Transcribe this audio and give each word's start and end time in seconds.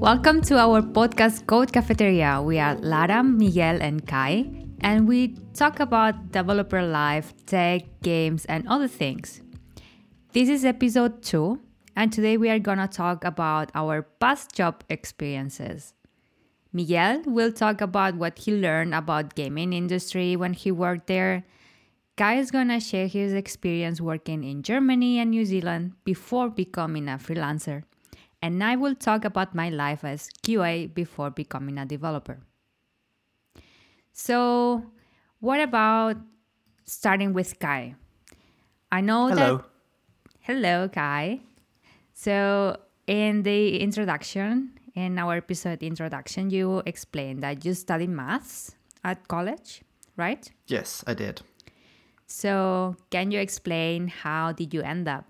Welcome 0.00 0.40
to 0.48 0.56
our 0.56 0.80
podcast 0.80 1.44
Code 1.44 1.74
Cafeteria. 1.74 2.40
We 2.40 2.58
are 2.58 2.74
Lara, 2.76 3.22
Miguel, 3.22 3.82
and 3.82 4.06
Kai, 4.06 4.46
and 4.80 5.06
we 5.06 5.36
talk 5.52 5.78
about 5.78 6.32
developer 6.32 6.80
life, 6.80 7.34
tech, 7.44 7.82
games, 8.00 8.46
and 8.46 8.66
other 8.66 8.88
things. 8.88 9.42
This 10.32 10.48
is 10.48 10.64
episode 10.64 11.22
2, 11.22 11.60
and 11.96 12.10
today 12.10 12.38
we 12.38 12.48
are 12.48 12.58
gonna 12.58 12.88
talk 12.88 13.26
about 13.26 13.70
our 13.74 14.00
past 14.00 14.54
job 14.54 14.82
experiences. 14.88 15.92
Miguel 16.72 17.20
will 17.26 17.52
talk 17.52 17.82
about 17.82 18.14
what 18.14 18.38
he 18.38 18.56
learned 18.56 18.94
about 18.94 19.34
gaming 19.34 19.74
industry 19.74 20.34
when 20.34 20.54
he 20.54 20.72
worked 20.72 21.08
there. 21.08 21.44
Kai 22.16 22.36
is 22.38 22.50
gonna 22.50 22.80
share 22.80 23.06
his 23.06 23.34
experience 23.34 24.00
working 24.00 24.44
in 24.44 24.62
Germany 24.62 25.18
and 25.18 25.30
New 25.30 25.44
Zealand 25.44 25.92
before 26.04 26.48
becoming 26.48 27.06
a 27.06 27.18
freelancer 27.18 27.82
and 28.42 28.62
I 28.64 28.76
will 28.76 28.94
talk 28.94 29.24
about 29.24 29.54
my 29.54 29.68
life 29.68 30.04
as 30.04 30.30
QA 30.42 30.92
before 30.92 31.30
becoming 31.30 31.78
a 31.78 31.84
developer. 31.84 32.38
So, 34.12 34.84
what 35.40 35.60
about 35.60 36.16
starting 36.84 37.32
with 37.32 37.58
Kai? 37.58 37.94
I 38.90 39.00
know 39.00 39.28
that 39.28 39.38
Hello. 39.38 39.56
that. 39.56 39.64
Hello, 40.40 40.88
Kai. 40.88 41.40
So, 42.12 42.76
in 43.06 43.42
the 43.42 43.78
introduction, 43.78 44.78
in 44.94 45.18
our 45.18 45.36
episode 45.36 45.82
introduction, 45.82 46.50
you 46.50 46.82
explained 46.86 47.42
that 47.42 47.64
you 47.64 47.74
studied 47.74 48.10
maths 48.10 48.74
at 49.04 49.28
college, 49.28 49.82
right? 50.16 50.50
Yes, 50.66 51.04
I 51.06 51.14
did. 51.14 51.42
So, 52.26 52.96
can 53.10 53.30
you 53.30 53.40
explain 53.40 54.08
how 54.08 54.52
did 54.52 54.74
you 54.74 54.82
end 54.82 55.08
up 55.08 55.24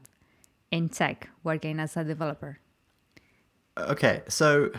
in 0.71 0.89
tech 0.89 1.29
working 1.45 1.81
as 1.81 1.97
a 1.97 2.05
developer? 2.05 2.59
Okay, 3.89 4.23
so 4.29 4.71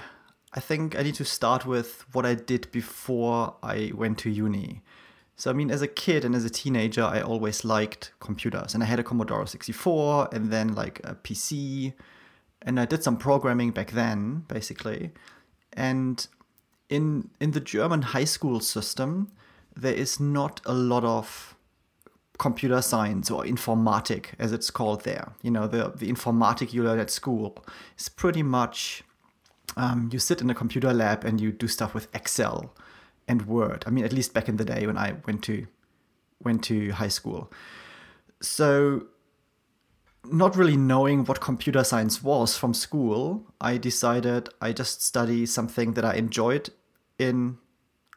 I 0.54 0.60
think 0.60 0.98
I 0.98 1.04
need 1.04 1.16
to 1.16 1.26
start 1.26 1.66
with 1.66 2.06
what 2.14 2.26
I 2.26 2.36
did 2.36 2.72
before 2.72 3.56
I 3.64 3.92
went 3.96 4.18
to 4.20 4.30
uni. 4.30 4.82
So, 5.38 5.50
I 5.50 5.54
mean, 5.54 5.72
as 5.72 5.82
a 5.82 5.88
kid 5.88 6.24
and 6.24 6.36
as 6.36 6.46
a 6.46 6.50
teenager, 6.50 7.04
I 7.04 7.22
always 7.22 7.66
liked 7.66 8.12
computers. 8.20 8.74
And 8.74 8.84
I 8.84 8.86
had 8.86 9.00
a 9.00 9.04
Commodore 9.04 9.48
64 9.48 10.30
and 10.32 10.52
then 10.52 10.76
like 10.76 11.02
a 11.04 11.16
PC. 11.16 11.94
And 12.62 12.80
I 12.80 12.86
did 12.86 13.04
some 13.04 13.18
programming 13.18 13.72
back 13.72 13.92
then, 13.92 14.46
basically. 14.48 15.12
And 15.74 16.28
in, 16.90 17.32
in 17.40 17.52
the 17.52 17.60
German 17.60 18.04
high 18.04 18.26
school 18.26 18.60
system, 18.60 19.32
there 19.76 19.96
is 19.96 20.20
not 20.20 20.62
a 20.66 20.74
lot 20.74 21.04
of 21.04 21.56
computer 22.42 22.82
science 22.82 23.30
or 23.30 23.44
informatic 23.44 24.30
as 24.40 24.52
it's 24.52 24.72
called 24.72 25.04
there. 25.04 25.32
You 25.44 25.52
know 25.52 25.68
the, 25.68 25.94
the 25.96 26.12
informatic 26.12 26.74
you 26.74 26.84
learn 26.84 27.00
at 27.00 27.12
school 27.12 27.64
is 28.00 28.10
pretty 28.10 28.42
much 28.42 29.04
um, 29.78 30.10
you 30.12 30.18
sit 30.18 30.42
in 30.42 30.50
a 30.50 30.56
computer 30.56 30.92
lab 30.92 31.24
and 31.24 31.40
you 31.40 31.52
do 31.52 31.68
stuff 31.68 31.94
with 31.94 32.08
excel 32.16 32.74
and 33.28 33.46
word. 33.46 33.84
I 33.86 33.92
mean 33.92 34.04
at 34.04 34.12
least 34.12 34.34
back 34.34 34.50
in 34.50 34.58
the 34.58 34.66
day 34.66 34.88
when 34.88 34.98
i 34.98 35.14
went 35.28 35.44
to 35.44 35.68
went 36.44 36.64
to 36.64 36.90
high 37.02 37.14
school. 37.20 37.52
So 38.42 39.06
not 40.26 40.56
really 40.56 40.78
knowing 40.78 41.26
what 41.26 41.42
computer 41.42 41.84
science 41.84 42.22
was 42.22 42.56
from 42.56 42.76
school 42.76 43.44
i 43.60 43.76
decided 43.76 44.48
i 44.62 44.72
just 44.72 45.02
study 45.02 45.48
something 45.48 45.94
that 45.94 46.06
i 46.06 46.14
enjoyed 46.14 46.70
in 47.18 47.58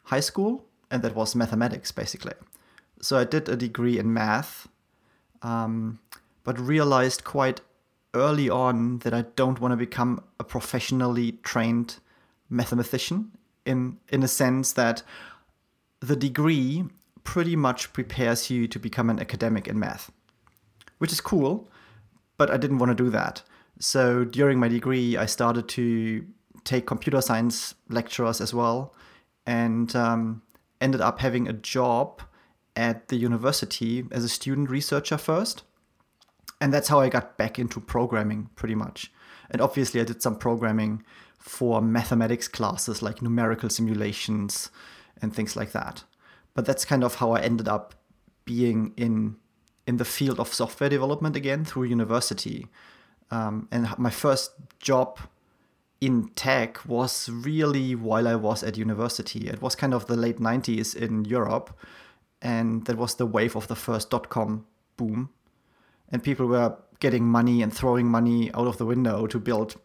high 0.03 0.19
school 0.19 0.63
and 0.91 1.01
that 1.01 1.15
was 1.15 1.33
mathematics 1.33 1.91
basically 1.91 2.37
so 3.05 3.19
I 3.19 3.23
did 3.23 3.47
a 3.47 3.55
degree 3.55 3.99
in 3.99 4.11
math, 4.11 4.67
um, 5.43 5.99
but 6.43 6.59
realized 6.59 7.23
quite 7.23 7.61
early 8.15 8.49
on 8.49 8.97
that 8.99 9.13
I 9.13 9.25
don't 9.35 9.61
want 9.61 9.73
to 9.73 9.77
become 9.77 10.23
a 10.39 10.43
professionally 10.43 11.33
trained 11.43 11.97
mathematician 12.49 13.31
in 13.63 13.97
in 14.09 14.23
a 14.23 14.27
sense 14.27 14.73
that 14.73 15.03
the 15.99 16.15
degree 16.15 16.85
pretty 17.23 17.55
much 17.55 17.93
prepares 17.93 18.49
you 18.49 18.67
to 18.67 18.79
become 18.79 19.11
an 19.11 19.19
academic 19.19 19.67
in 19.67 19.77
math, 19.77 20.11
which 20.97 21.11
is 21.11 21.21
cool, 21.21 21.69
but 22.37 22.49
I 22.49 22.57
didn't 22.57 22.79
want 22.79 22.97
to 22.97 23.03
do 23.03 23.11
that. 23.11 23.43
So 23.79 24.23
during 24.23 24.59
my 24.59 24.67
degree, 24.67 25.15
I 25.15 25.27
started 25.27 25.67
to 25.69 26.25
take 26.63 26.87
computer 26.87 27.21
science 27.21 27.75
lectures 27.87 28.41
as 28.41 28.51
well, 28.51 28.95
and 29.45 29.95
um, 29.95 30.41
ended 30.81 31.01
up 31.01 31.19
having 31.19 31.47
a 31.47 31.53
job 31.53 32.21
at 32.75 33.07
the 33.07 33.15
university 33.15 34.05
as 34.11 34.23
a 34.23 34.29
student 34.29 34.69
researcher 34.69 35.17
first. 35.17 35.63
And 36.61 36.73
that's 36.73 36.87
how 36.87 36.99
I 36.99 37.09
got 37.09 37.37
back 37.37 37.59
into 37.59 37.79
programming 37.79 38.49
pretty 38.55 38.75
much. 38.75 39.11
And 39.49 39.61
obviously, 39.61 40.01
I 40.01 40.05
did 40.05 40.21
some 40.21 40.37
programming 40.37 41.03
for 41.37 41.81
mathematics 41.81 42.47
classes 42.47 43.01
like 43.01 43.21
numerical 43.21 43.69
simulations 43.69 44.71
and 45.21 45.33
things 45.33 45.55
like 45.55 45.71
that. 45.73 46.03
But 46.53 46.65
that's 46.65 46.85
kind 46.85 47.03
of 47.03 47.15
how 47.15 47.31
I 47.31 47.41
ended 47.41 47.67
up 47.67 47.93
being 48.45 48.93
in 48.97 49.37
in 49.87 49.97
the 49.97 50.05
field 50.05 50.39
of 50.39 50.51
software 50.51 50.89
development 50.89 51.35
again 51.35 51.63
through 51.63 51.83
university. 51.83 52.67
Um, 53.29 53.67
and 53.71 53.87
my 53.99 54.09
first 54.09 54.51
job 54.79 55.19
in 56.01 56.29
tech 56.35 56.83
was 56.87 57.29
really 57.29 57.93
while 57.93 58.27
I 58.27 58.35
was 58.35 58.63
at 58.63 58.77
university. 58.77 59.47
It 59.47 59.61
was 59.61 59.75
kind 59.75 59.93
of 59.93 60.07
the 60.07 60.15
late 60.15 60.39
90s 60.39 60.95
in 60.95 61.25
Europe 61.25 61.77
and 62.41 62.85
that 62.85 62.97
was 62.97 63.15
the 63.15 63.25
wave 63.25 63.55
of 63.55 63.67
the 63.67 63.75
first 63.75 64.09
dot 64.09 64.29
com 64.29 64.65
boom. 64.97 65.29
And 66.09 66.23
people 66.23 66.45
were 66.45 66.77
getting 66.99 67.25
money 67.25 67.61
and 67.61 67.73
throwing 67.73 68.07
money 68.07 68.53
out 68.53 68.67
of 68.67 68.77
the 68.77 68.85
window 68.85 69.27
to 69.27 69.39
build 69.39 69.75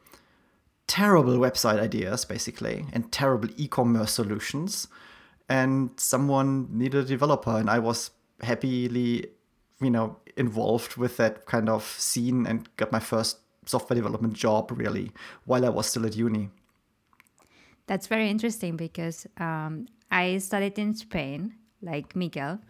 terrible 0.86 1.38
website 1.38 1.80
ideas, 1.80 2.24
basically, 2.24 2.86
and 2.92 3.10
terrible 3.10 3.48
e 3.56 3.68
commerce 3.68 4.12
solutions. 4.12 4.88
And 5.48 5.90
someone 5.96 6.68
needed 6.70 7.04
a 7.04 7.08
developer, 7.08 7.56
and 7.56 7.68
I 7.70 7.78
was 7.78 8.10
happily, 8.42 9.26
you 9.80 9.90
know, 9.90 10.16
involved 10.36 10.96
with 10.96 11.16
that 11.16 11.46
kind 11.46 11.68
of 11.68 11.84
scene 11.84 12.46
and 12.46 12.68
got 12.76 12.92
my 12.92 13.00
first 13.00 13.38
software 13.66 13.96
development 13.96 14.34
job 14.34 14.72
really 14.74 15.12
while 15.44 15.64
I 15.64 15.68
was 15.68 15.86
still 15.86 16.06
at 16.06 16.16
uni. 16.16 16.50
That's 17.86 18.06
very 18.06 18.30
interesting 18.30 18.76
because 18.76 19.26
um, 19.38 19.86
I 20.10 20.38
studied 20.38 20.78
in 20.78 20.94
Spain 20.94 21.54
like 21.82 22.14
Miguel. 22.14 22.60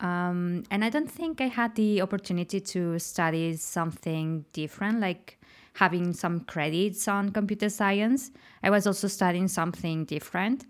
Um, 0.00 0.64
and 0.70 0.84
I 0.84 0.90
don't 0.90 1.10
think 1.10 1.40
I 1.40 1.46
had 1.46 1.74
the 1.76 2.02
opportunity 2.02 2.60
to 2.60 2.98
study 2.98 3.56
something 3.56 4.44
different, 4.52 5.00
like 5.00 5.38
having 5.74 6.12
some 6.12 6.40
credits 6.40 7.08
on 7.08 7.30
computer 7.30 7.68
science. 7.68 8.30
I 8.62 8.70
was 8.70 8.86
also 8.86 9.08
studying 9.08 9.48
something 9.48 10.04
different, 10.04 10.66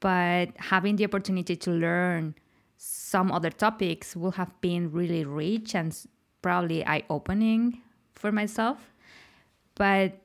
but 0.00 0.50
having 0.56 0.96
the 0.96 1.04
opportunity 1.04 1.56
to 1.56 1.70
learn 1.70 2.34
some 2.76 3.32
other 3.32 3.50
topics 3.50 4.14
will 4.14 4.32
have 4.32 4.58
been 4.60 4.92
really 4.92 5.24
rich 5.24 5.74
and 5.74 5.96
probably 6.42 6.86
eye 6.86 7.02
opening 7.10 7.82
for 8.14 8.30
myself. 8.30 8.78
But 9.74 10.18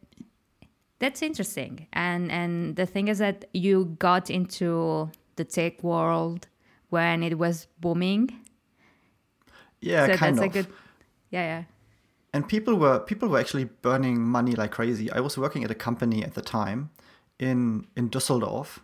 that's 1.00 1.22
interesting. 1.22 1.88
And 1.94 2.32
and 2.32 2.76
the 2.76 2.86
thing 2.86 3.08
is 3.08 3.18
that 3.18 3.46
you 3.54 3.96
got 4.00 4.30
into 4.30 5.10
the 5.36 5.44
tech 5.44 5.84
world 5.84 6.48
when 6.92 7.24
it 7.24 7.38
was 7.38 7.68
booming. 7.80 8.30
Yeah, 9.80 10.06
so 10.06 10.18
kind 10.18 10.38
that's 10.38 10.46
of. 10.46 10.52
a 10.52 10.54
good 10.54 10.74
yeah, 11.32 11.44
yeah. 11.44 11.64
and 12.34 12.48
people 12.48 12.76
were 12.76 13.00
people 13.00 13.28
were 13.28 13.40
actually 13.40 13.66
burning 13.82 14.22
money 14.22 14.54
like 14.54 14.72
crazy. 14.72 15.12
I 15.12 15.20
was 15.22 15.38
working 15.38 15.64
at 15.64 15.72
a 15.72 15.76
company 15.76 16.24
at 16.24 16.36
the 16.36 16.42
time 16.42 16.92
in 17.40 17.88
in 17.96 18.10
Düsseldorf, 18.10 18.80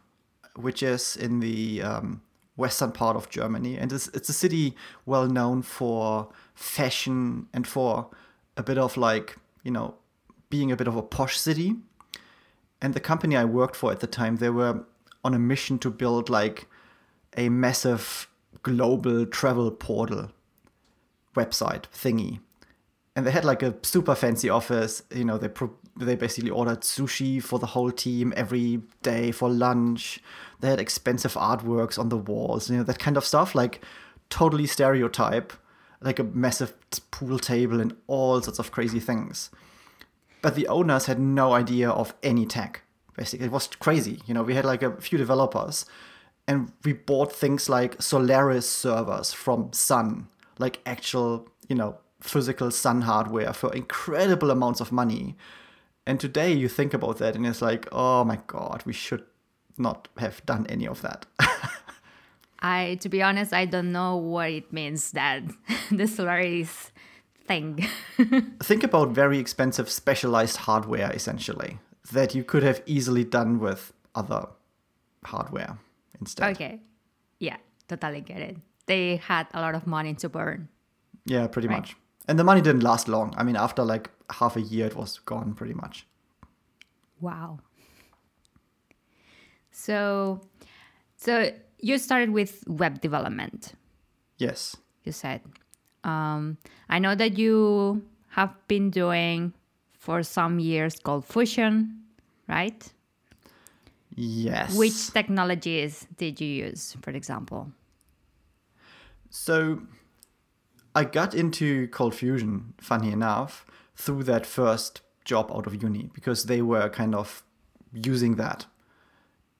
which 0.55 0.81
is 0.81 1.15
in 1.15 1.39
the 1.39 1.83
um, 1.83 2.21
western 2.55 2.91
part 2.91 3.15
of 3.15 3.29
Germany, 3.29 3.77
and 3.77 3.93
it's 3.93 4.07
it's 4.09 4.29
a 4.29 4.33
city 4.33 4.75
well 5.05 5.27
known 5.27 5.61
for 5.61 6.29
fashion 6.55 7.47
and 7.53 7.67
for 7.67 8.09
a 8.55 8.63
bit 8.63 8.77
of 8.77 8.97
like 8.97 9.37
you 9.63 9.71
know 9.71 9.95
being 10.49 10.71
a 10.71 10.75
bit 10.75 10.87
of 10.87 10.95
a 10.95 11.03
posh 11.03 11.37
city. 11.37 11.75
And 12.81 12.93
the 12.93 12.99
company 12.99 13.35
I 13.35 13.45
worked 13.45 13.75
for 13.75 13.91
at 13.91 13.99
the 13.99 14.07
time, 14.07 14.37
they 14.37 14.51
were 14.51 14.85
on 15.23 15.33
a 15.33 15.39
mission 15.39 15.79
to 15.79 15.89
build 15.89 16.29
like 16.29 16.67
a 17.35 17.49
massive 17.49 18.27
global 18.63 19.25
travel 19.25 19.71
portal 19.71 20.31
website 21.35 21.83
thingy. 21.93 22.39
And 23.15 23.25
they 23.25 23.31
had 23.31 23.45
like 23.45 23.63
a 23.63 23.75
super 23.81 24.15
fancy 24.15 24.49
office. 24.49 25.03
You 25.13 25.25
know 25.25 25.37
they 25.37 25.47
pro- 25.47 25.75
they 25.99 26.15
basically 26.15 26.51
ordered 26.51 26.81
sushi 26.81 27.41
for 27.41 27.57
the 27.57 27.65
whole 27.67 27.91
team 27.91 28.33
every 28.35 28.81
day 29.01 29.31
for 29.31 29.49
lunch. 29.49 30.19
They 30.59 30.69
had 30.69 30.79
expensive 30.79 31.33
artworks 31.33 31.97
on 31.97 32.09
the 32.09 32.17
walls 32.17 32.69
you 32.69 32.77
know 32.77 32.83
that 32.83 32.99
kind 32.99 33.17
of 33.17 33.25
stuff. 33.25 33.55
Like 33.55 33.81
totally 34.29 34.67
stereotype. 34.67 35.53
Like 35.99 36.19
a 36.19 36.23
massive 36.23 36.73
pool 37.09 37.39
table 37.39 37.81
and 37.81 37.95
all 38.05 38.39
sorts 38.41 38.59
of 38.59 38.71
crazy 38.71 38.99
things. 38.99 39.49
But 40.43 40.53
the 40.53 40.67
owners 40.67 41.07
had 41.07 41.19
no 41.19 41.53
idea 41.53 41.89
of 41.89 42.13
any 42.21 42.45
tech 42.45 42.83
basically. 43.15 43.47
It 43.47 43.51
was 43.51 43.67
crazy. 43.67 44.21
You 44.27 44.33
know 44.35 44.43
we 44.43 44.53
had 44.53 44.65
like 44.65 44.83
a 44.83 45.01
few 45.01 45.17
developers 45.17 45.85
and 46.47 46.71
we 46.83 46.93
bought 46.93 47.31
things 47.31 47.69
like 47.69 48.01
solaris 48.01 48.69
servers 48.69 49.33
from 49.33 49.71
sun 49.73 50.27
like 50.59 50.79
actual 50.85 51.47
you 51.67 51.75
know 51.75 51.97
physical 52.21 52.71
sun 52.71 53.01
hardware 53.01 53.53
for 53.53 53.73
incredible 53.73 54.49
amounts 54.51 54.81
of 54.81 54.91
money 54.91 55.35
And 56.07 56.21
today 56.21 56.53
you 56.53 56.69
think 56.69 56.93
about 56.93 57.17
that 57.17 57.35
and 57.35 57.45
it's 57.45 57.61
like, 57.61 57.85
oh 57.91 58.23
my 58.23 58.39
God, 58.47 58.81
we 58.85 58.93
should 58.93 59.25
not 59.77 60.07
have 60.17 60.43
done 60.45 60.65
any 60.69 60.87
of 60.87 61.01
that. 61.01 61.25
I, 62.59 62.97
to 63.01 63.09
be 63.09 63.21
honest, 63.21 63.51
I 63.53 63.65
don't 63.65 63.91
know 63.91 64.15
what 64.15 64.49
it 64.49 64.71
means 64.71 65.11
that 65.11 65.43
the 65.91 66.07
Solaris 66.07 66.93
thing. 67.45 67.85
think 68.63 68.83
about 68.83 69.09
very 69.09 69.37
expensive 69.37 69.89
specialized 69.89 70.57
hardware 70.57 71.11
essentially 71.13 71.79
that 72.13 72.33
you 72.33 72.45
could 72.45 72.63
have 72.63 72.81
easily 72.85 73.25
done 73.25 73.59
with 73.59 73.91
other 74.15 74.47
hardware 75.25 75.77
instead. 76.19 76.51
Okay. 76.51 76.81
Yeah, 77.39 77.57
totally 77.87 78.21
get 78.21 78.41
it. 78.41 78.57
They 78.85 79.17
had 79.17 79.47
a 79.53 79.61
lot 79.61 79.75
of 79.75 79.85
money 79.85 80.13
to 80.15 80.29
burn. 80.29 80.69
Yeah, 81.25 81.47
pretty 81.47 81.67
right. 81.67 81.79
much. 81.79 81.95
And 82.27 82.37
the 82.39 82.43
money 82.43 82.61
didn't 82.61 82.83
last 82.83 83.07
long. 83.07 83.33
I 83.37 83.43
mean, 83.43 83.55
after 83.55 83.83
like 83.83 84.09
half 84.29 84.55
a 84.55 84.61
year, 84.61 84.87
it 84.87 84.95
was 84.95 85.19
gone 85.19 85.53
pretty 85.53 85.73
much. 85.73 86.05
Wow. 87.19 87.59
So, 89.71 90.41
so 91.15 91.51
you 91.79 91.97
started 91.97 92.31
with 92.31 92.63
web 92.67 93.01
development. 93.01 93.73
Yes. 94.37 94.75
You 95.03 95.11
said. 95.11 95.41
Um, 96.03 96.57
I 96.89 96.99
know 96.99 97.15
that 97.15 97.37
you 97.37 98.03
have 98.29 98.53
been 98.67 98.89
doing 98.89 99.53
for 99.93 100.23
some 100.23 100.59
years 100.59 100.95
Cold 100.99 101.25
Fusion, 101.25 102.03
right? 102.47 102.93
Yes. 104.19 104.75
Which 104.75 105.11
technologies 105.13 106.07
did 106.17 106.41
you 106.41 106.47
use, 106.65 106.97
for 107.03 107.11
example? 107.11 107.71
So 109.29 109.83
I 110.95 111.03
got 111.03 111.35
into 111.35 111.87
Cold 111.89 112.15
Fusion, 112.15 112.73
funny 112.81 113.11
enough, 113.11 113.63
through 113.95 114.23
that 114.23 114.47
first 114.47 115.01
job 115.23 115.51
out 115.53 115.67
of 115.67 115.83
uni 115.83 116.09
because 116.15 116.45
they 116.45 116.63
were 116.63 116.89
kind 116.89 117.13
of 117.13 117.43
using 117.93 118.35
that. 118.37 118.65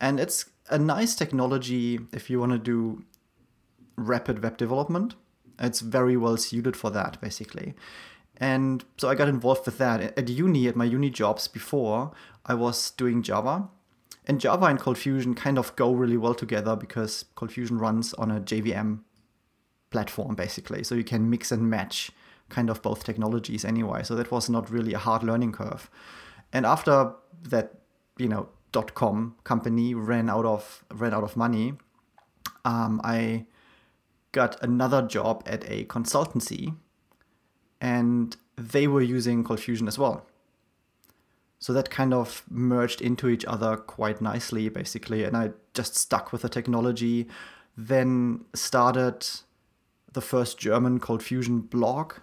And 0.02 0.20
it's 0.20 0.46
a 0.70 0.80
nice 0.80 1.14
technology 1.14 2.00
if 2.12 2.30
you 2.30 2.40
want 2.40 2.54
to 2.54 2.58
do 2.58 3.06
rapid 3.96 4.42
web 4.42 4.58
development. 4.58 5.14
It's 5.60 5.82
very 5.82 6.18
well 6.18 6.38
suited 6.38 6.76
for 6.76 6.90
that, 6.90 7.22
basically. 7.22 7.76
And 8.38 8.84
so 8.98 9.08
I 9.08 9.14
got 9.14 9.28
involved 9.28 9.68
with 9.68 9.78
that. 9.78 10.18
At 10.18 10.30
uni, 10.30 10.68
at 10.68 10.76
my 10.76 10.86
uni 10.86 11.12
jobs 11.12 11.48
before, 11.48 12.12
I 12.46 12.56
was 12.56 12.90
doing 12.92 13.22
Java. 13.22 13.70
And 14.28 14.42
Java 14.42 14.66
and 14.66 14.78
Cold 14.78 14.98
Fusion 14.98 15.34
kind 15.34 15.58
of 15.58 15.76
go 15.78 15.94
really 15.94 16.18
well 16.18 16.36
together 16.36 16.76
because 16.76 17.26
Cold 17.36 17.52
Fusion 17.52 17.78
runs 17.78 18.14
on 18.16 18.30
a 18.30 18.42
JVM 18.42 19.00
platform, 19.90 20.36
basically. 20.36 20.84
So 20.84 20.96
you 20.96 21.06
can 21.06 21.30
mix 21.30 21.52
and 21.52 21.70
match 21.70 22.12
kind 22.50 22.70
of 22.70 22.82
both 22.82 23.06
technologies 23.06 23.64
anyway. 23.64 24.04
So 24.04 24.16
that 24.16 24.30
was 24.30 24.50
not 24.50 24.70
really 24.70 24.94
a 24.94 24.98
hard 24.98 25.24
learning 25.24 25.54
curve. 25.54 25.90
And 26.52 26.66
after 26.66 27.14
that, 27.44 27.74
you 28.18 28.28
know, 28.28 28.50
dot 28.74 28.94
com 28.94 29.36
company 29.46 29.94
ran 29.96 30.30
out 30.30 30.46
of 30.46 30.84
ran 30.94 31.14
out 31.14 31.24
of 31.24 31.38
money, 31.38 31.74
um, 32.66 33.00
I 33.04 33.46
got 34.34 34.62
another 34.62 35.02
job 35.02 35.44
at 35.46 35.64
a 35.70 35.86
consultancy, 35.86 36.76
and 37.80 38.36
they 38.58 38.88
were 38.88 39.02
using 39.02 39.44
Cold 39.44 39.62
Fusion 39.62 39.88
as 39.88 39.98
well. 39.98 40.26
So 41.60 41.74
that 41.74 41.90
kind 41.90 42.14
of 42.14 42.44
merged 42.50 43.02
into 43.02 43.28
each 43.28 43.44
other 43.46 43.78
quite 43.78 44.22
nicely, 44.22 44.70
basically. 44.70 45.24
And 45.24 45.36
I 45.36 45.52
just 45.74 45.96
stuck 45.96 46.32
with 46.32 46.44
the 46.44 46.50
technology, 46.50 47.28
then 47.76 48.46
started 48.54 49.28
the 50.14 50.22
first 50.22 50.58
German 50.58 51.00
Cold 51.00 51.24
Fusion 51.24 51.62
blog 51.62 52.14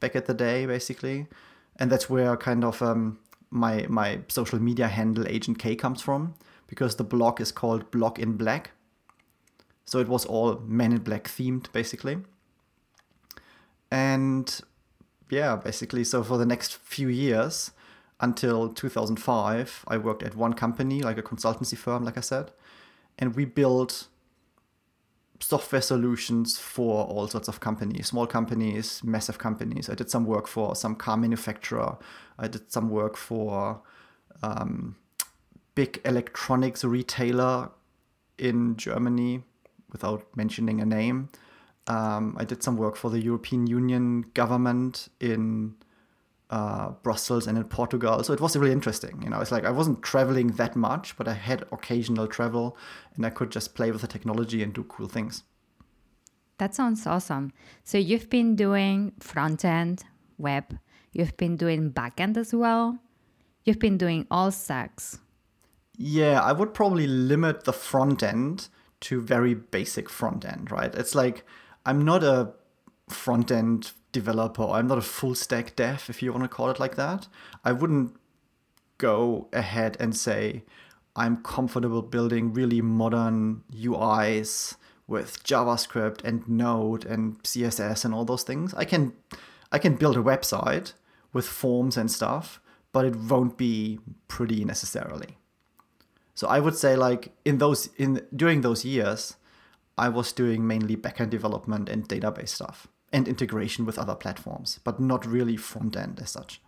back 0.00 0.16
at 0.16 0.26
the 0.26 0.34
day, 0.34 0.66
basically. 0.66 1.28
And 1.76 1.90
that's 1.90 2.10
where 2.10 2.36
kind 2.36 2.64
of 2.64 2.82
um, 2.82 3.18
my 3.50 3.86
my 3.88 4.20
social 4.28 4.58
media 4.58 4.88
handle 4.88 5.26
Agent 5.28 5.58
K 5.58 5.76
comes 5.76 6.02
from, 6.02 6.34
because 6.66 6.96
the 6.96 7.04
blog 7.04 7.40
is 7.40 7.52
called 7.52 7.90
Blog 7.90 8.18
in 8.18 8.36
Black. 8.36 8.72
So 9.84 10.00
it 10.00 10.08
was 10.08 10.24
all 10.24 10.60
Men 10.66 10.92
in 10.92 11.02
Black 11.02 11.24
themed, 11.24 11.70
basically. 11.72 12.18
And 13.90 14.60
yeah, 15.30 15.54
basically, 15.56 16.02
so 16.02 16.24
for 16.24 16.38
the 16.38 16.46
next 16.46 16.76
few 16.76 17.08
years, 17.08 17.70
until 18.20 18.68
2005, 18.70 19.84
I 19.88 19.98
worked 19.98 20.22
at 20.22 20.34
one 20.34 20.54
company, 20.54 21.02
like 21.02 21.18
a 21.18 21.22
consultancy 21.22 21.76
firm, 21.76 22.04
like 22.04 22.16
I 22.16 22.22
said, 22.22 22.50
and 23.18 23.34
we 23.34 23.44
built 23.44 24.08
software 25.40 25.82
solutions 25.82 26.58
for 26.58 27.04
all 27.04 27.28
sorts 27.28 27.48
of 27.48 27.60
companies, 27.60 28.06
small 28.08 28.26
companies, 28.26 29.02
massive 29.04 29.38
companies. 29.38 29.90
I 29.90 29.94
did 29.94 30.10
some 30.10 30.24
work 30.24 30.46
for 30.46 30.74
some 30.74 30.94
car 30.94 31.16
manufacturer. 31.16 31.98
I 32.38 32.48
did 32.48 32.72
some 32.72 32.88
work 32.88 33.16
for 33.16 33.82
um, 34.42 34.96
big 35.74 36.00
electronics 36.04 36.84
retailer 36.84 37.70
in 38.38 38.76
Germany, 38.76 39.42
without 39.92 40.26
mentioning 40.36 40.80
a 40.80 40.86
name. 40.86 41.28
Um, 41.86 42.36
I 42.38 42.44
did 42.44 42.62
some 42.62 42.76
work 42.76 42.96
for 42.96 43.10
the 43.10 43.20
European 43.20 43.66
Union 43.66 44.22
government 44.34 45.08
in 45.20 45.76
uh, 46.50 46.90
Brussels 47.02 47.46
and 47.46 47.58
in 47.58 47.64
Portugal. 47.64 48.22
So 48.22 48.32
it 48.32 48.40
was 48.40 48.56
really 48.56 48.72
interesting. 48.72 49.20
You 49.22 49.30
know, 49.30 49.40
it's 49.40 49.50
like 49.50 49.64
I 49.64 49.70
wasn't 49.70 50.02
traveling 50.02 50.48
that 50.52 50.76
much, 50.76 51.16
but 51.16 51.26
I 51.26 51.34
had 51.34 51.64
occasional 51.72 52.26
travel 52.26 52.76
and 53.16 53.26
I 53.26 53.30
could 53.30 53.50
just 53.50 53.74
play 53.74 53.90
with 53.90 54.02
the 54.02 54.06
technology 54.06 54.62
and 54.62 54.72
do 54.72 54.84
cool 54.84 55.08
things. 55.08 55.42
That 56.58 56.74
sounds 56.74 57.06
awesome. 57.06 57.52
So 57.84 57.98
you've 57.98 58.30
been 58.30 58.56
doing 58.56 59.12
front 59.20 59.64
end, 59.64 60.04
web, 60.38 60.78
you've 61.12 61.36
been 61.36 61.56
doing 61.56 61.90
back 61.90 62.20
end 62.20 62.38
as 62.38 62.54
well. 62.54 62.98
You've 63.64 63.78
been 63.78 63.98
doing 63.98 64.26
all 64.30 64.50
stacks. 64.52 65.18
Yeah, 65.98 66.40
I 66.40 66.52
would 66.52 66.72
probably 66.72 67.06
limit 67.06 67.64
the 67.64 67.72
front 67.72 68.22
end 68.22 68.68
to 69.00 69.20
very 69.20 69.54
basic 69.54 70.08
front 70.08 70.44
end, 70.44 70.70
right? 70.70 70.94
It's 70.94 71.14
like 71.14 71.44
I'm 71.84 72.04
not 72.04 72.22
a 72.22 72.52
front 73.08 73.50
end 73.50 73.92
developer. 74.12 74.64
I'm 74.64 74.86
not 74.86 74.98
a 74.98 75.02
full 75.02 75.34
stack 75.34 75.76
dev, 75.76 76.06
if 76.08 76.22
you 76.22 76.32
want 76.32 76.44
to 76.44 76.48
call 76.48 76.70
it 76.70 76.80
like 76.80 76.96
that. 76.96 77.28
I 77.64 77.72
wouldn't 77.72 78.16
go 78.98 79.48
ahead 79.52 79.96
and 80.00 80.16
say 80.16 80.64
I'm 81.14 81.42
comfortable 81.42 82.02
building 82.02 82.52
really 82.52 82.80
modern 82.80 83.62
UIs 83.72 84.76
with 85.06 85.42
JavaScript 85.44 86.24
and 86.24 86.48
Node 86.48 87.04
and 87.04 87.42
CSS 87.42 88.04
and 88.04 88.14
all 88.14 88.24
those 88.24 88.42
things. 88.42 88.74
I 88.74 88.84
can 88.84 89.12
I 89.70 89.78
can 89.78 89.96
build 89.96 90.16
a 90.16 90.22
website 90.22 90.94
with 91.32 91.46
forms 91.46 91.96
and 91.96 92.10
stuff, 92.10 92.60
but 92.92 93.04
it 93.04 93.16
won't 93.16 93.56
be 93.56 94.00
pretty 94.28 94.64
necessarily. 94.64 95.38
So 96.34 96.48
I 96.48 96.60
would 96.60 96.76
say 96.76 96.96
like 96.96 97.32
in 97.44 97.58
those 97.58 97.90
in 97.96 98.26
during 98.34 98.62
those 98.62 98.84
years, 98.84 99.36
I 99.96 100.08
was 100.08 100.32
doing 100.32 100.66
mainly 100.66 100.96
backend 100.96 101.30
development 101.30 101.88
and 101.88 102.08
database 102.08 102.50
stuff 102.50 102.88
and 103.12 103.28
integration 103.28 103.86
with 103.86 103.98
other 103.98 104.14
platforms, 104.14 104.80
but 104.84 105.00
not 105.00 105.26
really 105.26 105.56
front 105.56 105.96
end 105.96 106.20
as 106.20 106.30
such. 106.30 106.60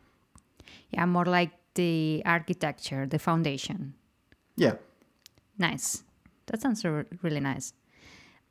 Yeah, 0.90 1.06
more 1.06 1.24
like 1.24 1.50
the 1.74 2.22
architecture, 2.24 3.06
the 3.06 3.18
foundation. 3.18 3.94
Yeah. 4.56 4.74
Nice. 5.58 6.02
That 6.46 6.62
sounds 6.62 6.84
really 6.84 7.40
nice. 7.40 7.72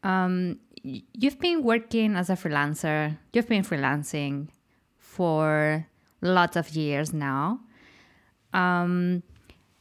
Um, 0.04 0.60
you've 0.84 1.40
been 1.40 1.64
working 1.64 2.16
as 2.16 2.30
a 2.30 2.34
freelancer, 2.34 3.18
you've 3.34 3.48
been 3.48 3.64
freelancing 3.64 4.50
for 4.98 5.88
lots 6.22 6.56
of 6.56 6.70
years 6.70 7.14
now. 7.14 7.60
Um, 8.54 9.24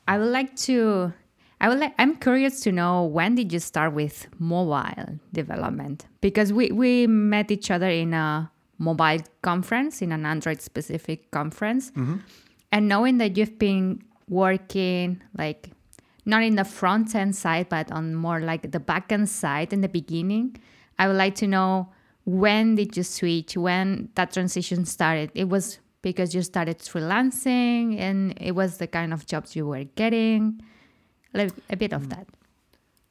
I 0.08 0.18
would 0.18 0.32
like 0.32 0.56
to 0.66 1.12
I 1.60 1.68
would 1.68 1.78
like, 1.78 1.94
I'm 1.98 2.16
curious 2.16 2.60
to 2.60 2.72
know 2.72 3.04
when 3.04 3.34
did 3.34 3.52
you 3.52 3.60
start 3.60 3.94
with 3.94 4.28
mobile 4.38 5.18
development? 5.32 6.06
Because 6.20 6.52
we, 6.52 6.70
we 6.70 7.06
met 7.06 7.50
each 7.50 7.70
other 7.70 7.88
in 7.88 8.12
a 8.12 8.50
mobile 8.78 9.18
conference, 9.42 10.02
in 10.02 10.12
an 10.12 10.26
Android 10.26 10.60
specific 10.60 11.30
conference. 11.30 11.90
Mm-hmm. 11.92 12.16
And 12.72 12.88
knowing 12.88 13.18
that 13.18 13.36
you've 13.36 13.58
been 13.58 14.02
working 14.28 15.22
like 15.38 15.70
not 16.26 16.42
in 16.42 16.56
the 16.56 16.64
front 16.64 17.14
end 17.14 17.34
side, 17.34 17.68
but 17.68 17.90
on 17.90 18.14
more 18.14 18.40
like 18.40 18.70
the 18.72 18.80
back 18.80 19.12
end 19.12 19.28
side 19.28 19.72
in 19.72 19.80
the 19.80 19.88
beginning, 19.88 20.56
I 20.98 21.06
would 21.06 21.16
like 21.16 21.36
to 21.36 21.46
know 21.46 21.88
when 22.24 22.74
did 22.74 22.96
you 22.96 23.02
switch, 23.02 23.56
when 23.56 24.10
that 24.16 24.32
transition 24.32 24.84
started? 24.84 25.30
It 25.34 25.48
was 25.48 25.78
because 26.02 26.34
you 26.34 26.42
started 26.42 26.80
freelancing 26.80 27.98
and 27.98 28.34
it 28.40 28.52
was 28.52 28.78
the 28.78 28.86
kind 28.86 29.12
of 29.12 29.24
jobs 29.26 29.56
you 29.56 29.66
were 29.66 29.84
getting 29.84 30.60
a, 31.40 31.50
a 31.70 31.76
bit 31.76 31.92
of 31.92 32.02
mm. 32.02 32.10
that. 32.10 32.26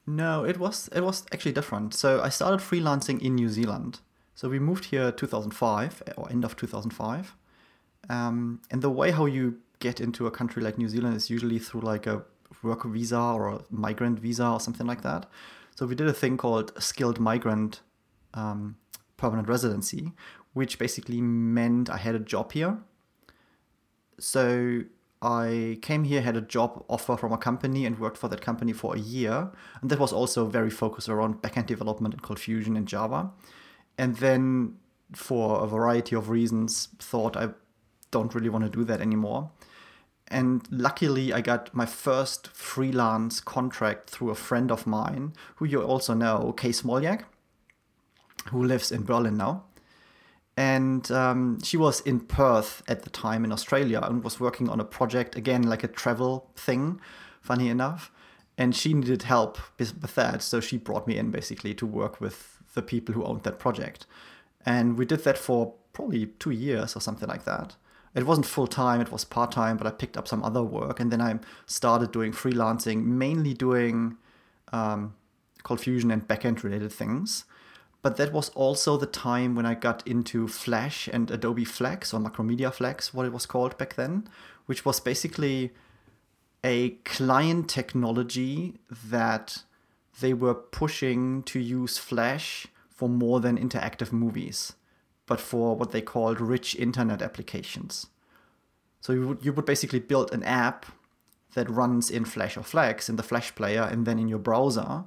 No, 0.06 0.44
it 0.44 0.58
was 0.58 0.88
it 0.94 1.00
was 1.00 1.24
actually 1.32 1.52
different. 1.52 1.94
So 1.94 2.22
I 2.22 2.28
started 2.28 2.60
freelancing 2.60 3.20
in 3.20 3.34
New 3.34 3.48
Zealand. 3.48 4.00
So 4.34 4.48
we 4.48 4.58
moved 4.58 4.86
here 4.86 5.10
2005 5.10 6.02
or 6.16 6.30
end 6.30 6.44
of 6.44 6.56
2005. 6.56 7.34
Um, 8.08 8.60
and 8.70 8.82
the 8.82 8.90
way 8.90 9.10
how 9.10 9.26
you 9.26 9.58
get 9.80 10.00
into 10.00 10.26
a 10.26 10.30
country 10.30 10.62
like 10.62 10.78
New 10.78 10.88
Zealand 10.88 11.16
is 11.16 11.30
usually 11.30 11.58
through 11.58 11.80
like 11.80 12.06
a 12.06 12.22
work 12.62 12.84
visa 12.84 13.18
or 13.18 13.48
a 13.48 13.60
migrant 13.70 14.18
visa 14.18 14.46
or 14.46 14.60
something 14.60 14.86
like 14.86 15.02
that. 15.02 15.26
So 15.74 15.86
we 15.86 15.94
did 15.94 16.06
a 16.06 16.12
thing 16.12 16.36
called 16.36 16.72
skilled 16.82 17.18
migrant 17.18 17.80
um, 18.34 18.76
permanent 19.16 19.48
residency, 19.48 20.12
which 20.52 20.78
basically 20.78 21.20
meant 21.20 21.90
I 21.90 21.96
had 21.96 22.14
a 22.14 22.18
job 22.18 22.52
here. 22.52 22.78
So 24.18 24.82
I 25.26 25.78
came 25.82 26.04
here, 26.04 26.22
had 26.22 26.36
a 26.36 26.40
job 26.40 26.84
offer 26.88 27.16
from 27.16 27.32
a 27.32 27.36
company, 27.36 27.84
and 27.84 27.98
worked 27.98 28.16
for 28.16 28.28
that 28.28 28.40
company 28.40 28.72
for 28.72 28.94
a 28.94 28.98
year. 28.98 29.50
And 29.80 29.90
that 29.90 29.98
was 29.98 30.12
also 30.12 30.46
very 30.46 30.70
focused 30.70 31.08
around 31.08 31.42
backend 31.42 31.66
development 31.66 32.14
in 32.14 32.20
Cold 32.20 32.38
Fusion 32.38 32.76
and 32.76 32.86
Java. 32.86 33.32
And 33.98 34.14
then, 34.18 34.76
for 35.12 35.64
a 35.64 35.66
variety 35.66 36.14
of 36.14 36.30
reasons, 36.30 36.90
thought 37.00 37.36
I 37.36 37.48
don't 38.12 38.36
really 38.36 38.48
want 38.48 38.66
to 38.66 38.70
do 38.70 38.84
that 38.84 39.00
anymore. 39.00 39.50
And 40.28 40.62
luckily, 40.70 41.32
I 41.32 41.40
got 41.40 41.74
my 41.74 41.86
first 41.86 42.46
freelance 42.48 43.40
contract 43.40 44.10
through 44.10 44.30
a 44.30 44.36
friend 44.36 44.70
of 44.70 44.86
mine, 44.86 45.32
who 45.56 45.64
you 45.64 45.82
also 45.82 46.14
know, 46.14 46.54
Kay 46.56 46.70
Smolyak, 46.70 47.24
who 48.52 48.62
lives 48.62 48.92
in 48.92 49.02
Berlin 49.02 49.36
now 49.36 49.64
and 50.56 51.10
um, 51.10 51.60
she 51.62 51.76
was 51.76 52.00
in 52.00 52.20
Perth 52.20 52.82
at 52.88 53.02
the 53.02 53.10
time 53.10 53.44
in 53.44 53.52
Australia 53.52 54.00
and 54.02 54.24
was 54.24 54.40
working 54.40 54.68
on 54.70 54.80
a 54.80 54.84
project 54.84 55.36
again, 55.36 55.62
like 55.62 55.84
a 55.84 55.88
travel 55.88 56.50
thing, 56.56 56.98
funny 57.42 57.68
enough. 57.68 58.10
And 58.56 58.74
she 58.74 58.94
needed 58.94 59.24
help 59.24 59.58
with, 59.78 60.14
that, 60.14 60.42
so 60.42 60.60
she 60.60 60.78
brought 60.78 61.06
me 61.06 61.18
in 61.18 61.30
basically 61.30 61.74
to 61.74 61.86
work 61.86 62.22
with 62.22 62.58
the 62.72 62.80
people 62.80 63.14
who 63.14 63.22
owned 63.22 63.42
that 63.42 63.58
project. 63.58 64.06
And 64.64 64.96
we 64.96 65.04
did 65.04 65.24
that 65.24 65.36
for 65.36 65.74
probably 65.92 66.26
two 66.38 66.52
years 66.52 66.96
or 66.96 67.00
something 67.00 67.28
like 67.28 67.44
that. 67.44 67.76
It 68.14 68.24
wasn't 68.24 68.46
full 68.46 68.66
time, 68.66 69.02
it 69.02 69.12
was 69.12 69.26
part 69.26 69.52
time, 69.52 69.76
but 69.76 69.86
I 69.86 69.90
picked 69.90 70.16
up 70.16 70.26
some 70.26 70.42
other 70.42 70.62
work. 70.62 71.00
And 71.00 71.10
then 71.10 71.20
I 71.20 71.38
started 71.66 72.12
doing 72.12 72.32
freelancing, 72.32 73.04
mainly 73.04 73.52
doing 73.52 74.16
um, 74.72 75.14
Cold 75.64 75.80
Fusion 75.80 76.10
and 76.10 76.26
backend 76.26 76.62
related 76.62 76.92
things 76.92 77.44
but 78.06 78.18
that 78.18 78.32
was 78.32 78.50
also 78.50 78.96
the 78.96 79.04
time 79.04 79.56
when 79.56 79.66
I 79.66 79.74
got 79.74 80.06
into 80.06 80.46
Flash 80.46 81.08
and 81.12 81.28
Adobe 81.28 81.64
Flex 81.64 82.14
or 82.14 82.20
Macromedia 82.20 82.72
Flex, 82.72 83.12
what 83.12 83.26
it 83.26 83.32
was 83.32 83.46
called 83.46 83.76
back 83.78 83.96
then, 83.96 84.28
which 84.66 84.84
was 84.84 85.00
basically 85.00 85.72
a 86.62 86.90
client 87.04 87.68
technology 87.68 88.74
that 88.88 89.64
they 90.20 90.32
were 90.32 90.54
pushing 90.54 91.42
to 91.42 91.58
use 91.58 91.98
Flash 91.98 92.68
for 92.88 93.08
more 93.08 93.40
than 93.40 93.58
interactive 93.58 94.12
movies, 94.12 94.74
but 95.26 95.40
for 95.40 95.74
what 95.74 95.90
they 95.90 96.00
called 96.00 96.40
rich 96.40 96.76
internet 96.76 97.20
applications. 97.20 98.06
So 99.00 99.14
you 99.14 99.26
would, 99.26 99.44
you 99.44 99.52
would 99.52 99.66
basically 99.66 99.98
build 99.98 100.32
an 100.32 100.44
app 100.44 100.86
that 101.54 101.68
runs 101.68 102.08
in 102.08 102.24
Flash 102.24 102.56
or 102.56 102.62
Flex 102.62 103.08
in 103.08 103.16
the 103.16 103.24
Flash 103.24 103.52
player 103.56 103.82
and 103.82 104.06
then 104.06 104.20
in 104.20 104.28
your 104.28 104.38
browser 104.38 105.06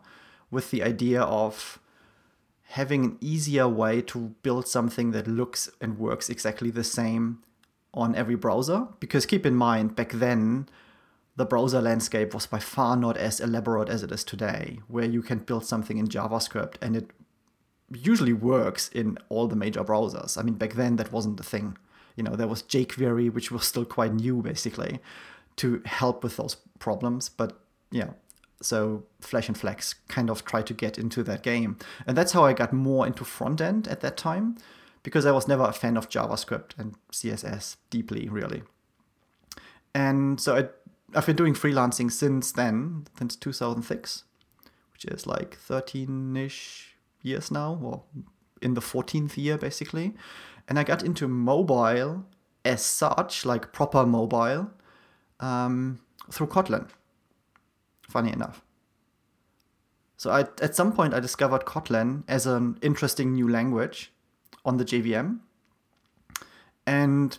with 0.52 0.70
the 0.70 0.84
idea 0.84 1.22
of 1.22 1.80
having 2.74 3.04
an 3.04 3.18
easier 3.20 3.68
way 3.68 4.00
to 4.00 4.36
build 4.44 4.68
something 4.68 5.10
that 5.10 5.28
looks 5.28 5.70
and 5.82 5.98
works 5.98 6.30
exactly 6.30 6.70
the 6.70 6.84
same 6.84 7.40
on 7.96 8.14
every 8.14 8.36
browser. 8.36 8.88
Because 9.00 9.26
keep 9.26 9.44
in 9.44 9.56
mind, 9.56 9.96
back 9.96 10.12
then, 10.12 10.70
the 11.36 11.46
browser 11.46 11.82
landscape 11.82 12.32
was 12.32 12.46
by 12.46 12.60
far 12.60 12.96
not 12.96 13.18
as 13.18 13.40
elaborate 13.40 13.90
as 13.90 14.04
it 14.04 14.12
is 14.12 14.24
today, 14.24 14.80
where 14.88 15.06
you 15.06 15.24
can 15.24 15.40
build 15.40 15.66
something 15.66 15.98
in 15.98 16.08
JavaScript 16.08 16.76
and 16.80 16.96
it 16.96 17.10
usually 17.92 18.34
works 18.34 18.88
in 18.90 19.18
all 19.30 19.48
the 19.48 19.56
major 19.56 19.84
browsers. 19.84 20.38
I 20.38 20.44
mean, 20.44 20.54
back 20.54 20.74
then 20.74 20.98
that 20.98 21.12
wasn't 21.12 21.38
the 21.38 21.44
thing. 21.44 21.76
You 22.16 22.24
know, 22.24 22.36
there 22.36 22.48
was 22.48 22.62
jQuery, 22.62 23.34
which 23.34 23.50
was 23.50 23.66
still 23.66 23.86
quite 23.86 24.14
new 24.14 24.44
basically, 24.44 25.00
to 25.56 25.82
help 25.86 26.24
with 26.24 26.38
those 26.38 26.56
problems. 26.78 27.30
But 27.30 27.60
yeah, 27.90 28.12
so 28.62 29.04
Flash 29.22 29.48
and 29.48 29.58
Flex 29.58 29.96
kind 30.08 30.30
of 30.30 30.44
tried 30.46 30.68
to 30.68 30.74
get 30.74 30.98
into 30.98 31.24
that 31.24 31.44
game. 31.44 31.78
And 32.06 32.18
that's 32.18 32.34
how 32.34 32.46
I 32.46 32.54
got 32.54 32.74
more 32.74 33.08
into 33.08 33.24
front 33.24 33.62
end 33.62 33.88
at 33.88 34.02
that 34.02 34.18
time, 34.18 34.58
because 35.04 35.26
I 35.26 35.32
was 35.32 35.48
never 35.48 35.64
a 35.64 35.74
fan 35.74 35.98
of 35.98 36.10
JavaScript 36.10 36.78
and 36.78 36.96
CSS 37.12 37.78
deeply, 37.90 38.28
really. 38.28 38.64
And 39.96 40.40
so 40.40 40.56
I, 40.58 41.18
I've 41.18 41.26
been 41.26 41.36
doing 41.36 41.54
freelancing 41.54 42.12
since 42.12 42.52
then, 42.52 43.08
since 43.18 43.36
2006, 43.36 44.24
which 44.94 45.06
is 45.06 45.26
like 45.26 45.58
13 45.58 46.36
ish 46.36 46.96
years 47.22 47.50
now, 47.52 47.80
or 47.82 48.04
in 48.62 48.74
the 48.74 48.82
14th 48.82 49.38
year, 49.38 49.58
basically. 49.58 50.16
And 50.68 50.78
I 50.78 50.84
got 50.84 51.02
into 51.02 51.28
mobile 51.28 52.26
as 52.66 52.84
such, 52.84 53.46
like 53.46 53.72
proper 53.72 54.06
mobile, 54.06 54.70
um, 55.40 56.02
through 56.30 56.48
Kotlin 56.48 56.90
funny 58.10 58.34
enough. 58.34 58.62
So 60.18 60.32
I, 60.32 60.42
at 60.62 60.76
some 60.76 60.92
point, 60.92 61.14
I 61.14 61.22
discovered 61.22 61.64
Kotlin 61.66 62.24
as 62.28 62.46
an 62.46 62.78
interesting 62.82 63.34
new 63.34 63.48
language 63.48 64.12
on 64.66 64.76
the 64.76 64.84
JVM. 64.84 65.40
And 66.86 67.38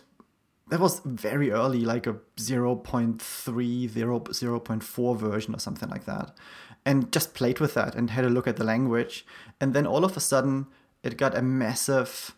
that 0.69 0.79
was 0.79 1.01
very 1.05 1.51
early, 1.51 1.81
like 1.81 2.07
a 2.07 2.15
0.3, 2.37 3.89
0, 3.89 4.19
0.4 4.19 5.17
version 5.17 5.53
or 5.53 5.59
something 5.59 5.89
like 5.89 6.05
that. 6.05 6.35
And 6.83 7.11
just 7.11 7.35
played 7.35 7.59
with 7.59 7.75
that 7.75 7.93
and 7.93 8.09
had 8.09 8.25
a 8.25 8.29
look 8.29 8.47
at 8.47 8.55
the 8.55 8.63
language. 8.63 9.25
And 9.59 9.75
then 9.75 9.85
all 9.85 10.03
of 10.03 10.17
a 10.17 10.19
sudden, 10.19 10.65
it 11.03 11.17
got 11.17 11.37
a 11.37 11.43
massive 11.43 12.35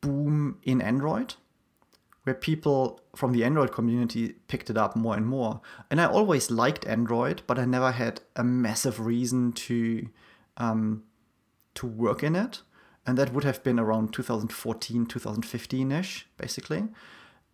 boom 0.00 0.58
in 0.62 0.80
Android 0.80 1.34
where 2.24 2.34
people 2.34 3.00
from 3.16 3.32
the 3.32 3.44
Android 3.44 3.72
community 3.72 4.34
picked 4.48 4.70
it 4.70 4.76
up 4.76 4.94
more 4.94 5.16
and 5.16 5.26
more. 5.26 5.60
And 5.90 6.00
I 6.00 6.06
always 6.06 6.50
liked 6.50 6.86
Android, 6.86 7.42
but 7.46 7.58
I 7.58 7.64
never 7.64 7.90
had 7.90 8.20
a 8.36 8.44
massive 8.44 9.00
reason 9.00 9.52
to 9.52 10.08
um, 10.56 11.02
to 11.74 11.86
work 11.86 12.22
in 12.22 12.36
it. 12.36 12.62
And 13.04 13.18
that 13.18 13.32
would 13.32 13.42
have 13.42 13.64
been 13.64 13.80
around 13.80 14.12
2014, 14.12 15.06
2015 15.06 15.92
ish, 15.92 16.28
basically. 16.36 16.84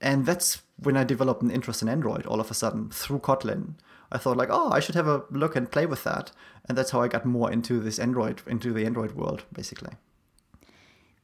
And 0.00 0.26
that's 0.26 0.62
when 0.76 0.96
I 0.96 1.04
developed 1.04 1.42
an 1.42 1.50
interest 1.50 1.80
in 1.80 1.88
Android 1.88 2.26
all 2.26 2.40
of 2.40 2.50
a 2.50 2.54
sudden 2.54 2.90
through 2.90 3.20
Kotlin. 3.20 3.74
I 4.12 4.18
thought 4.18 4.36
like, 4.36 4.50
oh, 4.50 4.70
I 4.70 4.80
should 4.80 4.94
have 4.94 5.06
a 5.06 5.24
look 5.30 5.56
and 5.56 5.70
play 5.70 5.86
with 5.86 6.04
that. 6.04 6.32
And 6.68 6.76
that's 6.76 6.90
how 6.90 7.00
I 7.00 7.08
got 7.08 7.24
more 7.24 7.50
into 7.50 7.80
this 7.80 7.98
Android, 7.98 8.42
into 8.46 8.72
the 8.72 8.84
Android 8.84 9.12
world, 9.12 9.44
basically. 9.52 9.94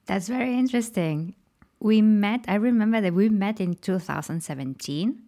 That's 0.06 0.28
very 0.28 0.54
interesting 0.58 1.34
we 1.84 2.00
met, 2.00 2.46
I 2.48 2.54
remember 2.54 3.02
that 3.02 3.12
we 3.12 3.28
met 3.28 3.60
in 3.60 3.74
2017. 3.74 5.22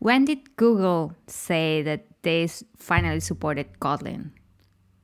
When 0.00 0.24
did 0.24 0.56
Google 0.56 1.14
say 1.28 1.80
that 1.82 2.06
they 2.22 2.48
finally 2.76 3.20
supported 3.20 3.78
Kotlin? 3.78 4.32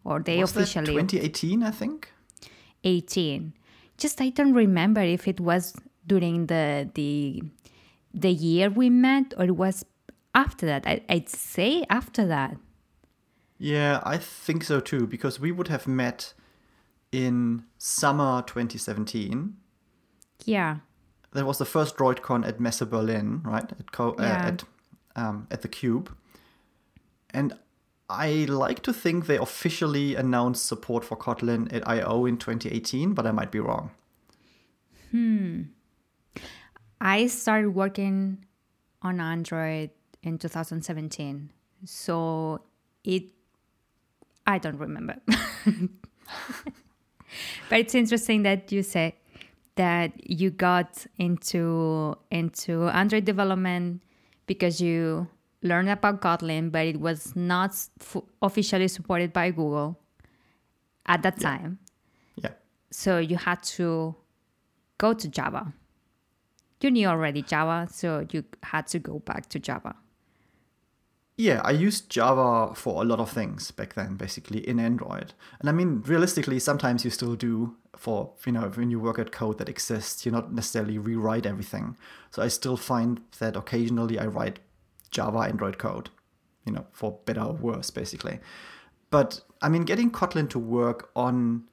Or 0.02 0.18
they 0.18 0.40
was 0.40 0.50
officially. 0.50 0.94
2018, 0.94 1.62
I 1.62 1.70
think? 1.70 2.12
18. 2.82 3.52
Just 3.96 4.20
I 4.20 4.30
don't 4.30 4.54
remember 4.54 5.00
if 5.00 5.28
it 5.28 5.38
was 5.38 5.76
during 6.04 6.46
the 6.46 6.90
the 6.94 7.44
the 8.12 8.30
year 8.32 8.68
we 8.68 8.90
met 8.90 9.34
or 9.36 9.44
it 9.44 9.56
was 9.56 9.84
after 10.34 10.66
that. 10.66 10.84
I, 10.84 11.02
I'd 11.08 11.28
say 11.28 11.84
after 11.88 12.26
that. 12.26 12.56
Yeah, 13.56 14.00
I 14.02 14.16
think 14.16 14.64
so 14.64 14.80
too, 14.80 15.06
because 15.06 15.38
we 15.38 15.52
would 15.52 15.68
have 15.68 15.86
met 15.86 16.34
in 17.12 17.62
summer 17.78 18.42
2017. 18.42 19.56
Yeah 20.44 20.78
that 21.32 21.44
was 21.46 21.58
the 21.58 21.64
first 21.64 21.96
DroidCon 21.96 22.46
at 22.46 22.60
Messe 22.60 22.82
Berlin, 22.82 23.42
right? 23.44 23.70
At 23.70 23.92
Co- 23.92 24.12
uh, 24.12 24.22
yeah. 24.22 24.44
uh, 24.44 24.48
at 24.48 24.64
um, 25.16 25.46
at 25.50 25.62
the 25.62 25.68
Cube, 25.68 26.14
and 27.30 27.54
I 28.08 28.46
like 28.48 28.82
to 28.84 28.92
think 28.92 29.26
they 29.26 29.36
officially 29.36 30.14
announced 30.14 30.66
support 30.66 31.04
for 31.04 31.16
Kotlin 31.16 31.72
at 31.72 31.86
I/O 31.86 32.24
in 32.24 32.38
2018, 32.38 33.12
but 33.12 33.26
I 33.26 33.32
might 33.32 33.50
be 33.50 33.60
wrong. 33.60 33.90
Hmm. 35.10 35.62
I 37.00 37.26
started 37.26 37.74
working 37.74 38.44
on 39.02 39.20
Android 39.20 39.90
in 40.22 40.38
2017, 40.38 41.50
so 41.84 42.62
it. 43.04 43.24
I 44.46 44.58
don't 44.58 44.78
remember. 44.78 45.16
but 47.68 47.78
it's 47.78 47.94
interesting 47.94 48.42
that 48.44 48.72
you 48.72 48.82
say 48.82 49.16
that 49.78 50.28
you 50.28 50.50
got 50.50 51.06
into 51.18 52.16
into 52.30 52.88
Android 52.88 53.24
development 53.24 54.02
because 54.46 54.80
you 54.80 55.28
learned 55.62 55.88
about 55.88 56.20
Kotlin, 56.20 56.70
but 56.70 56.84
it 56.86 57.00
was 57.00 57.34
not 57.36 57.70
f- 58.00 58.22
officially 58.42 58.88
supported 58.88 59.32
by 59.32 59.50
Google 59.50 59.98
at 61.06 61.22
that 61.22 61.40
yeah. 61.40 61.48
time. 61.48 61.78
Yeah. 62.36 62.50
So 62.90 63.18
you 63.18 63.36
had 63.36 63.62
to 63.78 64.16
go 64.98 65.14
to 65.14 65.28
Java. 65.28 65.72
You 66.80 66.90
knew 66.90 67.06
already 67.06 67.42
Java, 67.42 67.88
so 67.90 68.26
you 68.30 68.44
had 68.62 68.88
to 68.88 68.98
go 68.98 69.20
back 69.20 69.48
to 69.50 69.60
Java. 69.60 69.94
Yeah, 71.40 71.60
I 71.64 71.70
used 71.70 72.10
Java 72.10 72.74
for 72.74 73.00
a 73.00 73.06
lot 73.06 73.20
of 73.20 73.30
things 73.30 73.70
back 73.70 73.94
then, 73.94 74.16
basically 74.16 74.68
in 74.68 74.80
Android. 74.80 75.34
And 75.60 75.68
I 75.68 75.72
mean, 75.72 76.02
realistically, 76.04 76.58
sometimes 76.58 77.04
you 77.04 77.12
still 77.12 77.36
do 77.36 77.76
for, 77.96 78.32
you 78.44 78.50
know, 78.50 78.68
when 78.74 78.90
you 78.90 78.98
work 78.98 79.20
at 79.20 79.30
code 79.30 79.58
that 79.58 79.68
exists, 79.68 80.26
you 80.26 80.32
not 80.32 80.52
necessarily 80.52 80.98
rewrite 80.98 81.46
everything. 81.46 81.96
So 82.32 82.42
I 82.42 82.48
still 82.48 82.76
find 82.76 83.20
that 83.38 83.54
occasionally 83.54 84.18
I 84.18 84.26
write 84.26 84.58
Java 85.12 85.38
Android 85.38 85.78
code, 85.78 86.10
you 86.66 86.72
know, 86.72 86.86
for 86.90 87.20
better 87.24 87.42
or 87.42 87.52
worse, 87.52 87.90
basically. 87.90 88.40
But 89.10 89.40
I 89.62 89.68
mean, 89.68 89.82
getting 89.84 90.10
Kotlin 90.10 90.50
to 90.50 90.58
work 90.58 91.10
on 91.14 91.64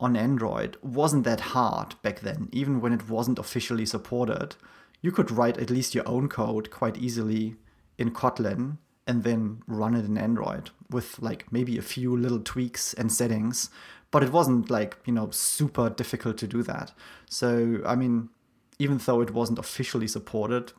on 0.00 0.16
Android 0.16 0.78
wasn't 0.80 1.24
that 1.24 1.40
hard 1.40 1.96
back 2.02 2.20
then, 2.20 2.48
even 2.52 2.80
when 2.80 2.94
it 2.94 3.10
wasn't 3.10 3.38
officially 3.38 3.84
supported 3.84 4.54
you 5.00 5.12
could 5.12 5.30
write 5.30 5.58
at 5.58 5.70
least 5.70 5.94
your 5.94 6.08
own 6.08 6.28
code 6.28 6.70
quite 6.70 6.96
easily 6.96 7.56
in 7.98 8.12
Kotlin 8.12 8.78
and 9.06 9.24
then 9.24 9.62
run 9.66 9.94
it 9.94 10.04
in 10.04 10.16
Android 10.16 10.70
with 10.90 11.18
like 11.20 11.52
maybe 11.52 11.76
a 11.76 11.82
few 11.82 12.16
little 12.16 12.40
tweaks 12.40 12.94
and 12.94 13.12
settings. 13.12 13.70
But 14.10 14.22
it 14.22 14.32
wasn't 14.32 14.70
like, 14.70 14.96
you 15.04 15.12
know, 15.12 15.30
super 15.30 15.90
difficult 15.90 16.38
to 16.38 16.46
do 16.46 16.62
that. 16.62 16.92
So, 17.28 17.82
I 17.84 17.94
mean, 17.94 18.30
even 18.78 18.98
though 18.98 19.20
it 19.20 19.32
wasn't 19.32 19.58
officially 19.58 20.08
supported, 20.08 20.72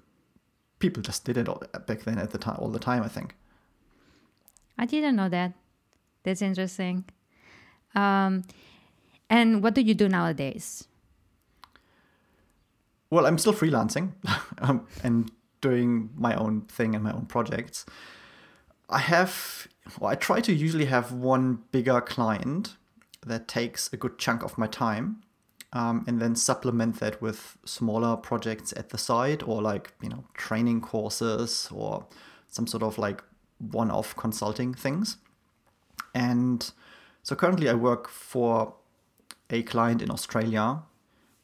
people 0.79 1.03
just 1.03 1.25
did 1.25 1.38
it 1.38 1.47
back 1.85 2.03
then 2.03 2.17
at 2.17 2.31
the 2.31 2.39
time 2.39 2.55
all 2.59 2.69
the 2.69 2.79
time, 2.79 3.03
I 3.03 3.07
think. 3.07 3.35
I 4.77 4.85
didn't 4.85 5.15
know 5.15 5.29
that. 5.29 5.53
That's 6.23 6.41
interesting. 6.41 7.05
Um, 7.93 8.43
and 9.29 9.61
what 9.61 9.75
do 9.75 9.81
you 9.81 9.93
do 9.93 10.07
nowadays? 10.09 10.88
Well, 13.09 13.25
I'm 13.25 13.38
still 13.38 13.53
freelancing 13.53 14.11
um, 14.59 14.88
and 15.03 15.31
doing 15.61 16.09
my 16.15 16.35
own 16.35 16.61
thing 16.61 16.95
and 16.95 17.03
my 17.03 17.11
own 17.11 17.25
projects. 17.25 17.85
I 18.89 18.99
have, 18.99 19.67
well, 19.99 20.09
I 20.09 20.15
try 20.15 20.41
to 20.41 20.53
usually 20.53 20.85
have 20.85 21.11
one 21.11 21.63
bigger 21.71 22.01
client 22.01 22.75
that 23.25 23.47
takes 23.47 23.91
a 23.93 23.97
good 23.97 24.17
chunk 24.17 24.43
of 24.43 24.57
my 24.57 24.67
time 24.67 25.21
um, 25.73 26.03
and 26.07 26.19
then 26.19 26.35
supplement 26.35 26.99
that 26.99 27.21
with 27.21 27.57
smaller 27.65 28.15
projects 28.15 28.73
at 28.75 28.89
the 28.89 28.97
side 28.97 29.43
or 29.43 29.61
like, 29.61 29.93
you 30.01 30.09
know, 30.09 30.23
training 30.33 30.81
courses 30.81 31.69
or 31.71 32.07
some 32.47 32.65
sort 32.65 32.81
of 32.81 32.97
like 32.97 33.23
one 33.59 33.91
off 33.91 34.15
consulting 34.15 34.73
things. 34.73 35.17
And 36.15 36.71
so 37.21 37.35
currently 37.35 37.69
I 37.69 37.75
work 37.75 38.07
for 38.07 38.73
a 39.49 39.61
client 39.63 40.01
in 40.01 40.09
Australia, 40.09 40.81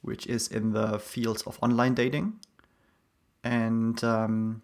which 0.01 0.25
is 0.25 0.47
in 0.47 0.71
the 0.71 0.97
fields 0.97 1.43
of 1.43 1.59
online 1.61 1.93
dating. 1.93 2.39
And 3.45 4.03
um, 4.03 4.63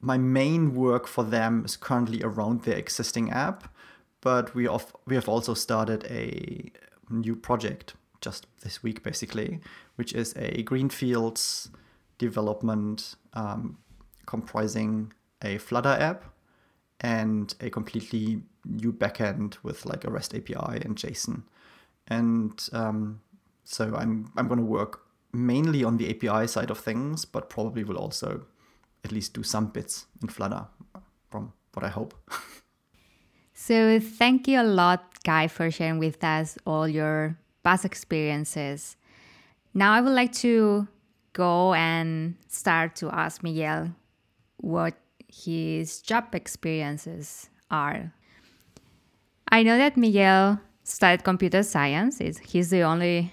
my 0.00 0.18
main 0.18 0.74
work 0.74 1.08
for 1.08 1.24
them 1.24 1.64
is 1.64 1.76
currently 1.76 2.22
around 2.22 2.62
their 2.62 2.76
existing 2.76 3.30
app, 3.30 3.74
but 4.20 4.54
we 4.54 4.64
have, 4.64 4.94
we 5.06 5.14
have 5.14 5.28
also 5.28 5.54
started 5.54 6.04
a 6.10 6.70
new 7.08 7.34
project 7.34 7.94
just 8.20 8.46
this 8.60 8.82
week, 8.82 9.02
basically, 9.02 9.60
which 9.96 10.12
is 10.12 10.34
a 10.36 10.62
greenfields 10.62 11.70
development 12.18 13.16
um, 13.32 13.78
comprising 14.26 15.12
a 15.42 15.56
Flutter 15.58 15.96
app 15.98 16.24
and 17.00 17.54
a 17.60 17.70
completely 17.70 18.42
new 18.64 18.92
backend 18.92 19.56
with 19.62 19.86
like 19.86 20.04
a 20.04 20.10
REST 20.10 20.34
API 20.34 20.82
and 20.84 20.96
JSON. 20.96 21.42
And 22.08 22.68
um, 22.72 23.20
so 23.64 23.94
I'm 23.96 24.30
I'm 24.36 24.46
going 24.48 24.60
to 24.60 24.66
work 24.66 25.00
mainly 25.32 25.84
on 25.84 25.96
the 25.96 26.10
API 26.10 26.46
side 26.46 26.70
of 26.70 26.78
things, 26.78 27.24
but 27.24 27.48
probably 27.48 27.84
will 27.84 27.96
also 27.96 28.46
at 29.04 29.12
least 29.12 29.34
do 29.34 29.42
some 29.42 29.66
bits 29.66 30.06
in 30.20 30.28
Flutter 30.28 30.66
from 31.30 31.52
what 31.74 31.84
I 31.84 31.88
hope. 31.88 32.14
so 33.54 33.98
thank 33.98 34.46
you 34.46 34.60
a 34.60 34.64
lot, 34.64 35.22
Kai, 35.24 35.48
for 35.48 35.70
sharing 35.70 35.98
with 35.98 36.22
us 36.22 36.58
all 36.66 36.86
your 36.86 37.36
past 37.64 37.84
experiences. 37.84 38.96
Now 39.74 39.92
I 39.92 40.00
would 40.00 40.12
like 40.12 40.32
to 40.34 40.86
go 41.32 41.72
and 41.74 42.36
start 42.48 42.94
to 42.96 43.10
ask 43.10 43.42
Miguel 43.42 43.94
what 44.58 44.94
his 45.28 46.02
job 46.02 46.34
experiences 46.34 47.48
are. 47.70 48.12
I 49.48 49.62
know 49.62 49.78
that 49.78 49.96
Miguel 49.96 50.60
studied 50.84 51.24
computer 51.24 51.62
science. 51.62 52.20
He's 52.42 52.70
the 52.70 52.82
only 52.82 53.32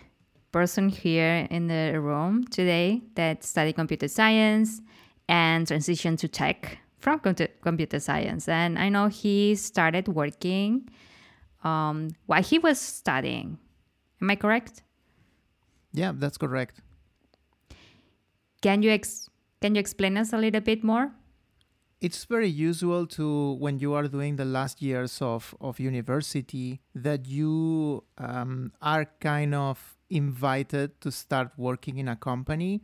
person 0.51 0.89
here 0.89 1.47
in 1.49 1.67
the 1.67 1.99
room 1.99 2.45
today 2.47 3.01
that 3.15 3.43
studied 3.43 3.73
computer 3.75 4.07
science 4.07 4.81
and 5.27 5.67
transitioned 5.67 6.17
to 6.19 6.27
tech 6.27 6.79
from 6.97 7.19
computer 7.19 7.99
science. 7.99 8.47
And 8.47 8.77
I 8.77 8.89
know 8.89 9.07
he 9.07 9.55
started 9.55 10.07
working 10.07 10.89
um, 11.63 12.09
while 12.25 12.43
he 12.43 12.59
was 12.59 12.79
studying. 12.79 13.57
Am 14.21 14.29
I 14.29 14.35
correct? 14.35 14.83
Yeah, 15.93 16.11
that's 16.15 16.37
correct. 16.37 16.81
Can 18.61 18.81
you 18.81 18.91
ex- 18.91 19.29
can 19.61 19.75
you 19.75 19.79
explain 19.79 20.17
us 20.17 20.33
a 20.33 20.37
little 20.37 20.61
bit 20.61 20.83
more? 20.83 21.11
It's 22.01 22.23
very 22.23 22.47
usual 22.47 23.05
to 23.07 23.53
when 23.53 23.79
you 23.79 23.93
are 23.93 24.07
doing 24.07 24.37
the 24.37 24.45
last 24.45 24.81
years 24.81 25.21
of, 25.21 25.53
of 25.59 25.81
university 25.81 26.79
that 26.95 27.25
you 27.27 28.05
um, 28.17 28.71
are 28.81 29.05
kind 29.19 29.53
of 29.53 29.98
invited 30.09 30.99
to 31.01 31.11
start 31.11 31.51
working 31.57 31.97
in 31.97 32.07
a 32.07 32.15
company 32.15 32.81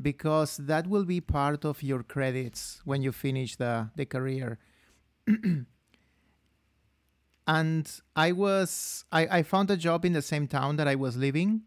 because 0.00 0.58
that 0.58 0.86
will 0.86 1.04
be 1.04 1.20
part 1.20 1.64
of 1.64 1.82
your 1.82 2.02
credits 2.02 2.80
when 2.84 3.02
you 3.02 3.12
finish 3.12 3.56
the, 3.56 3.90
the 3.96 4.04
career. 4.04 4.58
and 7.46 8.00
I 8.14 8.32
was 8.32 9.04
I, 9.10 9.38
I 9.38 9.42
found 9.42 9.70
a 9.70 9.76
job 9.76 10.04
in 10.04 10.12
the 10.12 10.22
same 10.22 10.46
town 10.46 10.76
that 10.76 10.88
I 10.88 10.94
was 10.94 11.16
living. 11.16 11.62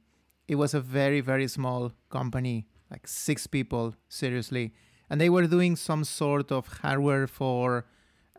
It 0.48 0.56
was 0.56 0.74
a 0.74 0.82
very, 0.82 1.22
very 1.22 1.48
small 1.48 1.92
company, 2.10 2.68
like 2.90 3.08
six 3.08 3.48
people, 3.48 3.96
seriously. 4.08 4.74
And 5.10 5.20
they 5.20 5.30
were 5.30 5.48
doing 5.48 5.76
some 5.76 6.04
sort 6.04 6.52
of 6.52 6.68
hardware 6.68 7.28
for 7.28 7.86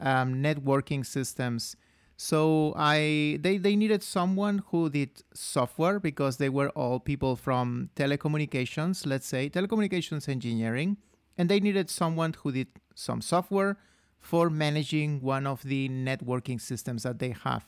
um, 0.01 0.35
networking 0.37 1.05
systems 1.05 1.77
so 2.23 2.75
I 2.77 3.39
they, 3.41 3.57
they 3.57 3.75
needed 3.75 4.03
someone 4.03 4.63
who 4.67 4.91
did 4.91 5.23
software 5.33 5.99
because 5.99 6.37
they 6.37 6.51
were 6.51 6.69
all 6.77 7.01
people 7.01 7.35
from 7.35 7.89
telecommunications, 7.97 9.07
let's 9.07 9.27
say 9.27 9.49
telecommunications 9.49 10.29
engineering, 10.29 10.99
and 11.39 11.49
they 11.49 11.61
needed 11.61 11.89
someone 11.89 12.35
who 12.35 12.53
did 12.53 12.67
some 12.95 13.23
software 13.23 13.79
for 14.21 14.51
managing 14.51 15.23
one 15.23 15.47
of 15.47 15.63
the 15.63 15.89
networking 15.89 16.61
systems 16.61 17.05
that 17.05 17.21
they 17.21 17.31
have. 17.31 17.65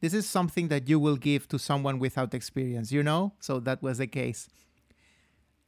This 0.00 0.14
is 0.14 0.26
something 0.26 0.68
that 0.68 0.88
you 0.88 0.98
will 0.98 1.16
give 1.16 1.46
to 1.48 1.58
someone 1.58 1.98
without 1.98 2.32
experience, 2.32 2.90
you 2.90 3.02
know? 3.02 3.34
So 3.38 3.60
that 3.60 3.82
was 3.82 3.98
the 3.98 4.06
case. 4.06 4.48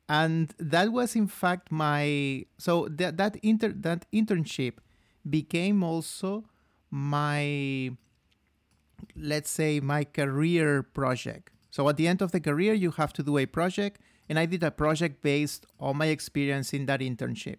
And 0.09 0.55
that 0.59 0.91
was 0.91 1.17
in 1.17 1.27
fact 1.27 1.71
my 1.71 2.47
so 2.57 2.89
that 2.93 3.19
that 3.19 3.37
inter 3.43 3.75
that 3.77 4.07
internship 4.11 4.79
became 5.29 5.83
also 5.83 6.45
my 6.91 7.91
let's 9.15 9.51
say, 9.51 9.81
my 9.81 10.05
career 10.05 10.83
project. 10.83 11.51
So 11.71 11.89
at 11.89 11.97
the 11.97 12.09
end 12.09 12.23
of 12.23 12.33
the 12.33 12.41
career, 12.41 12.75
you 12.75 12.91
have 12.93 13.13
to 13.15 13.23
do 13.23 13.39
a 13.39 13.47
project, 13.47 14.01
and 14.29 14.39
I 14.39 14.47
did 14.47 14.63
a 14.63 14.71
project 14.71 15.23
based 15.23 15.67
on 15.79 15.97
my 15.97 16.07
experience 16.07 16.73
in 16.73 16.87
that 16.87 17.01
internship. 17.01 17.59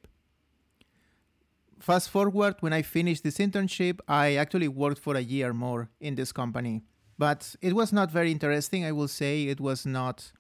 Fast 1.80 2.10
forward, 2.10 2.56
when 2.60 2.73
I 2.73 2.82
finished 2.82 3.23
this 3.23 3.38
internship, 3.38 4.00
I 4.08 4.36
actually 4.36 4.67
worked 4.67 5.00
for 5.00 5.15
a 5.15 5.21
year 5.21 5.54
more 5.54 5.89
in 6.00 6.15
this 6.15 6.32
company. 6.32 6.84
But 7.17 7.56
it 7.62 7.73
was 7.73 7.93
not 7.93 8.12
very 8.12 8.32
interesting, 8.32 8.86
I 8.86 8.91
will 8.91 9.08
say. 9.08 9.43
It 9.43 9.60
was 9.60 9.86
not. 9.86 10.32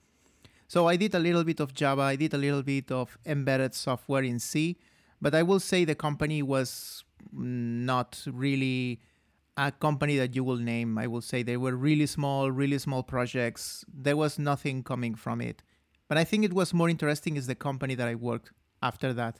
So 0.67 0.87
I 0.87 0.95
did 0.95 1.15
a 1.15 1.19
little 1.19 1.43
bit 1.43 1.59
of 1.59 1.73
Java, 1.73 2.01
I 2.01 2.15
did 2.15 2.33
a 2.33 2.37
little 2.37 2.63
bit 2.63 2.91
of 2.91 3.17
embedded 3.25 3.73
software 3.73 4.23
in 4.23 4.39
C, 4.39 4.77
but 5.21 5.33
I 5.33 5.43
will 5.43 5.61
say 5.61 5.85
the 5.85 5.95
company 5.95 6.41
was 6.41 7.03
not 7.31 8.21
really 8.27 8.99
a 9.57 9.71
company 9.71 10.17
that 10.17 10.35
you 10.35 10.43
will 10.43 10.57
name. 10.57 10.97
I 10.97 11.07
will 11.07 11.21
say 11.21 11.43
they 11.43 11.57
were 11.57 11.75
really 11.75 12.05
small, 12.05 12.51
really 12.51 12.77
small 12.77 13.03
projects. 13.03 13.83
There 13.91 14.15
was 14.15 14.37
nothing 14.37 14.83
coming 14.83 15.15
from 15.15 15.41
it. 15.41 15.63
But 16.07 16.17
I 16.17 16.23
think 16.23 16.45
it 16.45 16.53
was 16.53 16.73
more 16.73 16.89
interesting 16.89 17.35
is 17.35 17.47
the 17.47 17.55
company 17.55 17.95
that 17.95 18.07
I 18.07 18.15
worked 18.15 18.51
after 18.81 19.13
that. 19.13 19.39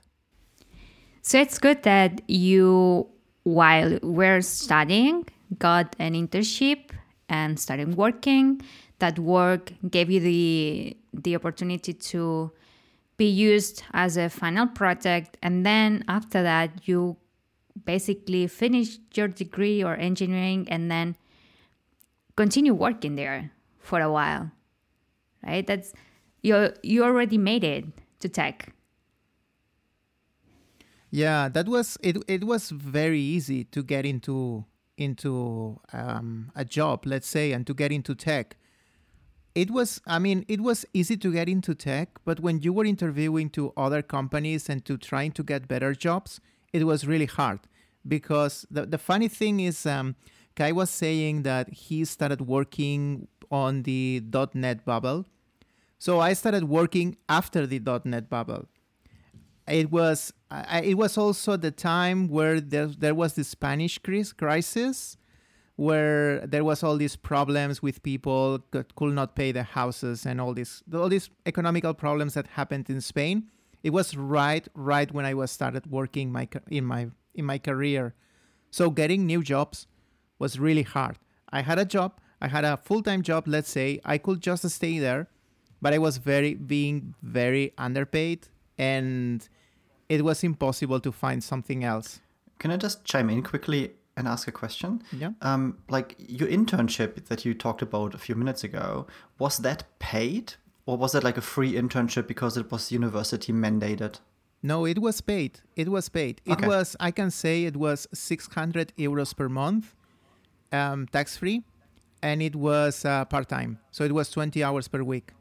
So 1.21 1.39
it's 1.39 1.59
good 1.59 1.83
that 1.83 2.21
you, 2.27 3.07
while 3.43 3.99
we're 4.01 4.41
studying, 4.41 5.27
got 5.59 5.95
an 5.99 6.13
internship 6.13 6.89
and 7.29 7.59
started 7.59 7.95
working. 7.95 8.61
That 8.99 9.19
work 9.19 9.71
gave 9.89 10.09
you 10.09 10.19
the 10.19 10.97
the 11.13 11.35
opportunity 11.35 11.93
to 11.93 12.51
be 13.17 13.25
used 13.29 13.83
as 13.93 14.17
a 14.17 14.29
final 14.29 14.67
project, 14.67 15.37
and 15.43 15.65
then 15.65 16.03
after 16.07 16.41
that, 16.41 16.87
you 16.87 17.17
basically 17.85 18.47
finish 18.47 18.97
your 19.13 19.27
degree 19.27 19.83
or 19.83 19.95
engineering 19.95 20.67
and 20.69 20.89
then 20.89 21.15
continue 22.35 22.73
working 22.73 23.15
there 23.15 23.51
for 23.79 24.01
a 24.01 24.11
while 24.11 24.51
right? 25.47 25.65
That's 25.65 25.93
you 26.41 26.71
you 26.83 27.03
already 27.03 27.37
made 27.37 27.63
it 27.63 27.85
to 28.19 28.29
tech. 28.29 28.73
Yeah 31.09 31.49
that 31.49 31.67
was 31.67 31.97
it 32.03 32.17
it 32.27 32.43
was 32.43 32.69
very 32.69 33.21
easy 33.21 33.63
to 33.65 33.81
get 33.81 34.05
into 34.05 34.65
into 34.97 35.79
um, 35.93 36.51
a 36.55 36.65
job 36.65 37.05
let's 37.05 37.27
say 37.27 37.53
and 37.53 37.65
to 37.67 37.73
get 37.73 37.91
into 37.91 38.13
tech. 38.13 38.57
It 39.55 39.71
was 39.71 40.01
i 40.05 40.19
mean 40.19 40.45
it 40.47 40.61
was 40.61 40.85
easy 40.93 41.17
to 41.17 41.31
get 41.31 41.49
into 41.49 41.73
tech 41.73 42.19
but 42.25 42.39
when 42.39 42.61
you 42.61 42.71
were 42.71 42.85
interviewing 42.85 43.49
to 43.51 43.73
other 43.75 44.03
companies 44.03 44.69
and 44.69 44.85
to 44.85 44.97
trying 44.97 45.31
to 45.31 45.41
get 45.41 45.67
better 45.67 45.95
jobs 45.95 46.39
it 46.73 46.85
was 46.85 47.07
really 47.07 47.25
hard 47.25 47.59
because 48.07 48.65
the, 48.69 48.85
the 48.85 48.97
funny 48.97 49.27
thing 49.27 49.59
is 49.59 49.85
um, 49.85 50.15
Kai 50.55 50.71
was 50.71 50.89
saying 50.89 51.43
that 51.43 51.69
he 51.69 52.05
started 52.05 52.41
working 52.41 53.27
on 53.51 53.83
the 53.83 54.23
.NET 54.53 54.85
bubble. 54.85 55.25
So 55.99 56.19
I 56.19 56.33
started 56.33 56.65
working 56.65 57.17
after 57.27 57.65
the 57.65 57.81
.NET 58.05 58.29
bubble. 58.29 58.67
It 59.67 59.91
was 59.91 60.33
I, 60.49 60.81
it 60.81 60.97
was 60.97 61.17
also 61.17 61.57
the 61.57 61.71
time 61.71 62.29
where 62.29 62.61
there, 62.61 62.87
there 62.87 63.15
was 63.15 63.33
the 63.33 63.43
Spanish 63.43 63.99
crisis, 64.37 65.17
where 65.75 66.45
there 66.47 66.63
was 66.63 66.83
all 66.83 66.95
these 66.95 67.15
problems 67.15 67.81
with 67.81 68.01
people 68.01 68.63
that 68.71 68.95
could 68.95 69.13
not 69.13 69.35
pay 69.35 69.51
their 69.51 69.63
houses 69.63 70.25
and 70.25 70.39
all 70.39 70.53
these 70.53 70.83
all 70.93 71.09
these 71.09 71.29
economical 71.45 71.93
problems 71.93 72.33
that 72.35 72.47
happened 72.47 72.89
in 72.89 73.01
Spain. 73.01 73.49
It 73.83 73.91
was 73.91 74.15
right 74.17 74.67
right 74.73 75.11
when 75.11 75.25
I 75.25 75.33
was 75.33 75.51
started 75.51 75.87
working 75.87 76.31
my 76.31 76.47
in 76.69 76.85
my 76.85 77.09
in 77.35 77.45
my 77.45 77.57
career. 77.57 78.13
So 78.71 78.89
getting 78.89 79.25
new 79.25 79.43
jobs 79.43 79.87
was 80.39 80.59
really 80.59 80.83
hard. 80.83 81.17
I 81.49 81.61
had 81.61 81.79
a 81.79 81.85
job, 81.85 82.19
I 82.41 82.47
had 82.47 82.65
a 82.65 82.77
full-time 82.77 83.21
job, 83.21 83.47
let's 83.47 83.69
say, 83.69 83.99
I 84.03 84.17
could 84.17 84.41
just 84.41 84.69
stay 84.69 84.99
there, 84.99 85.27
but 85.81 85.93
I 85.93 85.97
was 85.97 86.17
very 86.17 86.53
being 86.53 87.15
very 87.21 87.73
underpaid 87.77 88.47
and 88.77 89.47
it 90.09 90.23
was 90.23 90.43
impossible 90.43 90.99
to 90.99 91.11
find 91.11 91.43
something 91.43 91.83
else. 91.83 92.19
Can 92.59 92.71
I 92.71 92.77
just 92.77 93.05
chime 93.05 93.29
in 93.29 93.43
quickly 93.43 93.91
and 94.15 94.27
ask 94.27 94.47
a 94.47 94.51
question? 94.51 95.01
Yeah. 95.11 95.31
Um, 95.41 95.77
like 95.89 96.15
your 96.17 96.49
internship 96.49 97.25
that 97.25 97.45
you 97.45 97.53
talked 97.53 97.81
about 97.81 98.13
a 98.13 98.17
few 98.17 98.35
minutes 98.35 98.63
ago, 98.63 99.07
was 99.39 99.57
that 99.59 99.83
paid 99.99 100.55
or 100.87 100.97
was 100.97 101.13
it 101.13 101.23
like 101.23 101.37
a 101.37 101.41
free 101.41 101.73
internship 101.73 102.25
because 102.27 102.57
it 102.57 102.71
was 102.71 102.91
university 102.91 103.53
mandated? 103.53 104.19
No, 104.63 104.85
it 104.85 104.97
was 104.99 105.21
paid. 105.21 105.59
It 105.75 105.89
was 105.89 106.09
paid. 106.09 106.41
It 106.45 106.53
Okay. 106.53 106.67
was, 106.67 106.95
I 106.99 107.11
can 107.11 107.29
say, 107.29 107.65
it 107.65 107.77
was 107.77 108.07
600 108.13 108.93
euros 108.97 109.35
per 109.35 109.47
month, 109.49 109.93
um, 110.71 111.05
tax 111.07 111.37
free, 111.37 111.61
and 112.23 112.41
it 112.41 112.55
was 112.55 113.05
uh, 113.05 113.25
part 113.25 113.47
time. 113.49 113.77
So 113.91 114.03
it 114.03 114.13
was 114.13 114.29
20 114.31 114.63
hours 114.63 114.87
per 114.87 115.03
week. 115.03 115.33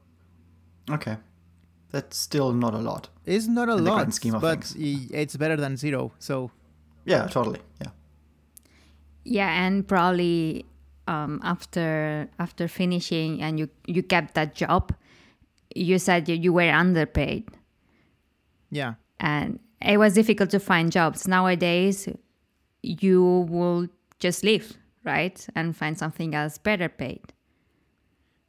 Okay. 0.90 1.16
That's 1.92 2.18
still 2.18 2.52
not 2.52 2.74
a 2.74 2.78
lot. 2.78 3.08
It's 3.24 3.46
not 3.46 3.68
a 3.68 3.72
In 3.72 3.84
the 3.84 3.90
lot, 3.90 3.96
grand 3.96 4.14
scheme 4.14 4.34
of 4.34 4.42
but 4.42 4.64
things. 4.64 5.10
it's 5.22 5.36
better 5.36 5.56
than 5.56 5.76
zero. 5.76 6.12
So 6.18 6.50
Yeah, 7.06 7.26
totally. 7.28 7.60
Yeah. 7.80 7.90
Yeah, 9.24 9.66
and 9.66 9.86
probably 9.86 10.64
um, 11.08 11.40
after 11.42 12.28
after 12.38 12.68
finishing 12.68 13.42
and 13.42 13.58
you 13.58 13.68
you 13.86 14.02
kept 14.02 14.34
that 14.34 14.54
job, 14.54 14.92
you 15.76 15.98
said 15.98 16.28
you, 16.28 16.52
were 16.52 16.70
underpaid 16.70 17.44
yeah, 18.70 18.94
and 19.20 19.60
it 19.80 19.98
was 19.98 20.14
difficult 20.14 20.50
to 20.50 20.60
find 20.60 20.90
jobs. 20.90 21.28
Nowadays, 21.28 22.08
you 22.82 23.46
will 23.48 23.88
just 24.18 24.42
leave, 24.42 24.76
right, 25.04 25.46
and 25.54 25.76
find 25.76 25.98
something 25.98 26.34
else 26.34 26.58
better 26.58 26.88
paid. 26.88 27.32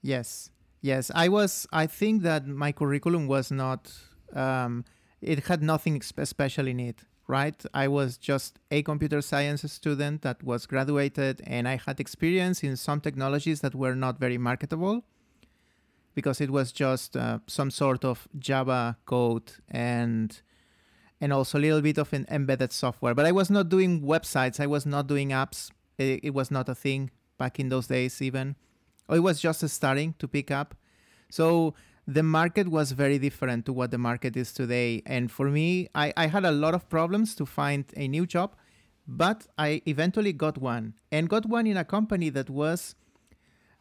yes, 0.02 0.50
yes. 0.82 1.12
I 1.14 1.30
was. 1.30 1.68
I 1.72 1.88
think 1.88 2.24
that 2.24 2.48
my 2.48 2.72
curriculum 2.72 3.28
was 3.28 3.52
not. 3.52 3.92
Um, 4.34 4.86
it 5.22 5.46
had 5.48 5.62
nothing 5.62 6.02
special 6.02 6.68
in 6.68 6.80
it. 6.80 7.04
Right, 7.30 7.62
I 7.74 7.90
was 7.90 8.18
just 8.18 8.58
a 8.72 8.82
computer 8.84 9.22
science 9.22 9.70
student 9.70 10.22
that 10.22 10.42
was 10.44 10.66
graduated, 10.66 11.42
and 11.46 11.68
I 11.68 11.76
had 11.86 12.00
experience 12.00 12.64
in 12.64 12.78
some 12.78 13.02
technologies 13.02 13.60
that 13.62 13.76
were 13.76 13.96
not 13.96 14.18
very 14.18 14.38
marketable 14.38 15.04
because 16.18 16.42
it 16.42 16.50
was 16.50 16.72
just 16.72 17.16
uh, 17.16 17.38
some 17.46 17.70
sort 17.70 18.04
of 18.04 18.28
Java 18.40 18.98
code 19.06 19.52
and 19.70 20.42
and 21.22 21.32
also 21.32 21.60
a 21.60 21.62
little 21.62 21.82
bit 21.82 22.00
of 22.00 22.12
an 22.12 22.26
embedded 22.32 22.72
software. 22.72 23.14
But 23.14 23.28
I 23.28 23.32
was 23.32 23.52
not 23.52 23.70
doing 23.70 24.02
websites. 24.02 24.60
I 24.60 24.66
was 24.66 24.84
not 24.84 25.06
doing 25.06 25.30
apps. 25.30 25.70
It, 26.00 26.22
it 26.24 26.34
was 26.34 26.50
not 26.50 26.70
a 26.70 26.74
thing 26.74 27.12
back 27.38 27.60
in 27.60 27.70
those 27.70 27.86
days, 27.86 28.20
even. 28.20 28.56
It 29.12 29.20
was 29.20 29.40
just 29.40 29.70
starting 29.70 30.16
to 30.18 30.28
pick 30.28 30.50
up. 30.50 30.74
So 31.30 31.76
the 32.08 32.24
market 32.24 32.68
was 32.68 32.94
very 32.94 33.20
different 33.20 33.68
to 33.68 33.74
what 33.74 33.92
the 33.92 34.00
market 34.00 34.36
is 34.36 34.52
today. 34.54 35.04
And 35.06 35.32
for 35.32 35.50
me, 35.50 35.88
I, 35.94 36.14
I 36.18 36.26
had 36.28 36.46
a 36.46 36.52
lot 36.52 36.74
of 36.74 36.90
problems 36.90 37.36
to 37.36 37.46
find 37.46 37.86
a 37.96 38.08
new 38.08 38.26
job, 38.26 38.56
but 39.08 39.46
I 39.56 39.84
eventually 39.86 40.34
got 40.34 40.58
one 40.58 40.96
and 41.12 41.30
got 41.30 41.46
one 41.46 41.68
in 41.68 41.78
a 41.78 41.86
company 41.86 42.30
that 42.30 42.50
was 42.50 42.96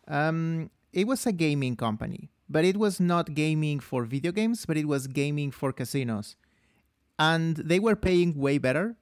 um, 0.08 0.70
it 0.96 1.06
was 1.06 1.26
a 1.26 1.32
gaming 1.32 1.76
company, 1.76 2.30
but 2.48 2.64
it 2.64 2.78
was 2.78 2.98
not 2.98 3.34
gaming 3.34 3.80
for 3.80 4.04
video 4.04 4.32
games, 4.32 4.64
but 4.64 4.78
it 4.78 4.88
was 4.88 5.06
gaming 5.06 5.50
for 5.50 5.70
casinos. 5.70 6.36
And 7.18 7.56
they 7.56 7.78
were 7.78 7.96
paying 7.96 8.34
way 8.38 8.56
better. 8.56 8.96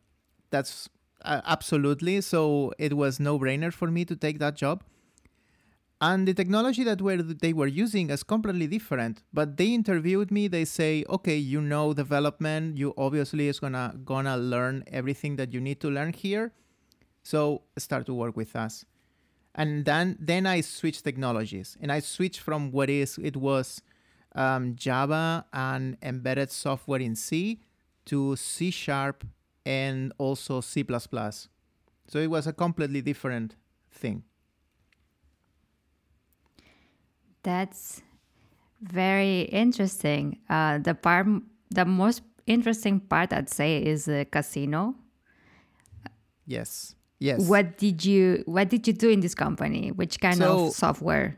That's 0.51 0.89
uh, 1.25 1.41
absolutely. 1.47 2.21
So 2.21 2.73
it 2.79 2.97
was 2.97 3.21
no 3.21 3.39
brainer 3.39 3.73
for 3.73 3.93
me 3.93 4.05
to 4.07 4.17
take 4.17 4.41
that 4.41 4.57
job. 4.57 4.83
And 6.01 6.27
the 6.27 6.35
technology 6.35 6.83
that 6.83 7.01
were 7.01 7.23
they 7.23 7.53
were 7.53 7.69
using 7.69 8.11
is 8.11 8.25
completely 8.25 8.67
different. 8.67 9.23
But 9.33 9.57
they 9.57 9.69
interviewed 9.73 10.33
me. 10.33 10.49
They 10.49 10.65
say, 10.65 11.05
okay, 11.09 11.37
you 11.37 11.61
know 11.61 11.95
development. 11.95 12.77
You 12.77 12.93
obviously 12.99 13.47
is 13.47 13.61
gonna 13.61 13.95
gonna 14.05 14.37
learn 14.37 14.83
everything 14.89 15.37
that 15.37 15.53
you 15.53 15.61
need 15.61 15.81
to 15.83 15.91
learn 15.91 16.13
here. 16.13 16.53
So 17.23 17.63
start 17.79 18.07
to 18.07 18.15
work 18.15 18.37
with 18.37 18.57
us 18.57 18.85
and 19.55 19.85
then 19.85 20.17
then 20.21 20.47
I 20.47 20.61
switched 20.61 21.05
technologies 21.05 21.77
and 21.81 21.93
I 21.93 22.01
switched 22.01 22.41
from 22.41 22.73
what 22.73 22.91
is 22.91 23.19
it 23.19 23.37
was 23.37 23.81
um, 24.35 24.75
Java 24.75 25.47
and 25.53 25.97
embedded 26.03 26.51
software 26.51 27.01
in 27.01 27.15
C 27.15 27.61
to 28.07 28.37
C 28.37 28.71
sharp 28.71 29.25
and 29.65 30.13
also 30.19 30.61
C++. 30.61 30.85
So 32.07 32.19
it 32.19 32.27
was 32.27 32.47
a 32.47 32.53
completely 32.53 33.01
different 33.01 33.57
thing. 33.91 34.25
That's 37.43 38.03
very 38.81 39.43
interesting. 39.43 40.39
Uh, 40.49 40.79
the 40.79 40.95
part, 40.95 41.27
the 41.71 41.85
most 41.85 42.23
interesting 42.47 43.01
part, 43.01 43.33
I'd 43.33 43.49
say, 43.49 43.79
is 43.79 44.07
the 44.07 44.27
casino. 44.31 44.95
Yes. 46.47 46.95
Yes. 47.25 47.49
What 47.49 47.79
did 47.79 48.05
you 48.05 48.43
What 48.47 48.69
did 48.69 48.87
you 48.87 48.93
do 49.05 49.09
in 49.09 49.21
this 49.21 49.35
company? 49.35 49.91
Which 50.01 50.21
kind 50.21 50.37
So- 50.37 50.67
of 50.67 50.75
software? 50.75 51.37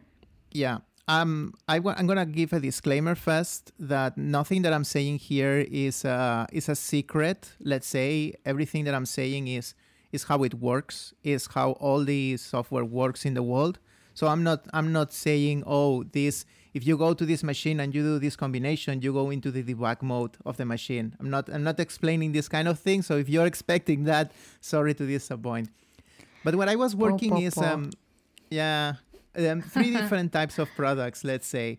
Yeah. 0.51 0.79
Um, 1.09 1.55
I 1.69 1.79
wa- 1.79 1.95
I'm 1.97 2.09
gonna 2.11 2.27
give 2.27 2.53
a 2.53 2.59
disclaimer 2.59 3.15
first 3.15 3.71
that 3.79 4.19
nothing 4.19 4.63
that 4.63 4.73
I'm 4.73 4.83
saying 4.83 5.19
here 5.31 5.59
is 5.71 6.05
uh, 6.05 6.47
is 6.51 6.69
a 6.69 6.75
secret. 6.75 7.39
Let's 7.61 7.87
say 7.87 8.35
everything 8.45 8.83
that 8.87 8.95
I'm 8.99 9.07
saying 9.07 9.47
is 9.47 9.75
is 10.13 10.25
how 10.25 10.43
it 10.43 10.55
works, 10.55 11.15
is 11.23 11.47
how 11.55 11.69
all 11.85 12.03
the 12.05 12.37
software 12.37 12.85
works 12.85 13.25
in 13.25 13.35
the 13.35 13.43
world. 13.53 13.79
So 14.15 14.27
I'm 14.27 14.43
not 14.43 14.67
I'm 14.73 14.91
not 14.93 15.13
saying 15.13 15.63
oh 15.67 16.03
this 16.19 16.45
if 16.77 16.87
you 16.87 16.99
go 16.99 17.15
to 17.15 17.25
this 17.25 17.43
machine 17.43 17.81
and 17.81 17.95
you 17.95 18.03
do 18.03 18.19
this 18.19 18.37
combination, 18.37 19.01
you 19.01 19.11
go 19.11 19.31
into 19.31 19.51
the 19.51 19.63
debug 19.63 20.03
mode 20.03 20.37
of 20.45 20.59
the 20.59 20.67
machine. 20.67 21.17
I'm 21.19 21.31
not 21.31 21.49
I'm 21.49 21.65
not 21.65 21.81
explaining 21.81 22.33
this 22.33 22.49
kind 22.49 22.69
of 22.69 22.79
thing. 22.79 23.01
So 23.01 23.17
if 23.17 23.31
you're 23.31 23.47
expecting 23.47 24.05
that, 24.05 24.33
sorry 24.61 24.93
to 25.01 25.07
disappoint. 25.07 25.71
But 26.45 26.55
what 26.55 26.69
I 26.69 26.77
was 26.77 26.95
working 26.95 27.39
is 27.39 27.57
um 27.57 27.91
yeah 28.51 28.95
um, 29.39 29.63
three 29.63 29.91
different 29.99 30.33
types 30.33 30.59
of 30.59 30.69
products 30.77 31.25
let's 31.25 31.47
say 31.47 31.79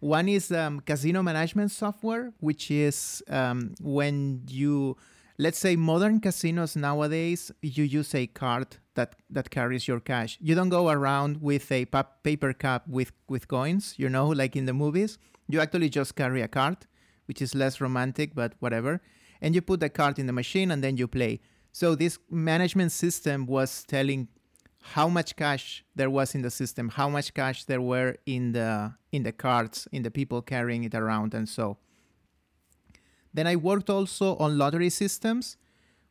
one 0.00 0.28
is 0.28 0.50
um, 0.50 0.80
casino 0.80 1.22
management 1.22 1.70
software 1.70 2.32
which 2.40 2.70
is 2.70 3.22
um, 3.28 3.74
when 3.80 4.42
you 4.48 4.96
let's 5.38 5.58
say 5.58 5.76
modern 5.76 6.20
casinos 6.20 6.74
nowadays 6.74 7.52
you 7.62 7.84
use 7.84 8.12
a 8.14 8.26
card 8.26 8.76
that 8.94 9.16
that 9.30 9.50
carries 9.50 9.88
your 9.88 10.00
cash. 10.00 10.38
You 10.40 10.54
don't 10.54 10.68
go 10.68 10.88
around 10.90 11.40
with 11.40 11.70
a 11.72 11.84
pa- 11.86 12.08
paper 12.22 12.52
cup 12.52 12.86
with 12.88 13.12
with 13.28 13.48
coins 13.48 13.94
you 13.96 14.08
know 14.08 14.28
like 14.28 14.56
in 14.56 14.66
the 14.66 14.74
movies. 14.74 15.18
You 15.48 15.60
actually 15.60 15.88
just 15.88 16.14
carry 16.16 16.42
a 16.42 16.48
card 16.48 16.86
which 17.26 17.40
is 17.40 17.54
less 17.54 17.80
romantic 17.80 18.34
but 18.34 18.54
whatever 18.58 19.00
and 19.42 19.54
you 19.54 19.60
put 19.60 19.80
the 19.80 19.90
card 19.90 20.18
in 20.18 20.26
the 20.26 20.32
machine 20.32 20.70
and 20.70 20.82
then 20.82 20.96
you 20.96 21.06
play. 21.08 21.40
So 21.72 21.94
this 21.94 22.18
management 22.30 22.92
system 22.92 23.44
was 23.46 23.84
telling 23.84 24.28
how 24.82 25.08
much 25.08 25.36
cash 25.36 25.84
there 25.94 26.10
was 26.10 26.34
in 26.34 26.42
the 26.42 26.50
system, 26.50 26.88
how 26.88 27.08
much 27.08 27.34
cash 27.34 27.64
there 27.64 27.80
were 27.80 28.16
in 28.24 28.52
the 28.52 28.94
in 29.10 29.24
the 29.24 29.32
cards, 29.32 29.88
in 29.92 30.02
the 30.02 30.10
people 30.10 30.40
carrying 30.42 30.84
it 30.84 30.94
around, 30.94 31.34
and 31.34 31.48
so. 31.48 31.78
Then 33.34 33.46
I 33.46 33.56
worked 33.56 33.88
also 33.88 34.36
on 34.36 34.58
lottery 34.58 34.90
systems, 34.90 35.56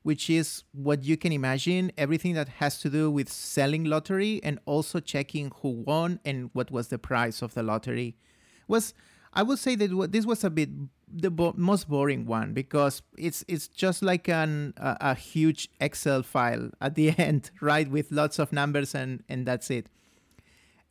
which 0.04 0.30
is 0.30 0.64
what 0.72 1.04
you 1.04 1.16
can 1.16 1.32
imagine 1.32 1.92
everything 1.98 2.34
that 2.34 2.50
has 2.50 2.80
to 2.80 2.90
do 2.90 3.12
with 3.12 3.30
selling 3.30 3.84
lottery 3.84 4.40
and 4.44 4.60
also 4.66 5.00
checking 5.00 5.52
who 5.62 5.70
won 5.70 6.20
and 6.26 6.50
what 6.54 6.72
was 6.72 6.88
the 6.88 6.98
price 6.98 7.42
of 7.42 7.54
the 7.54 7.62
lottery. 7.62 8.16
Was 8.68 8.94
I 9.34 9.44
would 9.44 9.60
say 9.60 9.76
that 9.76 10.12
this 10.12 10.26
was 10.26 10.44
a 10.44 10.50
bit 10.50 10.70
the 11.14 11.30
bo- 11.30 11.54
most 11.56 11.90
boring 11.90 12.26
one 12.26 12.54
because 12.54 13.02
it's 13.18 13.44
it's 13.48 13.68
just 13.68 14.02
like 14.02 14.28
an 14.28 14.74
a, 14.78 14.98
a 15.02 15.16
huge 15.16 15.70
Excel 15.80 16.24
file 16.24 16.72
at 16.82 16.96
the 16.96 17.10
end, 17.18 17.52
right, 17.62 17.90
with 17.90 18.12
lots 18.12 18.40
of 18.40 18.52
numbers 18.52 18.96
and 18.96 19.24
and 19.30 19.46
that's 19.46 19.70
it. 19.70 19.88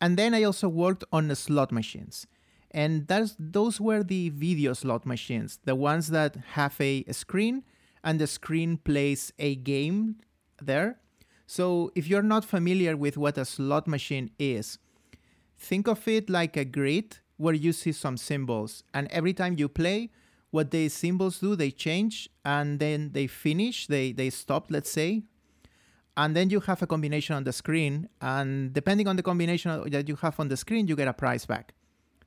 And 0.01 0.17
then 0.17 0.35
I 0.35 0.45
also 0.45 0.69
worked 0.69 1.05
on 1.13 1.35
slot 1.35 1.73
machines. 1.73 2.27
And 2.71 3.09
that's 3.09 3.35
those 3.39 3.81
were 3.81 4.05
the 4.05 4.31
video 4.31 4.73
slot 4.75 5.05
machines, 5.05 5.59
the 5.65 5.75
ones 5.75 6.09
that 6.09 6.37
have 6.53 6.81
a 6.81 7.05
screen 7.13 7.65
and 8.03 8.21
the 8.21 8.27
screen 8.27 8.77
plays 8.77 9.33
a 9.39 9.55
game 9.57 10.17
there. 10.61 10.99
So 11.47 11.91
if 11.95 12.07
you're 12.07 12.23
not 12.23 12.45
familiar 12.45 12.97
with 12.97 13.17
what 13.17 13.37
a 13.37 13.45
slot 13.45 13.87
machine 13.89 14.31
is, 14.39 14.79
think 15.59 15.89
of 15.89 16.07
it 16.07 16.31
like 16.31 16.57
a 16.57 16.65
grid 16.65 17.19
where 17.37 17.55
you 17.55 17.73
see 17.73 17.93
some 17.93 18.17
symbols, 18.17 18.85
and 18.93 19.09
every 19.11 19.33
time 19.33 19.57
you 19.59 19.69
play, 19.69 20.11
what 20.51 20.71
these 20.71 20.93
symbols 20.93 21.39
do, 21.39 21.57
they 21.57 21.71
change, 21.71 22.29
and 22.45 22.79
then 22.81 23.11
they 23.13 23.27
finish, 23.27 23.87
they 23.87 24.13
they 24.13 24.31
stop, 24.31 24.71
let's 24.71 24.91
say, 24.91 25.23
and 26.17 26.37
then 26.37 26.51
you 26.51 26.61
have 26.61 26.83
a 26.83 26.87
combination 26.87 27.35
on 27.37 27.45
the 27.45 27.53
screen, 27.53 28.09
and 28.21 28.73
depending 28.73 29.09
on 29.09 29.17
the 29.17 29.23
combination 29.23 29.91
that 29.91 30.09
you 30.09 30.17
have 30.17 30.39
on 30.39 30.49
the 30.49 30.57
screen, 30.57 30.87
you 30.87 30.97
get 30.97 31.09
a 31.09 31.13
prize 31.13 31.47
back. 31.47 31.73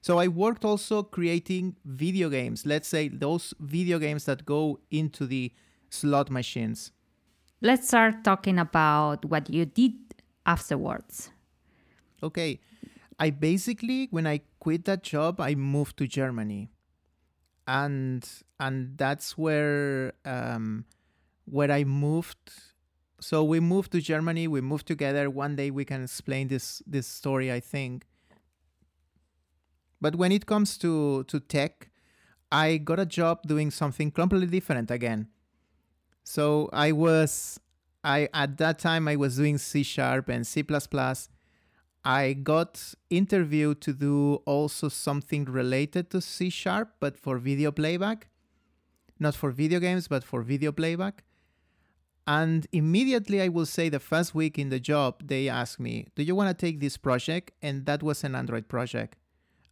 So 0.03 0.19
I 0.19 0.27
worked 0.27 0.65
also 0.65 1.01
creating 1.01 1.77
video 1.85 2.29
games. 2.29 2.65
Let's 2.65 2.89
say 2.89 3.07
those 3.07 3.53
video 3.61 3.99
games 3.99 4.25
that 4.25 4.45
go 4.45 4.79
into 4.91 5.25
the 5.25 5.53
slot 5.89 6.29
machines. 6.29 6.91
Let's 7.61 7.87
start 7.87 8.21
talking 8.25 8.59
about 8.59 9.23
what 9.23 9.49
you 9.49 9.65
did 9.65 9.93
afterwards. 10.45 11.31
Okay. 12.21 12.59
I 13.17 13.29
basically 13.29 14.09
when 14.11 14.27
I 14.27 14.41
quit 14.59 14.83
that 14.85 15.03
job, 15.03 15.39
I 15.39 15.55
moved 15.55 15.95
to 15.99 16.05
Germany. 16.05 16.69
And 17.65 18.29
and 18.59 18.97
that's 18.97 19.37
where 19.37 20.11
um 20.25 20.83
where 21.45 21.71
I 21.71 21.85
moved 21.85 22.51
so 23.21 23.41
we 23.41 23.61
moved 23.61 23.93
to 23.93 24.01
Germany, 24.01 24.49
we 24.49 24.59
moved 24.59 24.85
together. 24.85 25.29
One 25.29 25.55
day 25.55 25.71
we 25.71 25.85
can 25.85 26.03
explain 26.03 26.49
this 26.49 26.81
this 26.85 27.07
story, 27.07 27.53
I 27.53 27.61
think. 27.61 28.05
But 30.03 30.17
when 30.17 30.33
it 30.33 30.45
comes 30.45 30.77
to 30.79 31.23
to 31.31 31.39
tech, 31.39 31.89
I 32.51 32.75
got 32.75 32.99
a 32.99 33.05
job 33.05 33.43
doing 33.47 33.71
something 33.71 34.11
completely 34.11 34.47
different 34.47 34.91
again. 34.91 35.29
So 36.25 36.69
I 36.73 36.91
was 36.91 37.57
I 38.03 38.27
at 38.33 38.57
that 38.57 38.79
time 38.79 39.07
I 39.07 39.15
was 39.15 39.37
doing 39.37 39.57
C 39.57 39.81
sharp 39.81 40.27
and 40.27 40.45
C++. 40.45 40.61
I 42.03 42.33
got 42.33 42.93
interviewed 43.09 43.79
to 43.79 43.93
do 43.93 44.41
also 44.45 44.89
something 44.89 45.45
related 45.45 46.09
to 46.09 46.19
C 46.19 46.49
sharp, 46.49 46.95
but 46.99 47.17
for 47.17 47.37
video 47.37 47.71
playback. 47.71 48.27
Not 49.19 49.35
for 49.35 49.51
video 49.51 49.79
games, 49.79 50.09
but 50.09 50.25
for 50.25 50.41
video 50.41 50.73
playback. 50.73 51.23
And 52.27 52.67
immediately 52.73 53.41
I 53.41 53.47
will 53.47 53.65
say 53.65 53.87
the 53.87 54.01
first 54.01 54.35
week 54.35 54.59
in 54.59 54.67
the 54.67 54.81
job, 54.81 55.25
they 55.25 55.47
asked 55.47 55.79
me, 55.79 56.07
Do 56.15 56.23
you 56.23 56.35
want 56.35 56.49
to 56.49 56.65
take 56.65 56.81
this 56.81 56.97
project? 56.97 57.51
And 57.61 57.85
that 57.85 58.03
was 58.03 58.25
an 58.25 58.35
Android 58.35 58.67
project. 58.67 59.15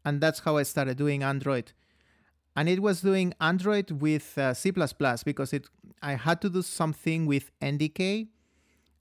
And 0.03 0.21
that's 0.21 0.39
how 0.39 0.57
I 0.57 0.63
started 0.63 0.97
doing 0.97 1.23
Android. 1.23 1.73
And 2.55 2.67
it 2.67 2.81
was 2.81 3.01
doing 3.01 3.33
Android 3.39 3.91
with 3.91 4.37
uh, 4.37 4.53
C 4.53 4.71
because 4.71 5.53
it 5.53 5.67
I 6.01 6.15
had 6.15 6.41
to 6.41 6.49
do 6.49 6.61
something 6.61 7.25
with 7.25 7.51
NDK. 7.61 8.27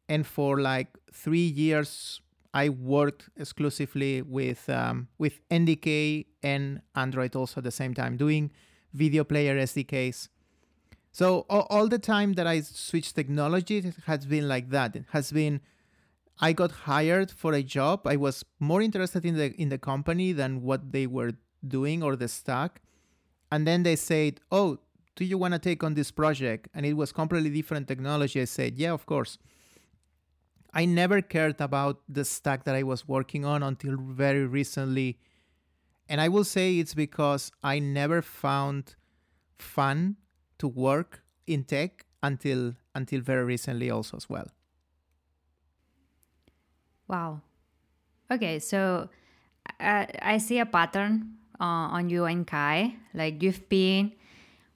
And 0.09 0.27
for 0.27 0.61
like 0.61 0.89
three 1.13 1.47
years, 1.47 2.21
I 2.53 2.69
worked 2.69 3.29
exclusively 3.37 4.23
with 4.23 4.69
um, 4.69 5.09
with 5.19 5.41
NDK 5.49 6.27
and 6.43 6.81
Android 6.95 7.37
also 7.37 7.61
at 7.61 7.65
the 7.65 7.71
same 7.71 7.95
time, 7.95 8.17
doing 8.17 8.51
video 8.93 9.25
player 9.25 9.57
SDKs. 9.57 10.29
So 11.13 11.47
all, 11.49 11.67
all 11.71 11.89
the 11.89 11.99
time 11.99 12.35
that 12.35 12.47
I 12.47 12.61
switched 12.61 13.15
technology, 13.17 13.79
it 13.79 13.95
has 14.07 14.27
been 14.27 14.49
like 14.49 14.71
that. 14.71 14.97
It 14.97 15.05
has 15.11 15.33
been 15.33 15.61
I 16.41 16.53
got 16.55 16.73
hired 16.73 17.31
for 17.31 17.53
a 17.53 17.63
job. 17.63 18.07
I 18.07 18.17
was 18.17 18.45
more 18.59 18.81
interested 18.81 19.25
in 19.25 19.37
the 19.37 19.53
in 19.61 19.69
the 19.69 19.79
company 19.79 20.33
than 20.33 20.63
what 20.63 20.93
they 20.93 21.07
were 21.07 21.33
doing 21.67 22.03
or 22.03 22.17
the 22.17 22.29
stack. 22.29 22.81
And 23.53 23.67
then 23.67 23.83
they 23.83 23.97
said, 23.97 24.41
"Oh, 24.51 24.79
do 25.17 25.25
you 25.25 25.37
want 25.37 25.53
to 25.55 25.59
take 25.59 25.85
on 25.85 25.95
this 25.95 26.11
project?" 26.11 26.69
And 26.73 26.87
it 26.87 26.95
was 26.95 27.13
completely 27.13 27.51
different 27.51 27.89
technology. 27.89 28.41
I 28.41 28.47
said, 28.47 28.79
"Yeah, 28.79 28.93
of 28.93 29.05
course." 29.07 29.39
I 30.73 30.85
never 30.85 31.21
cared 31.21 31.61
about 31.61 32.01
the 32.09 32.25
stack 32.25 32.65
that 32.65 32.77
I 32.77 32.85
was 32.85 33.07
working 33.09 33.45
on 33.45 33.63
until 33.63 33.97
very 33.97 34.47
recently. 34.47 35.19
And 36.09 36.21
I 36.21 36.29
will 36.29 36.45
say 36.45 36.79
it's 36.79 36.95
because 36.95 37.51
I 37.63 37.81
never 37.81 38.23
found 38.23 38.95
fun 39.59 40.17
to 40.59 40.69
work 40.69 41.23
in 41.47 41.65
tech 41.65 42.07
until 42.23 42.75
until 42.95 43.21
very 43.21 43.45
recently 43.45 43.91
also 43.91 44.17
as 44.17 44.29
well. 44.29 44.47
Wow. 47.11 47.41
Okay, 48.31 48.61
so 48.61 49.09
uh, 49.81 50.07
I 50.23 50.39
see 50.39 50.61
a 50.61 50.67
pattern 50.67 51.35
uh, 51.61 51.91
on 51.99 52.09
you 52.09 52.25
and 52.25 52.47
Kai. 52.47 52.95
Like 53.13 53.43
you've 53.43 53.69
been 53.69 54.13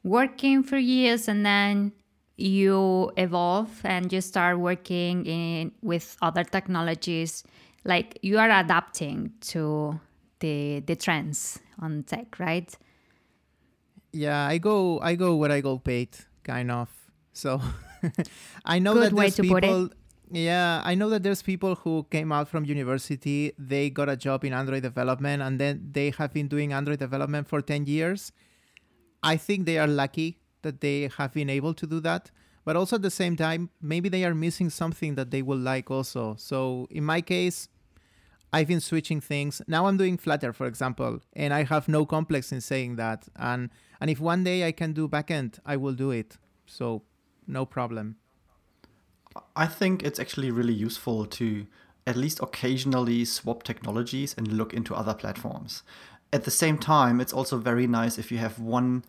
working 0.02 0.62
for 0.64 0.76
years 0.76 1.28
and 1.28 1.46
then 1.46 1.92
you 2.36 3.12
evolve 3.16 3.70
and 3.84 4.12
you 4.12 4.20
start 4.20 4.58
working 4.58 5.24
in 5.24 5.70
with 5.82 6.16
other 6.20 6.42
technologies 6.42 7.44
like 7.84 8.18
you 8.22 8.38
are 8.38 8.50
adapting 8.50 9.30
to 9.40 10.00
the 10.40 10.80
the 10.80 10.96
trends 10.96 11.60
on 11.78 12.02
tech 12.02 12.40
right 12.40 12.76
yeah, 14.14 14.46
I 14.46 14.58
go 14.58 15.00
I 15.00 15.16
go 15.16 15.34
where 15.34 15.50
I 15.50 15.60
go 15.60 15.78
paid, 15.78 16.16
kind 16.44 16.70
of. 16.70 16.88
So 17.32 17.60
I 18.64 18.78
know 18.78 18.94
Good 18.94 19.10
that 19.10 19.12
way 19.12 19.28
there's 19.30 19.40
people. 19.40 19.90
Yeah, 20.34 20.82
I 20.84 20.96
know 20.96 21.08
that 21.10 21.22
there's 21.22 21.42
people 21.42 21.76
who 21.76 22.08
came 22.10 22.32
out 22.32 22.48
from 22.48 22.64
university, 22.64 23.52
they 23.56 23.88
got 23.88 24.08
a 24.08 24.16
job 24.16 24.44
in 24.44 24.52
Android 24.52 24.82
development, 24.82 25.42
and 25.42 25.60
then 25.60 25.90
they 25.92 26.10
have 26.10 26.32
been 26.32 26.48
doing 26.48 26.72
Android 26.72 26.98
development 26.98 27.46
for 27.46 27.62
10 27.62 27.86
years. 27.86 28.32
I 29.22 29.36
think 29.36 29.64
they 29.64 29.78
are 29.78 29.86
lucky 29.86 30.40
that 30.62 30.80
they 30.80 31.08
have 31.18 31.32
been 31.34 31.48
able 31.48 31.72
to 31.74 31.86
do 31.86 32.00
that. 32.00 32.32
But 32.64 32.74
also 32.74 32.96
at 32.96 33.02
the 33.02 33.12
same 33.12 33.36
time, 33.36 33.70
maybe 33.80 34.08
they 34.08 34.24
are 34.24 34.34
missing 34.34 34.70
something 34.70 35.14
that 35.14 35.30
they 35.30 35.40
will 35.40 35.58
like 35.58 35.88
also. 35.88 36.34
So 36.36 36.88
in 36.90 37.04
my 37.04 37.20
case, 37.20 37.68
I've 38.52 38.66
been 38.66 38.80
switching 38.80 39.20
things. 39.20 39.62
Now 39.68 39.86
I'm 39.86 39.96
doing 39.96 40.18
Flutter, 40.18 40.52
for 40.52 40.66
example, 40.66 41.20
and 41.34 41.54
I 41.54 41.62
have 41.62 41.86
no 41.86 42.04
complex 42.04 42.50
in 42.50 42.60
saying 42.60 42.96
that. 42.96 43.28
And 43.36 43.70
and 44.00 44.10
if 44.10 44.18
one 44.18 44.42
day 44.42 44.66
I 44.66 44.72
can 44.72 44.94
do 44.94 45.06
backend, 45.06 45.60
I 45.64 45.76
will 45.76 45.94
do 45.94 46.10
it. 46.10 46.38
So 46.66 47.02
no 47.46 47.66
problem. 47.66 48.16
I 49.56 49.66
think 49.66 50.02
it's 50.02 50.18
actually 50.18 50.50
really 50.50 50.72
useful 50.72 51.26
to 51.26 51.66
at 52.06 52.16
least 52.16 52.40
occasionally 52.40 53.24
swap 53.24 53.62
technologies 53.62 54.34
and 54.36 54.48
look 54.48 54.74
into 54.74 54.94
other 54.94 55.14
platforms. 55.14 55.82
At 56.32 56.44
the 56.44 56.50
same 56.50 56.78
time, 56.78 57.20
it's 57.20 57.32
also 57.32 57.56
very 57.56 57.86
nice 57.86 58.18
if 58.18 58.30
you 58.30 58.38
have 58.38 58.58
one 58.58 59.04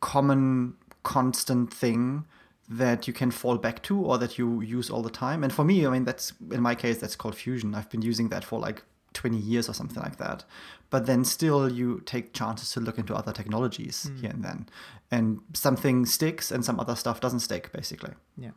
common 0.00 0.74
constant 1.02 1.72
thing 1.72 2.24
that 2.68 3.06
you 3.06 3.12
can 3.12 3.30
fall 3.30 3.58
back 3.58 3.82
to 3.84 4.00
or 4.00 4.18
that 4.18 4.38
you 4.38 4.60
use 4.60 4.90
all 4.90 5.02
the 5.02 5.10
time. 5.10 5.44
And 5.44 5.52
for 5.52 5.64
me, 5.64 5.86
I 5.86 5.90
mean, 5.90 6.04
that's 6.04 6.32
in 6.50 6.60
my 6.60 6.74
case, 6.74 6.98
that's 6.98 7.14
Cold 7.14 7.36
Fusion. 7.36 7.74
I've 7.74 7.90
been 7.90 8.02
using 8.02 8.28
that 8.30 8.44
for 8.44 8.58
like 8.58 8.82
20 9.12 9.36
years 9.36 9.68
or 9.68 9.72
something 9.72 10.02
like 10.02 10.18
that. 10.18 10.44
But 10.90 11.06
then 11.06 11.24
still, 11.24 11.70
you 11.70 12.00
take 12.06 12.32
chances 12.32 12.72
to 12.72 12.80
look 12.80 12.98
into 12.98 13.14
other 13.14 13.32
technologies 13.32 14.10
mm. 14.10 14.20
here 14.20 14.30
and 14.30 14.42
then. 14.42 14.68
And 15.10 15.40
something 15.54 16.06
sticks 16.06 16.50
and 16.50 16.64
some 16.64 16.80
other 16.80 16.96
stuff 16.96 17.20
doesn't 17.20 17.40
stick, 17.40 17.72
basically. 17.72 18.14
Yeah. 18.36 18.50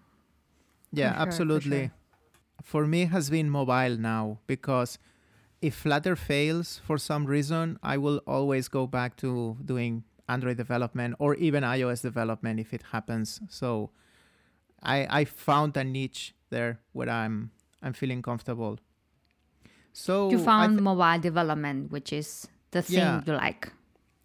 Yeah, 0.91 1.13
for 1.13 1.19
absolutely. 1.19 1.77
Sure, 1.77 1.87
for, 1.87 2.63
sure. 2.63 2.63
for 2.63 2.87
me, 2.87 3.03
it 3.03 3.09
has 3.09 3.29
been 3.29 3.49
mobile 3.49 3.97
now 3.97 4.39
because 4.47 4.97
if 5.61 5.75
Flutter 5.75 6.15
fails 6.15 6.81
for 6.85 6.97
some 6.97 7.25
reason, 7.25 7.77
I 7.83 7.97
will 7.97 8.21
always 8.25 8.67
go 8.67 8.87
back 8.87 9.15
to 9.17 9.57
doing 9.63 10.03
Android 10.27 10.57
development 10.57 11.15
or 11.19 11.35
even 11.35 11.63
iOS 11.63 12.01
development 12.01 12.59
if 12.59 12.73
it 12.73 12.83
happens. 12.91 13.41
So 13.49 13.91
I 14.81 15.21
I 15.21 15.25
found 15.25 15.75
a 15.77 15.83
niche 15.83 16.33
there 16.49 16.79
where 16.93 17.09
I'm 17.09 17.51
I'm 17.81 17.93
feeling 17.93 18.21
comfortable. 18.21 18.79
So 19.93 20.29
you 20.29 20.39
found 20.39 20.77
th- 20.77 20.83
mobile 20.83 21.19
development, 21.19 21.91
which 21.91 22.13
is 22.13 22.47
the 22.71 22.81
thing 22.81 22.99
yeah, 22.99 23.21
you 23.25 23.33
like. 23.33 23.71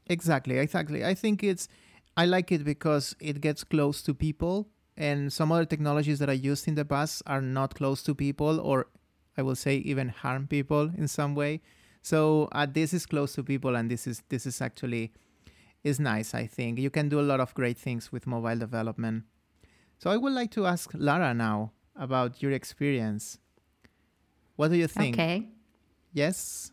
Exactly, 0.07 0.59
exactly. 0.59 1.05
I 1.05 1.15
think 1.15 1.43
it's 1.43 1.69
I 2.17 2.27
like 2.27 2.53
it 2.53 2.65
because 2.65 3.17
it 3.19 3.41
gets 3.41 3.65
close 3.65 4.03
to 4.03 4.15
people 4.15 4.69
and 4.97 5.33
some 5.33 5.51
other 5.51 5.65
technologies 5.65 6.19
that 6.21 6.31
I 6.31 6.35
used 6.35 6.69
in 6.69 6.75
the 6.75 6.85
past 6.85 7.23
are 7.27 7.41
not 7.41 7.75
close 7.75 8.03
to 8.05 8.15
people 8.15 8.61
or 8.61 8.87
I 9.37 9.43
will 9.43 9.57
say 9.57 9.77
even 9.77 10.09
harm 10.09 10.47
people 10.47 10.91
in 10.97 11.09
some 11.09 11.35
way. 11.35 11.61
So 12.03 12.49
uh, 12.53 12.67
this 12.71 12.93
is 12.93 13.07
close 13.07 13.33
to 13.35 13.43
people 13.43 13.75
and 13.75 13.91
this 13.91 14.07
is 14.07 14.23
this 14.29 14.47
is 14.47 14.61
actually 14.61 15.13
is 15.83 15.99
nice, 16.01 16.35
I 16.35 16.47
think. 16.47 16.79
You 16.79 16.91
can 16.91 17.09
do 17.09 17.21
a 17.21 17.23
lot 17.23 17.41
of 17.41 17.53
great 17.55 17.79
things 17.79 18.13
with 18.13 18.27
mobile 18.27 18.57
development. 18.57 19.25
So 19.99 20.11
I 20.11 20.17
would 20.17 20.33
like 20.33 20.51
to 20.53 20.67
ask 20.67 20.91
Lara 20.95 21.35
now 21.35 21.73
about 21.97 22.43
your 22.43 22.53
experience. 22.53 23.39
What 24.57 24.69
do 24.69 24.77
you 24.77 24.87
think? 24.87 25.15
Okay. 25.17 25.49
Yes? 26.13 26.71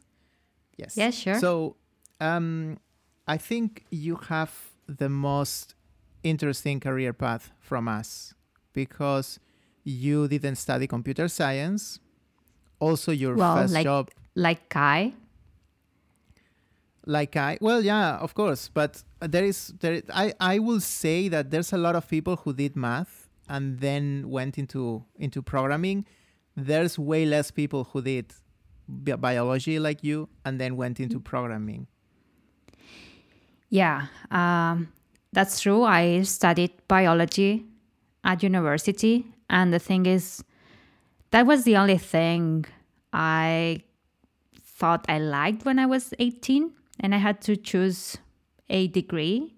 Yes. 0.78 0.96
Yeah, 0.96 1.10
sure. 1.10 1.40
So 1.40 1.76
um, 2.20 2.78
I 3.28 3.38
think 3.38 3.86
you 3.90 4.16
have 4.28 4.72
the 4.88 5.10
most 5.10 5.76
interesting 6.24 6.80
career 6.80 7.14
path 7.14 7.52
from 7.60 7.88
us 7.88 8.34
because 8.74 9.40
you 9.84 10.28
didn't 10.28 10.56
study 10.56 10.88
computer 10.88 11.28
science. 11.28 12.00
Also, 12.80 13.12
your 13.12 13.36
well, 13.36 13.56
first 13.58 13.74
like, 13.74 13.84
job. 13.84 14.10
Like 14.36 14.70
Kai? 14.70 15.14
like 17.08 17.36
I 17.36 17.58
well 17.62 17.82
yeah 17.82 18.18
of 18.18 18.36
course 18.36 18.70
but 18.72 19.04
there 19.20 19.44
is 19.44 19.74
there 19.80 20.04
I 20.14 20.34
I 20.40 20.60
will 20.60 20.80
say 20.80 21.30
that 21.30 21.50
there's 21.50 21.74
a 21.74 21.78
lot 21.78 21.96
of 21.96 22.08
people 22.08 22.36
who 22.36 22.54
did 22.54 22.76
math 22.76 23.28
and 23.50 23.80
then 23.80 24.30
went 24.30 24.60
into 24.60 25.04
into 25.16 25.42
programming 25.42 26.06
there's 26.56 27.00
way 27.00 27.26
less 27.26 27.50
people 27.50 27.86
who 27.86 28.04
did 28.04 28.32
bi- 28.88 29.16
biology 29.16 29.80
like 29.80 30.04
you 30.04 30.30
and 30.46 30.62
then 30.62 30.76
went 30.78 31.00
into 31.00 31.20
programming 31.20 31.88
Yeah, 33.70 34.08
um, 34.30 34.92
that's 35.34 35.60
true. 35.62 35.84
I 35.84 36.24
studied 36.24 36.72
biology 36.88 37.66
at 38.24 38.44
university, 38.44 39.26
and 39.50 39.74
the 39.74 39.80
thing 39.80 40.06
is, 40.06 40.44
that 41.32 41.46
was 41.46 41.64
the 41.64 41.78
only 41.78 41.98
thing 41.98 42.66
I 43.14 43.84
thought 44.62 45.06
I 45.08 45.20
liked 45.20 45.66
when 45.66 45.80
I 45.80 45.86
was 45.86 46.14
18, 46.20 46.72
and 47.00 47.16
I 47.16 47.18
had 47.18 47.42
to 47.42 47.56
choose 47.56 48.18
a 48.70 48.88
degree 48.88 49.56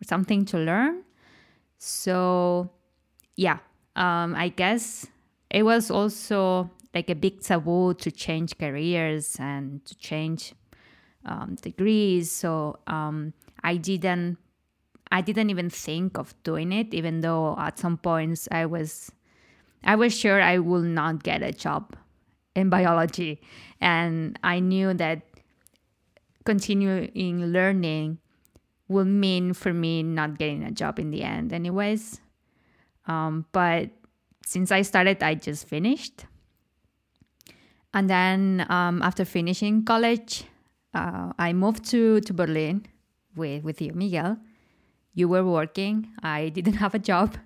or 0.00 0.04
something 0.06 0.44
to 0.46 0.58
learn. 0.58 1.02
So, 1.78 2.70
yeah, 3.36 3.58
um, 3.96 4.34
I 4.34 4.48
guess 4.48 5.06
it 5.50 5.62
was 5.62 5.90
also 5.90 6.70
like 6.94 7.10
a 7.10 7.14
big 7.14 7.40
taboo 7.40 7.94
to 7.94 8.10
change 8.10 8.56
careers 8.58 9.36
and 9.38 9.84
to 9.84 9.94
change 9.96 10.54
um, 11.24 11.56
degrees. 11.60 12.30
So 12.30 12.78
um, 12.86 13.34
I 13.62 13.76
didn't, 13.76 14.38
I 15.10 15.20
didn't 15.20 15.50
even 15.50 15.70
think 15.70 16.18
of 16.18 16.34
doing 16.42 16.72
it, 16.72 16.92
even 16.92 17.20
though 17.20 17.56
at 17.58 17.78
some 17.78 17.96
points 17.96 18.48
I 18.50 18.66
was, 18.66 19.10
I 19.84 19.94
was 19.94 20.16
sure 20.16 20.40
I 20.40 20.58
will 20.58 20.82
not 20.82 21.22
get 21.22 21.42
a 21.42 21.52
job 21.52 21.96
in 22.54 22.70
biology, 22.70 23.40
and 23.80 24.38
I 24.42 24.60
knew 24.60 24.94
that 24.94 25.22
continuing 26.44 27.52
learning 27.52 28.18
will 28.88 29.04
mean 29.04 29.52
for 29.52 29.72
me 29.72 30.02
not 30.02 30.38
getting 30.38 30.62
a 30.62 30.70
job 30.70 30.98
in 30.98 31.10
the 31.10 31.22
end, 31.22 31.52
anyways. 31.52 32.20
Um, 33.06 33.46
but 33.52 33.90
since 34.44 34.70
I 34.70 34.82
started, 34.82 35.22
I 35.22 35.34
just 35.34 35.68
finished. 35.68 36.24
And 37.92 38.08
then 38.08 38.66
um, 38.68 39.02
after 39.02 39.24
finishing 39.24 39.84
college, 39.84 40.44
uh, 40.94 41.32
I 41.38 41.52
moved 41.52 41.84
to, 41.90 42.20
to 42.20 42.32
Berlin 42.32 42.86
with, 43.34 43.64
with 43.64 43.80
you, 43.80 43.92
Miguel. 43.92 44.38
You 45.16 45.28
were 45.28 45.44
working. 45.44 46.12
I 46.22 46.50
didn't 46.50 46.74
have 46.84 46.94
a 46.94 47.00
job. 47.00 47.36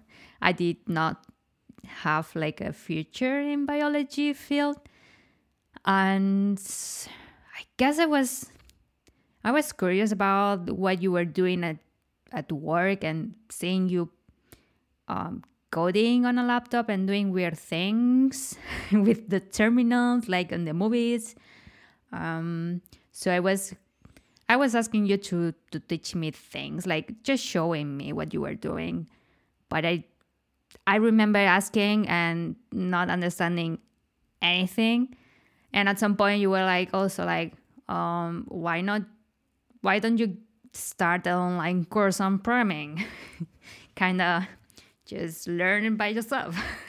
I 0.42 0.52
did 0.52 0.76
not 0.86 1.24
have 2.04 2.34
like 2.34 2.60
a 2.60 2.72
future 2.72 3.40
in 3.40 3.64
biology 3.64 4.34
field. 4.34 4.76
And 5.86 6.60
I 7.56 7.62
guess 7.78 7.98
I 7.98 8.04
was 8.04 8.50
I 9.42 9.52
was 9.52 9.72
curious 9.72 10.12
about 10.12 10.68
what 10.68 11.00
you 11.00 11.12
were 11.12 11.24
doing 11.24 11.64
at, 11.64 11.78
at 12.32 12.52
work 12.52 13.04
and 13.04 13.34
seeing 13.48 13.88
you 13.88 14.10
um, 15.08 15.42
coding 15.70 16.26
on 16.26 16.38
a 16.38 16.44
laptop 16.44 16.88
and 16.88 17.06
doing 17.06 17.32
weird 17.32 17.56
things 17.58 18.56
with 18.92 19.30
the 19.30 19.40
terminals 19.40 20.28
like 20.28 20.52
in 20.52 20.64
the 20.64 20.74
movies 20.74 21.34
um, 22.12 22.82
so 23.12 23.30
i 23.30 23.40
was 23.40 23.74
i 24.50 24.56
was 24.56 24.74
asking 24.74 25.06
you 25.06 25.16
to 25.16 25.54
to 25.70 25.78
teach 25.78 26.14
me 26.14 26.30
things 26.30 26.86
like 26.86 27.22
just 27.22 27.44
showing 27.44 27.96
me 27.96 28.12
what 28.12 28.34
you 28.34 28.40
were 28.40 28.54
doing 28.54 29.06
but 29.68 29.84
i 29.84 30.02
i 30.86 30.96
remember 30.96 31.38
asking 31.38 32.06
and 32.08 32.56
not 32.72 33.08
understanding 33.08 33.78
anything 34.42 35.14
and 35.72 35.88
at 35.88 35.98
some 35.98 36.16
point 36.16 36.40
you 36.40 36.50
were 36.50 36.64
like 36.64 36.90
also 36.92 37.24
like 37.24 37.54
um, 37.88 38.44
why 38.48 38.80
not 38.80 39.02
why 39.82 39.98
don't 39.98 40.18
you 40.18 40.36
start 40.72 41.26
an 41.26 41.34
online 41.34 41.84
course 41.84 42.20
on 42.20 42.38
programming 42.38 43.04
kind 43.96 44.22
of 44.22 44.44
just 45.10 45.48
learn 45.48 45.96
by 45.96 46.08
yourself. 46.08 46.56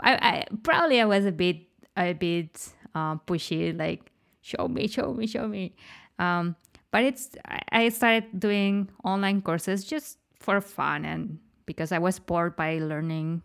I, 0.00 0.12
I 0.14 0.46
probably 0.62 1.00
I 1.00 1.04
was 1.04 1.26
a 1.26 1.32
bit 1.32 1.66
a 1.96 2.12
bit 2.12 2.68
uh, 2.96 3.16
pushy, 3.28 3.76
like 3.76 4.10
show 4.40 4.68
me, 4.68 4.88
show 4.88 5.12
me, 5.12 5.26
show 5.26 5.46
me. 5.46 5.76
Um, 6.18 6.56
but 6.90 7.04
it's 7.04 7.36
I 7.70 7.90
started 7.90 8.40
doing 8.40 8.88
online 9.04 9.42
courses 9.42 9.84
just 9.84 10.16
for 10.40 10.60
fun 10.60 11.04
and 11.04 11.38
because 11.66 11.92
I 11.92 11.98
was 11.98 12.18
bored 12.18 12.56
by 12.56 12.78
learning 12.78 13.42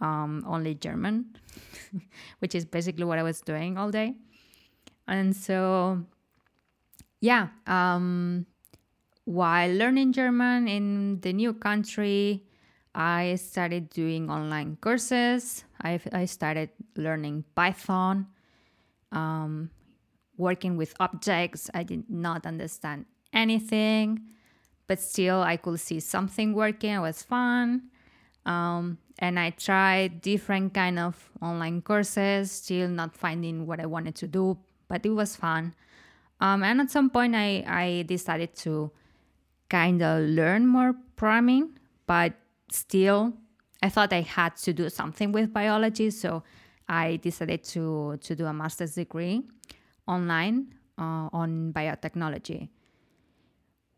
um, 0.00 0.42
only 0.46 0.74
German, 0.74 1.36
which 2.38 2.54
is 2.54 2.64
basically 2.64 3.04
what 3.04 3.18
I 3.18 3.22
was 3.22 3.40
doing 3.40 3.76
all 3.76 3.90
day. 3.90 4.14
And 5.06 5.34
so, 5.36 6.00
yeah, 7.20 7.48
um, 7.66 8.46
while 9.24 9.70
learning 9.70 10.12
German 10.12 10.66
in 10.66 11.20
the 11.20 11.32
new 11.32 11.52
country, 11.52 12.46
I 12.94 13.36
started 13.36 13.90
doing 13.90 14.30
online 14.30 14.76
courses. 14.80 15.64
I, 15.82 16.00
I 16.12 16.24
started 16.24 16.70
learning 16.96 17.44
Python, 17.54 18.26
um, 19.12 19.70
working 20.36 20.76
with 20.76 20.94
objects. 20.98 21.70
I 21.72 21.82
did 21.84 22.10
not 22.10 22.46
understand 22.46 23.06
anything, 23.32 24.20
but 24.86 25.00
still 25.00 25.42
I 25.42 25.56
could 25.56 25.78
see 25.80 26.00
something 26.00 26.52
working. 26.54 26.92
It 26.92 27.00
was 27.00 27.22
fun. 27.22 27.90
Um, 28.44 28.98
and 29.18 29.38
I 29.38 29.50
tried 29.50 30.20
different 30.20 30.74
kind 30.74 30.98
of 30.98 31.30
online 31.40 31.82
courses, 31.82 32.50
still 32.50 32.88
not 32.88 33.16
finding 33.16 33.66
what 33.66 33.78
I 33.78 33.86
wanted 33.86 34.16
to 34.16 34.26
do, 34.26 34.58
but 34.88 35.06
it 35.06 35.10
was 35.10 35.36
fun. 35.36 35.74
Um, 36.40 36.64
and 36.64 36.80
at 36.80 36.90
some 36.90 37.08
point, 37.08 37.36
I, 37.36 37.62
I 37.66 38.02
decided 38.02 38.56
to 38.56 38.90
kind 39.68 40.02
of 40.02 40.28
learn 40.28 40.66
more 40.66 40.94
programming, 41.14 41.78
but 42.06 42.34
still, 42.70 43.34
I 43.80 43.88
thought 43.88 44.12
I 44.12 44.22
had 44.22 44.56
to 44.56 44.72
do 44.72 44.90
something 44.90 45.30
with 45.30 45.52
biology. 45.52 46.10
So 46.10 46.42
I 46.92 47.16
decided 47.16 47.64
to, 47.72 48.18
to 48.20 48.36
do 48.36 48.44
a 48.44 48.52
master's 48.52 48.96
degree 48.96 49.40
online 50.06 50.74
uh, 50.98 51.32
on 51.32 51.72
biotechnology, 51.72 52.68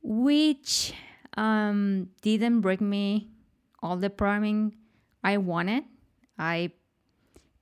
which 0.01 0.95
um, 1.37 2.11
didn't 2.23 2.61
bring 2.61 2.89
me 2.89 3.31
all 3.83 3.97
the 3.97 4.11
programming 4.11 4.77
I 5.25 5.39
wanted. 5.39 5.83
I 6.39 6.71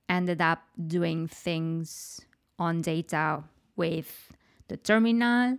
ended 0.07 0.39
up 0.39 0.61
doing 0.77 1.27
things 1.27 2.21
on 2.59 2.83
data 2.83 3.43
with 3.75 4.31
the 4.67 4.77
terminal, 4.77 5.57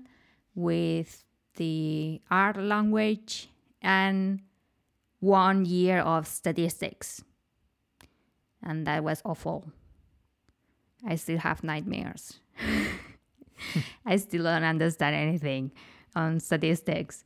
with 0.54 1.24
the 1.56 2.20
R 2.30 2.54
language, 2.54 3.48
and 3.82 4.40
one 5.18 5.64
year 5.64 5.98
of 5.98 6.28
statistics. 6.28 7.24
And 8.64 8.86
that 8.86 9.04
was 9.04 9.22
awful. 9.24 9.70
I 11.06 11.16
still 11.16 11.38
have 11.38 11.62
nightmares. 11.62 12.40
I 14.06 14.16
still 14.16 14.42
don't 14.44 14.64
understand 14.64 15.14
anything 15.14 15.70
on 16.16 16.40
statistics. 16.40 17.24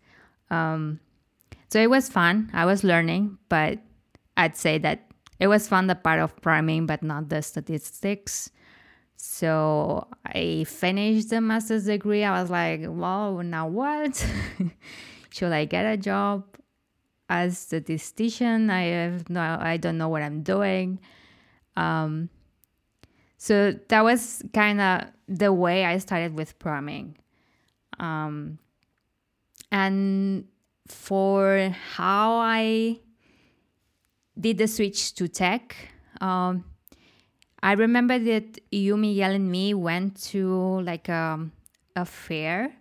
Um, 0.50 1.00
so 1.70 1.80
it 1.80 1.88
was 1.88 2.08
fun. 2.08 2.50
I 2.52 2.64
was 2.66 2.82
learning, 2.82 3.38
but 3.48 3.78
I'd 4.36 4.56
say 4.56 4.78
that 4.78 5.10
it 5.38 5.46
was 5.46 5.68
fun 5.68 5.86
the 5.86 5.94
part 5.94 6.18
of 6.18 6.34
priming, 6.42 6.86
but 6.86 7.02
not 7.02 7.28
the 7.28 7.42
statistics. 7.42 8.50
So 9.16 10.06
I 10.24 10.64
finished 10.66 11.30
the 11.30 11.40
master's 11.40 11.86
degree. 11.86 12.24
I 12.24 12.40
was 12.40 12.50
like, 12.50 12.80
well, 12.84 13.42
now 13.42 13.68
what? 13.68 14.26
Should 15.30 15.52
I 15.52 15.64
get 15.66 15.84
a 15.84 15.96
job 15.96 16.44
as 17.28 17.58
statistician? 17.58 18.70
I 18.70 18.82
have 18.82 19.28
no, 19.28 19.58
I 19.60 19.76
don't 19.76 19.98
know 19.98 20.08
what 20.08 20.22
I'm 20.22 20.42
doing. 20.42 20.98
Um, 21.78 22.28
so 23.36 23.72
that 23.88 24.02
was 24.02 24.42
kind 24.52 24.80
of 24.80 25.04
the 25.28 25.52
way 25.52 25.84
I 25.84 25.98
started 25.98 26.34
with 26.34 26.58
programming. 26.58 27.16
Um, 28.00 28.58
and 29.70 30.46
for 30.88 31.72
how 31.94 32.38
I 32.38 32.98
did 34.38 34.58
the 34.58 34.66
switch 34.66 35.14
to 35.14 35.28
tech, 35.28 35.76
um, 36.20 36.64
I 37.62 37.72
remember 37.72 38.18
that 38.18 38.58
you, 38.72 38.96
Miguel, 38.96 39.32
and 39.32 39.50
me 39.50 39.74
went 39.74 40.20
to 40.30 40.80
like 40.80 41.08
a, 41.08 41.48
a 41.94 42.04
fair, 42.04 42.72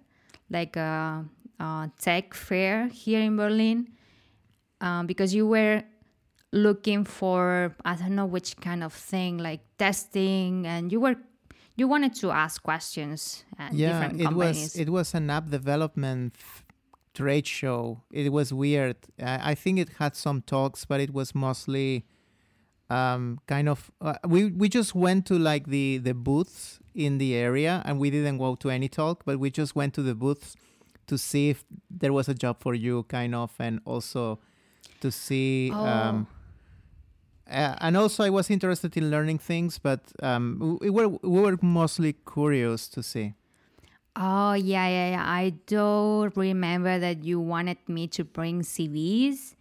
like 0.50 0.76
a, 0.76 1.24
a 1.60 1.91
tech 2.00 2.34
fair 2.34 2.88
here 2.88 3.22
in 3.22 3.38
Berlin, 3.38 3.89
um, 4.82 5.06
because 5.06 5.36
you 5.36 5.48
were 5.48 5.84
looking 6.52 7.04
for 7.04 7.76
I 7.86 7.95
don't 7.95 8.16
know 8.16 8.26
which 8.26 8.58
kind 8.58 8.84
of 8.84 8.93
thing, 8.93 9.38
like 9.38 9.62
testing, 9.78 10.66
and 10.66 10.91
you 10.91 11.00
were 11.00 11.16
you 11.76 11.88
wanted 11.88 12.16
to 12.16 12.32
ask 12.32 12.62
questions. 12.64 13.43
yeah, 13.72 14.12
it 14.12 14.34
was 14.34 14.76
it 14.76 14.89
was 14.89 15.14
an 15.14 15.30
app 15.30 15.50
development 15.50 16.36
trade 17.14 17.48
show. 17.48 18.02
It 18.12 18.32
was 18.32 18.54
weird. 18.54 18.98
I, 19.22 19.52
I 19.52 19.56
think 19.56 19.80
it 19.80 19.89
had 20.00 20.16
some 20.16 20.41
talks, 20.41 20.86
but 20.86 21.00
it 21.00 21.14
was 21.14 21.34
mostly 21.34 22.06
um, 22.89 23.39
kind 23.48 23.68
of 23.70 23.91
uh, 24.02 24.16
we 24.26 24.45
we 24.45 24.70
just 24.70 24.95
went 24.95 25.26
to 25.28 25.38
like 25.38 25.68
the 25.68 25.98
the 25.98 26.14
booths 26.14 26.80
in 26.95 27.18
the 27.18 27.36
area 27.36 27.82
and 27.86 28.00
we 28.00 28.10
didn't 28.10 28.38
go 28.38 28.56
to 28.56 28.70
any 28.70 28.88
talk 28.88 29.24
but 29.26 29.39
we 29.39 29.52
just 29.52 29.76
went 29.76 29.93
to 29.93 30.02
the 30.02 30.16
booths 30.16 30.56
to 31.06 31.18
see 31.18 31.50
if 31.50 31.64
there 31.91 32.14
was 32.14 32.28
a 32.28 32.34
job 32.34 32.58
for 32.60 32.74
you 32.74 33.04
kind 33.04 33.36
of 33.36 33.52
and 33.60 33.80
also 33.86 34.39
to 35.02 35.12
see 35.12 35.70
oh. 35.74 35.86
um, 35.86 36.28
uh, 37.50 37.76
and 37.80 37.98
also 37.98 38.24
I 38.24 38.30
was 38.30 38.50
interested 38.50 38.98
in 38.98 39.10
learning 39.10 39.39
things, 39.39 39.80
but 39.80 40.02
um, 40.22 40.78
we 40.82 40.89
were 40.89 41.08
we 41.08 41.41
were 41.41 41.58
mostly 41.62 42.14
curious 42.14 42.88
to 42.89 43.04
see. 43.04 43.34
Oh 44.16 44.54
yeah, 44.54 44.88
yeah, 44.88 45.10
yeah. 45.12 45.26
I 45.26 45.50
do 45.68 46.32
remember 46.36 46.98
that 46.98 47.24
you 47.24 47.39
wanted 47.39 47.78
me 47.88 48.08
to 48.08 48.24
bring 48.24 48.62
CVs. 48.62 49.56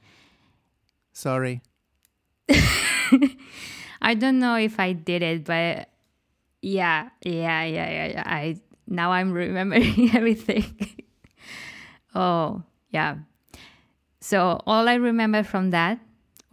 Sorry. 1.12 1.61
I 4.03 4.14
don't 4.14 4.39
know 4.39 4.57
if 4.57 4.80
I 4.80 4.93
did 4.93 5.22
it, 5.22 5.45
but 5.45 5.91
yeah, 6.62 7.11
yeah, 7.22 7.64
yeah, 7.64 7.91
yeah. 7.91 8.07
yeah. 8.07 8.22
I 8.24 8.61
now 8.87 9.12
I'm 9.12 9.32
remembering 9.32 10.11
everything. 10.14 10.97
oh 12.14 12.62
yeah. 12.91 13.16
So 14.20 14.62
all 14.66 14.89
I 14.89 14.95
remember 14.95 15.43
from 15.43 15.70
that, 15.70 16.01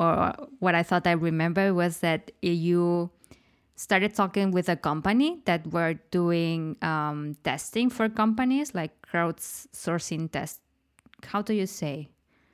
or 0.03 0.33
what 0.59 0.75
I 0.75 0.83
thought 0.83 1.07
I 1.07 1.13
remember, 1.13 1.73
was 1.73 1.99
that 1.99 2.31
you 2.41 3.09
started 3.75 4.13
talking 4.13 4.51
with 4.51 4.67
a 4.69 4.75
company 4.75 5.41
that 5.45 5.65
were 5.67 5.95
doing 6.11 6.75
um, 6.81 7.37
testing 7.43 7.89
for 7.89 8.09
companies, 8.09 8.75
like 8.75 8.91
crowdsourcing 9.01 10.31
test. 10.31 10.59
How 11.25 11.41
do 11.41 11.53
you 11.53 11.67
say? 11.67 12.09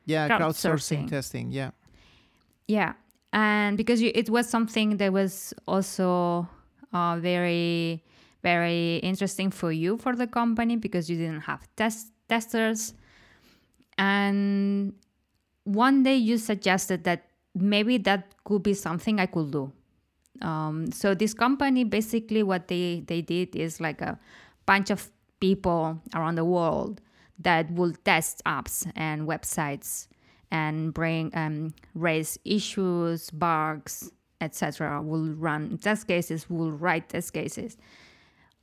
Yeah, 0.05 0.29
crowdsourcing, 0.29 1.09
Crowdsourcing. 1.09 1.09
testing. 1.09 1.51
Yeah. 1.51 1.71
Yeah, 2.67 2.93
and 3.33 3.77
because 3.77 3.99
you, 3.99 4.11
it 4.13 4.29
was 4.29 4.47
something 4.47 4.97
that 4.97 5.11
was 5.11 5.55
also 5.65 6.47
uh, 6.93 7.17
very, 7.17 8.03
very 8.43 8.97
interesting 8.97 9.49
for 9.49 9.71
you 9.71 9.97
for 9.97 10.15
the 10.15 10.27
company 10.27 10.77
because 10.77 11.09
you 11.09 11.17
didn't 11.17 11.49
have 11.49 11.67
test 11.75 12.13
testers, 12.27 12.93
and 13.97 14.93
one 15.63 16.03
day 16.03 16.15
you 16.15 16.37
suggested 16.37 17.03
that 17.05 17.28
maybe 17.55 17.97
that 17.97 18.33
could 18.43 18.63
be 18.63 18.73
something 18.73 19.19
I 19.19 19.25
could 19.25 19.51
do. 19.51 19.71
Um, 20.41 20.91
so 20.91 21.13
this 21.13 21.33
company 21.33 21.83
basically 21.83 22.43
what 22.43 22.67
they 22.67 23.03
they 23.05 23.21
did 23.21 23.55
is 23.55 23.81
like 23.81 24.01
a 24.01 24.17
bunch 24.65 24.89
of 24.89 25.11
people 25.39 25.99
around 26.15 26.35
the 26.35 26.45
world 26.45 27.01
that 27.39 27.71
will 27.71 27.93
test 28.05 28.41
apps 28.45 28.89
and 28.95 29.27
websites 29.27 30.07
and 30.51 30.93
bring 30.93 31.31
um, 31.35 31.73
raise 31.93 32.37
issues, 32.43 33.29
bugs, 33.31 34.11
etc. 34.41 35.01
Will 35.01 35.33
run 35.33 35.77
test 35.77 36.07
cases, 36.07 36.49
will 36.49 36.71
write 36.71 37.09
test 37.09 37.33
cases, 37.33 37.77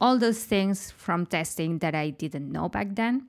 all 0.00 0.18
those 0.18 0.44
things 0.44 0.90
from 0.90 1.26
testing 1.26 1.78
that 1.78 1.94
I 1.94 2.10
didn't 2.10 2.50
know 2.50 2.68
back 2.68 2.94
then. 2.94 3.28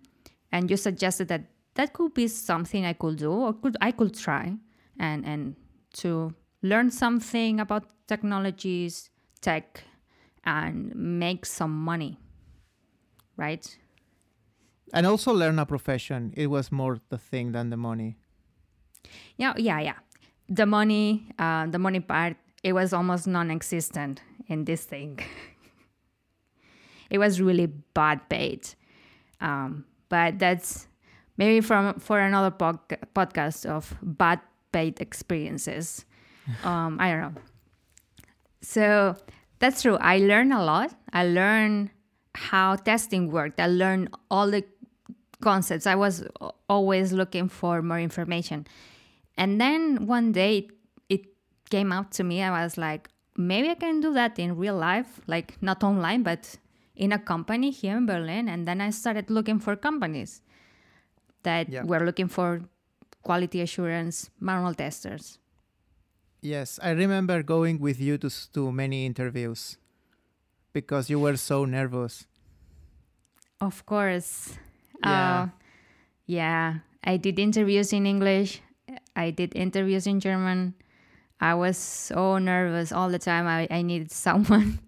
And 0.51 0.69
you 0.69 0.77
suggested 0.77 1.27
that 1.27 1.43
that 1.75 1.93
could 1.93 2.13
be 2.13 2.27
something 2.27 2.85
I 2.85 2.93
could 2.93 3.17
do 3.17 3.31
or 3.31 3.53
could 3.53 3.77
I 3.81 3.91
could 3.91 4.15
try 4.15 4.55
and 4.99 5.25
and 5.25 5.55
to 5.93 6.33
learn 6.61 6.91
something 6.91 7.59
about 7.59 7.85
technologies, 8.07 9.09
tech, 9.41 9.83
and 10.43 10.95
make 10.95 11.45
some 11.45 11.71
money. 11.71 12.17
Right? 13.35 13.77
And 14.93 15.05
also 15.05 15.33
learn 15.33 15.59
a 15.59 15.65
profession. 15.65 16.33
It 16.35 16.47
was 16.47 16.71
more 16.71 16.99
the 17.09 17.17
thing 17.17 17.51
than 17.51 17.69
the 17.69 17.77
money. 17.77 18.17
Yeah, 19.35 19.53
yeah, 19.57 19.79
yeah. 19.79 19.99
The 20.49 20.65
money, 20.65 21.29
uh, 21.37 21.67
the 21.67 21.77
money 21.77 21.99
part, 21.99 22.37
it 22.63 22.73
was 22.73 22.93
almost 22.93 23.27
non-existent 23.27 24.21
in 24.47 24.65
this 24.65 24.85
thing. 24.85 25.19
it 27.09 27.17
was 27.17 27.41
really 27.41 27.67
bad 27.67 28.27
paid, 28.29 28.67
um, 29.41 29.85
but 30.09 30.39
that's 30.39 30.87
maybe 31.35 31.61
from 31.61 31.99
for 31.99 32.19
another 32.19 32.51
pod- 32.51 32.79
podcast 33.13 33.65
of 33.65 33.95
bad 34.01 34.39
paid 34.71 34.99
experiences. 35.01 36.05
um, 36.63 36.97
I 36.99 37.11
don't 37.11 37.21
know. 37.35 37.41
So 38.61 39.15
that's 39.59 39.81
true. 39.81 39.97
I 39.97 40.17
learned 40.19 40.53
a 40.53 40.63
lot. 40.63 40.93
I 41.13 41.25
learned 41.25 41.89
how 42.35 42.75
testing 42.75 43.31
worked. 43.31 43.59
I 43.59 43.67
learned 43.67 44.09
all 44.29 44.49
the 44.51 44.63
concepts. 45.41 45.85
I 45.87 45.95
was 45.95 46.23
always 46.69 47.11
looking 47.13 47.49
for 47.49 47.81
more 47.81 47.99
information. 47.99 48.65
And 49.37 49.59
then 49.61 50.07
one 50.07 50.31
day 50.31 50.69
it 51.09 51.21
came 51.69 51.91
out 51.91 52.11
to 52.13 52.23
me. 52.23 52.41
I 52.41 52.63
was 52.63 52.77
like, 52.77 53.09
maybe 53.35 53.69
I 53.69 53.75
can 53.75 53.99
do 54.01 54.13
that 54.13 54.39
in 54.39 54.57
real 54.57 54.75
life, 54.75 55.21
like 55.27 55.61
not 55.61 55.83
online, 55.83 56.23
but 56.23 56.57
in 56.95 57.11
a 57.11 57.19
company 57.19 57.69
here 57.69 57.95
in 57.97 58.05
Berlin. 58.07 58.49
And 58.49 58.67
then 58.67 58.81
I 58.81 58.89
started 58.89 59.29
looking 59.29 59.59
for 59.59 59.75
companies 59.75 60.41
that 61.43 61.69
Yeah. 61.69 61.83
were 61.83 61.99
looking 62.03 62.27
for 62.27 62.61
quality 63.27 63.59
assurance 63.59 64.31
manual 64.39 64.73
testers. 64.73 65.37
Yes, 66.39 66.79
I 66.81 66.91
remember 66.91 67.43
going 67.43 67.77
with 67.83 67.99
you 67.99 68.15
to 68.23 68.31
to 68.55 68.71
many 68.71 69.03
interviews 69.03 69.75
because 70.71 71.11
you 71.11 71.19
were 71.19 71.35
so 71.35 71.65
nervous. 71.67 72.23
Of 73.59 73.83
course. 73.83 74.55
Yeah. 75.03 75.11
Uh, 75.11 75.47
yeah. 76.25 76.65
I 77.03 77.17
did 77.17 77.35
interviews 77.39 77.91
in 77.91 78.05
English. 78.05 78.61
I 79.15 79.31
did 79.31 79.55
interviews 79.55 80.07
in 80.07 80.23
German. 80.23 80.75
I 81.41 81.53
was 81.53 81.77
so 81.77 82.37
nervous 82.37 82.95
all 82.95 83.09
the 83.09 83.19
time. 83.19 83.43
I, 83.47 83.67
I 83.69 83.81
needed 83.81 84.11
someone 84.27 84.79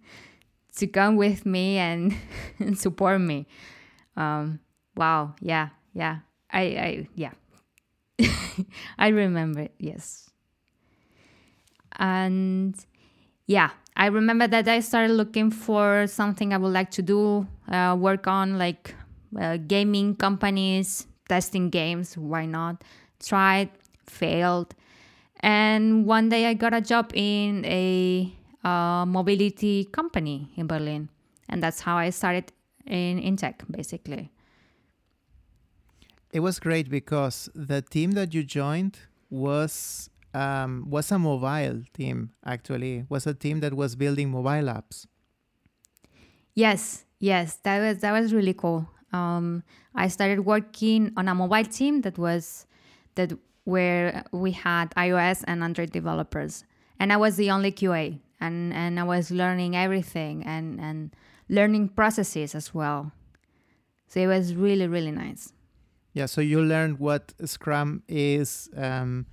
to 0.78 0.88
come 0.88 1.18
with 1.20 1.46
me 1.46 1.78
and, 1.78 2.16
and 2.60 2.78
support 2.86 3.20
me. 3.20 3.48
Um, 4.16 4.60
wow. 4.96 5.36
Yeah. 5.42 5.76
Yeah. 5.94 6.24
I, 6.52 6.62
I 6.62 7.08
yeah. 7.16 7.34
I 8.98 9.08
remember. 9.10 9.68
Yes. 9.78 10.30
And 11.98 12.76
yeah, 13.48 13.72
I 13.96 14.08
remember 14.08 14.48
that 14.48 14.68
I 14.68 14.80
started 14.80 15.14
looking 15.14 15.52
for 15.52 16.08
something 16.08 16.54
I 16.54 16.58
would 16.58 16.74
like 16.74 16.92
to 16.92 17.02
do, 17.02 17.48
uh, 17.70 17.96
work 18.00 18.28
on 18.28 18.58
like 18.58 18.96
uh, 19.40 19.58
gaming 19.58 20.16
companies, 20.16 21.08
testing 21.28 21.70
games. 21.70 22.18
Why 22.18 22.46
not? 22.46 22.84
Tried, 23.24 23.70
failed, 24.08 24.76
and 25.42 26.06
one 26.06 26.30
day 26.30 26.46
I 26.48 26.54
got 26.54 26.74
a 26.74 26.82
job 26.82 27.12
in 27.14 27.66
a 27.66 28.34
uh, 28.64 29.06
mobility 29.06 29.86
company 29.86 30.52
in 30.56 30.68
Berlin, 30.68 31.10
and 31.50 31.62
that's 31.62 31.82
how 31.82 31.98
I 31.98 32.12
started 32.12 32.52
in 32.86 33.20
in 33.20 33.36
tech, 33.36 33.64
basically. 33.70 34.32
It 36.32 36.42
was 36.42 36.60
great 36.60 36.90
because 36.90 37.50
the 37.56 37.82
team 37.82 38.12
that 38.12 38.34
you 38.34 38.44
joined 38.44 39.00
was 39.30 40.10
um, 40.34 40.86
was 40.90 41.12
a 41.12 41.18
mobile 41.18 41.84
team. 41.94 42.32
Actually, 42.46 43.06
was 43.10 43.26
a 43.26 43.34
team 43.34 43.62
that 43.62 43.74
was 43.74 43.96
building 43.96 44.30
mobile 44.30 44.70
apps. 44.70 45.08
Yes, 46.54 47.06
yes, 47.20 47.56
that 47.64 47.80
was 47.80 48.02
that 48.02 48.12
was 48.12 48.34
really 48.34 48.54
cool. 48.54 48.88
Um, 49.12 49.64
I 49.96 50.08
started 50.08 50.42
working 50.46 51.14
on 51.18 51.28
a 51.28 51.34
mobile 51.34 51.64
team 51.64 52.02
that 52.02 52.18
was 52.18 52.68
that 53.16 53.34
where 53.64 54.24
we 54.32 54.52
had 54.52 54.92
iOS 54.92 55.44
and 55.48 55.64
Android 55.64 55.92
developers, 55.92 56.64
and 57.00 57.12
I 57.12 57.18
was 57.18 57.38
the 57.38 57.50
only 57.50 57.72
QA, 57.72 58.20
and 58.40 58.74
and 58.74 59.00
I 59.00 59.04
was 59.04 59.32
learning 59.32 59.76
everything 59.76 60.44
and 60.46 60.80
and 60.80 61.16
learning 61.50 61.90
processes 61.90 62.54
as 62.54 62.74
well. 62.74 63.12
So 64.08 64.20
it 64.20 64.28
was 64.28 64.54
really 64.54 64.88
really 64.88 65.12
nice. 65.12 65.54
Yeah, 66.14 66.26
so 66.26 66.42
you 66.42 66.62
learned 66.62 67.00
what 67.00 67.34
Scrum 67.46 68.04
is, 68.08 68.70
um, 68.76 69.26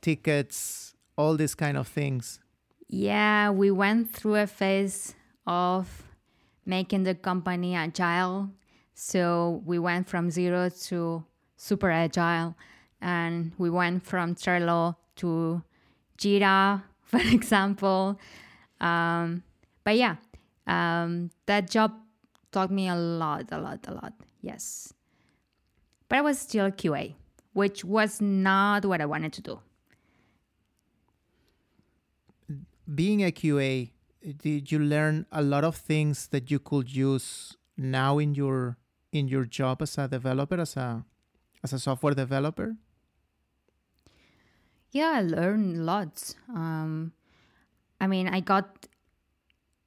tickets, 0.00 0.94
all 1.16 1.36
these 1.36 1.54
kind 1.54 1.76
of 1.76 1.88
things. 1.88 2.40
Yeah, 2.88 3.50
we 3.50 3.70
went 3.70 4.12
through 4.12 4.36
a 4.36 4.46
phase 4.46 5.14
of 5.46 6.02
making 6.66 7.04
the 7.04 7.14
company 7.14 7.74
agile. 7.74 8.50
So 8.94 9.62
we 9.64 9.78
went 9.78 10.08
from 10.08 10.30
zero 10.30 10.68
to 10.68 11.24
super 11.56 11.90
agile, 11.90 12.54
and 13.00 13.52
we 13.56 13.70
went 13.70 14.04
from 14.04 14.34
Trello 14.34 14.96
to 15.16 15.62
Jira, 16.18 16.82
for 17.02 17.20
example. 17.20 18.20
Um, 18.80 19.42
but 19.84 19.96
yeah, 19.96 20.16
um, 20.66 21.30
that 21.46 21.70
job 21.70 21.92
taught 22.50 22.70
me 22.70 22.88
a 22.88 22.96
lot, 22.96 23.46
a 23.50 23.58
lot, 23.58 23.80
a 23.88 23.94
lot. 23.94 24.12
Yes. 24.40 24.92
But 26.12 26.18
I 26.18 26.20
was 26.20 26.38
still 26.38 26.70
QA, 26.70 27.14
which 27.54 27.86
was 27.86 28.20
not 28.20 28.84
what 28.84 29.00
I 29.00 29.06
wanted 29.06 29.32
to 29.32 29.40
do. 29.40 29.60
Being 32.94 33.24
a 33.24 33.32
QA, 33.32 33.92
did 34.36 34.70
you 34.70 34.78
learn 34.78 35.24
a 35.32 35.40
lot 35.40 35.64
of 35.64 35.74
things 35.74 36.26
that 36.26 36.50
you 36.50 36.58
could 36.58 36.94
use 36.94 37.56
now 37.78 38.18
in 38.18 38.34
your 38.34 38.76
in 39.10 39.26
your 39.26 39.46
job 39.46 39.80
as 39.80 39.96
a 39.96 40.06
developer, 40.06 40.60
as 40.60 40.76
a 40.76 41.02
as 41.64 41.72
a 41.72 41.78
software 41.78 42.12
developer? 42.12 42.76
Yeah, 44.90 45.12
I 45.14 45.22
learned 45.22 45.86
lots. 45.86 46.34
Um, 46.50 47.14
I 47.98 48.06
mean, 48.06 48.28
I 48.28 48.40
got 48.40 48.86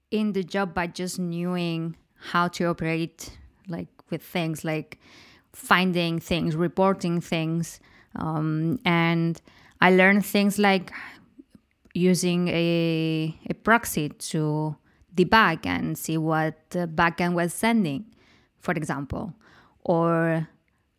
in 0.10 0.34
the 0.34 0.44
job 0.44 0.74
by 0.74 0.88
just 0.88 1.20
knowing 1.20 1.98
how 2.16 2.48
to 2.48 2.66
operate, 2.66 3.38
like 3.68 3.90
with 4.10 4.24
things 4.24 4.66
like 4.66 4.98
finding 5.56 6.20
things, 6.20 6.56
reporting 6.56 7.22
things, 7.22 7.80
um, 8.16 8.80
and 8.86 9.42
I 9.82 9.92
learned 9.92 10.26
things 10.26 10.60
like 10.60 10.92
using 11.94 12.50
a, 12.50 13.34
a 13.50 13.54
proxy 13.54 14.10
to 14.10 14.76
debug 15.16 15.66
and 15.66 15.98
see 15.98 16.18
what 16.18 16.70
the 16.72 16.88
backend 16.88 17.34
was 17.34 17.54
sending, 17.54 18.06
for 18.60 18.74
example, 18.74 19.34
or 19.84 20.48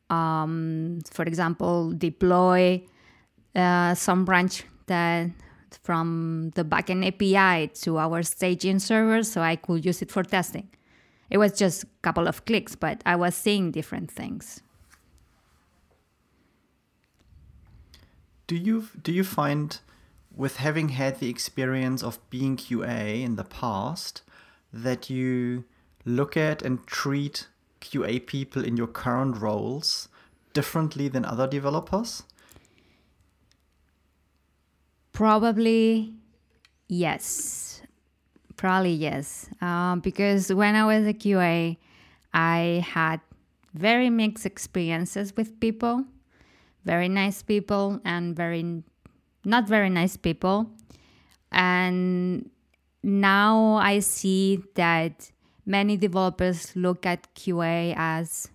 um, 0.09 1.01
for 1.11 1.25
example, 1.25 1.93
deploy 1.93 2.83
uh, 3.55 3.95
some 3.95 4.25
branch 4.25 4.65
that 4.87 5.31
from 5.83 6.53
the 6.55 6.65
backend 6.65 7.07
API 7.07 7.69
to 7.69 7.99
our 7.99 8.23
staging 8.23 8.79
server 8.79 9.23
so 9.23 9.41
I 9.41 9.57
could 9.57 9.85
use 9.85 10.01
it 10.03 10.11
for 10.11 10.23
testing. 10.23 10.69
It 11.31 11.39
was 11.39 11.53
just 11.53 11.85
a 11.85 11.89
couple 12.03 12.29
of 12.29 12.45
clicks, 12.45 12.77
but 12.77 13.03
I 13.05 13.17
was 13.17 13.35
seeing 13.35 13.71
different 13.71 14.11
things. 14.11 14.63
Do 18.47 18.55
you 18.55 18.89
do 19.03 19.13
you 19.13 19.25
find 19.25 19.79
with 20.35 20.57
having 20.57 20.91
had 20.91 21.19
the 21.19 21.29
experience 21.29 22.03
of 22.03 22.19
being 22.31 22.57
QA 22.57 23.23
in 23.23 23.37
the 23.37 23.45
past 23.45 24.23
that 24.73 25.11
you 25.11 25.65
look 26.05 26.37
at 26.37 26.63
and 26.63 26.87
treat 26.87 27.49
QA 27.81 28.25
people 28.25 28.65
in 28.65 28.77
your 28.77 28.87
current 28.87 29.39
roles 29.39 30.09
differently 30.53 31.09
than 31.09 31.25
other 31.25 31.47
developers? 31.49 32.23
Probably 35.13 36.13
yes. 36.89 37.76
Probably 38.57 38.93
yes. 38.93 39.49
Um, 39.61 40.01
because 40.01 40.53
when 40.53 40.75
I 40.75 40.87
was 40.87 41.07
a 41.07 41.13
QA, 41.13 41.77
I 42.33 42.85
had 42.87 43.21
very 43.75 44.09
mixed 44.11 44.47
experiences 44.47 45.37
with 45.37 45.61
people, 45.61 46.05
very 46.85 47.09
nice 47.09 47.43
people, 47.43 48.01
and 48.05 48.35
very 48.35 48.83
not 49.45 49.69
very 49.69 49.91
nice 49.91 50.17
people. 50.17 50.71
And 51.53 52.51
now 53.03 53.75
I 53.75 54.01
see 54.01 54.63
that 54.75 55.31
many 55.65 55.97
developers 55.97 56.75
look 56.75 57.07
at 57.07 57.33
QA 57.35 57.95
as 57.97 58.49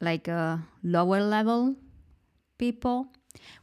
like 0.00 0.28
a 0.28 0.62
lower 0.82 1.22
level 1.22 1.76
people 2.58 3.08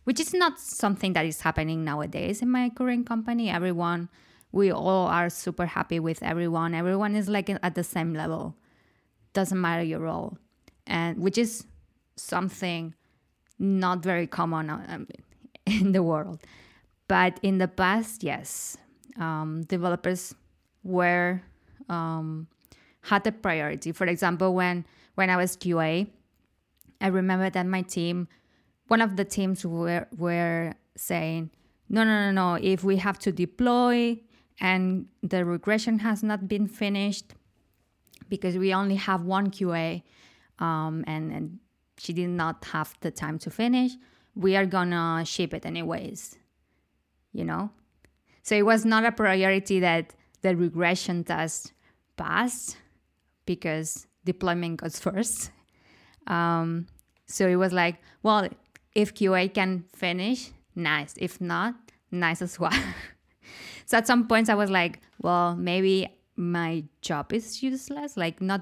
which 0.03 0.19
is 0.19 0.33
not 0.33 0.59
something 0.59 1.13
that 1.13 1.25
is 1.25 1.41
happening 1.41 1.83
nowadays 1.83 2.41
in 2.41 2.49
my 2.49 2.69
current 2.69 3.07
company. 3.07 3.49
Everyone, 3.49 4.09
we 4.53 4.71
all 4.71 5.07
are 5.07 5.29
super 5.29 5.65
happy 5.65 5.99
with 5.99 6.21
everyone. 6.23 6.73
Everyone 6.75 7.15
is 7.15 7.27
like 7.27 7.49
at 7.49 7.75
the 7.75 7.83
same 7.83 8.13
level. 8.13 8.55
Doesn't 9.33 9.59
matter 9.59 9.83
your 9.83 9.99
role, 9.99 10.37
and 10.85 11.17
which 11.19 11.39
is 11.39 11.65
something 12.15 12.93
not 13.57 14.03
very 14.03 14.27
common 14.27 14.69
um, 14.69 15.07
in 15.65 15.91
the 15.91 16.03
world. 16.03 16.43
But 17.07 17.39
in 17.41 17.57
the 17.57 17.67
past, 17.67 18.23
yes, 18.23 18.77
um, 19.19 19.63
developers 19.63 20.35
were 20.83 21.41
um, 21.89 22.47
had 23.01 23.25
a 23.25 23.31
priority. 23.31 23.91
For 23.91 24.05
example, 24.05 24.53
when 24.53 24.85
when 25.15 25.31
I 25.31 25.35
was 25.35 25.57
QA, 25.57 26.07
I 27.01 27.07
remember 27.07 27.49
that 27.49 27.65
my 27.65 27.81
team 27.81 28.27
one 28.87 29.01
of 29.01 29.15
the 29.15 29.25
teams 29.25 29.65
were 29.65 30.05
were 30.15 30.75
saying, 30.95 31.49
no, 31.89 32.03
no, 32.03 32.29
no, 32.29 32.31
no. 32.31 32.59
If 32.61 32.83
we 32.83 32.97
have 32.97 33.17
to 33.19 33.31
deploy 33.31 34.19
and 34.59 35.07
the 35.21 35.45
regression 35.45 35.99
has 35.99 36.23
not 36.23 36.47
been 36.47 36.67
finished 36.67 37.33
because 38.29 38.57
we 38.57 38.73
only 38.73 38.95
have 38.95 39.23
one 39.23 39.49
QA 39.51 40.03
um, 40.59 41.03
and, 41.07 41.31
and 41.31 41.59
she 41.97 42.13
did 42.13 42.29
not 42.29 42.63
have 42.65 42.95
the 43.01 43.11
time 43.11 43.37
to 43.39 43.49
finish, 43.49 43.91
we 44.35 44.55
are 44.55 44.65
gonna 44.65 45.23
ship 45.25 45.53
it 45.53 45.65
anyways. 45.65 46.37
You 47.31 47.45
know? 47.45 47.71
So 48.43 48.55
it 48.55 48.65
was 48.65 48.85
not 48.85 49.05
a 49.05 49.11
priority 49.11 49.79
that 49.79 50.13
the 50.41 50.55
regression 50.55 51.23
test 51.23 51.73
passed 52.17 52.77
because 53.45 54.07
deployment 54.25 54.81
goes 54.81 54.99
first. 55.07 55.51
Um, 56.27 56.87
so 57.25 57.47
it 57.47 57.55
was 57.55 57.73
like, 57.73 57.97
well, 58.21 58.47
if 58.93 59.13
QA 59.13 59.53
can 59.53 59.85
finish, 59.95 60.51
nice. 60.75 61.15
If 61.17 61.41
not, 61.41 61.75
nice 62.11 62.41
as 62.41 62.59
well. 62.59 62.73
so 63.85 63.97
at 63.97 64.07
some 64.07 64.27
points 64.27 64.49
I 64.49 64.55
was 64.55 64.69
like, 64.69 64.99
well, 65.21 65.55
maybe 65.55 66.07
my 66.35 66.83
job 67.01 67.31
is 67.33 67.61
useless. 67.63 68.17
Like 68.17 68.41
not 68.41 68.61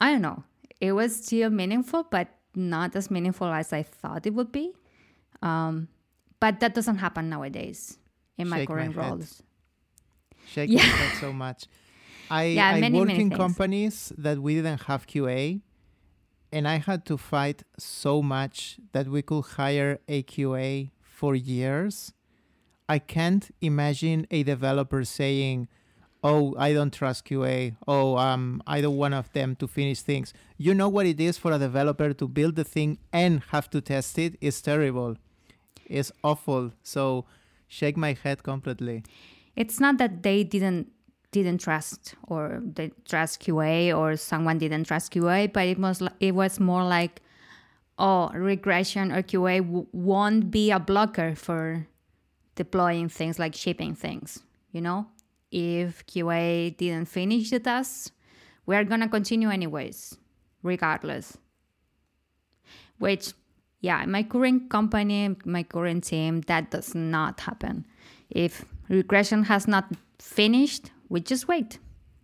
I 0.00 0.12
don't 0.12 0.22
know. 0.22 0.44
It 0.80 0.92
was 0.92 1.14
still 1.24 1.50
meaningful, 1.50 2.04
but 2.10 2.28
not 2.54 2.96
as 2.96 3.10
meaningful 3.10 3.46
as 3.46 3.72
I 3.72 3.82
thought 3.84 4.26
it 4.26 4.34
would 4.34 4.50
be. 4.52 4.72
Um, 5.42 5.88
but 6.40 6.58
that 6.60 6.74
doesn't 6.74 6.98
happen 6.98 7.28
nowadays 7.28 7.98
in 8.36 8.48
my 8.48 8.58
Shake 8.58 8.68
current 8.68 8.96
my 8.96 9.08
roles. 9.08 9.42
Shake 10.46 10.70
Yeah. 10.70 10.82
my 10.82 10.88
head 10.88 11.18
so 11.20 11.32
much. 11.32 11.66
I, 12.30 12.44
Yeah, 12.44 12.68
I 12.70 12.80
many, 12.80 12.98
work 12.98 13.08
many 13.08 13.20
in 13.22 13.28
things. 13.30 13.38
companies 13.38 14.12
that 14.18 14.38
we 14.40 14.54
didn't 14.54 14.82
have 14.82 15.06
QA, 15.06 15.60
and 16.50 16.66
I 16.66 16.76
had 16.78 17.04
to 17.06 17.16
fight 17.16 17.62
so 17.78 18.22
much 18.22 18.78
that 18.92 19.06
we 19.06 19.22
could 19.22 19.44
hire 19.56 20.00
a 20.08 20.22
QA 20.24 20.90
for 21.02 21.34
years. 21.36 22.12
I 22.94 22.98
can't 22.98 23.44
imagine 23.60 24.26
a 24.30 24.40
developer 24.42 25.02
saying, 25.20 25.58
"Oh, 26.30 26.42
I 26.66 26.68
don't 26.76 26.92
trust 27.00 27.20
QA. 27.28 27.56
Oh, 27.94 28.08
um, 28.28 28.42
I 28.66 28.78
don't 28.84 28.98
want 29.02 29.14
of 29.20 29.32
them 29.32 29.50
to 29.60 29.66
finish 29.78 30.00
things." 30.10 30.34
You 30.66 30.72
know 30.80 30.90
what 30.96 31.06
it 31.12 31.18
is 31.28 31.34
for 31.42 31.50
a 31.52 31.60
developer 31.68 32.12
to 32.20 32.26
build 32.38 32.54
the 32.60 32.64
thing 32.74 32.90
and 33.22 33.32
have 33.52 33.66
to 33.70 33.80
test 33.80 34.18
it? 34.24 34.36
It's 34.46 34.60
terrible. 34.60 35.16
It's 35.98 36.12
awful. 36.22 36.72
So, 36.82 37.24
shake 37.78 37.96
my 37.96 38.12
head 38.24 38.38
completely. 38.42 38.98
It's 39.62 39.78
not 39.84 39.94
that 40.02 40.22
they 40.26 40.44
didn't 40.54 40.84
didn't 41.36 41.60
trust 41.66 42.14
or 42.32 42.60
they 42.76 42.86
trust 43.08 43.40
QA 43.44 43.74
or 43.98 44.08
someone 44.16 44.58
didn't 44.64 44.84
trust 44.84 45.06
QA, 45.14 45.50
but 45.56 45.64
it 45.72 45.78
was 45.78 46.02
it 46.20 46.34
was 46.34 46.60
more 46.60 46.84
like, 46.84 47.14
oh, 47.98 48.28
regression 48.34 49.10
or 49.16 49.22
QA 49.22 49.56
w- 49.64 49.86
won't 49.92 50.50
be 50.50 50.70
a 50.70 50.80
blocker 50.90 51.34
for 51.34 51.86
deploying 52.54 53.08
things 53.08 53.38
like 53.38 53.54
shipping 53.54 53.94
things. 53.94 54.42
You 54.72 54.80
know, 54.80 55.06
if 55.50 56.04
QA 56.06 56.76
didn't 56.76 57.08
finish 57.08 57.50
the 57.50 57.60
task, 57.60 58.12
we're 58.66 58.84
gonna 58.84 59.08
continue 59.08 59.50
anyways, 59.50 60.16
regardless. 60.62 61.36
Which, 62.98 63.32
yeah, 63.80 64.04
my 64.06 64.22
current 64.22 64.70
company, 64.70 65.36
my 65.44 65.62
current 65.62 66.04
team, 66.04 66.42
that 66.42 66.70
does 66.70 66.94
not 66.94 67.40
happen. 67.40 67.86
If 68.30 68.64
regression 68.88 69.44
has 69.44 69.66
not 69.66 69.92
finished, 70.18 70.90
we 71.08 71.20
just 71.20 71.48
wait 71.48 71.78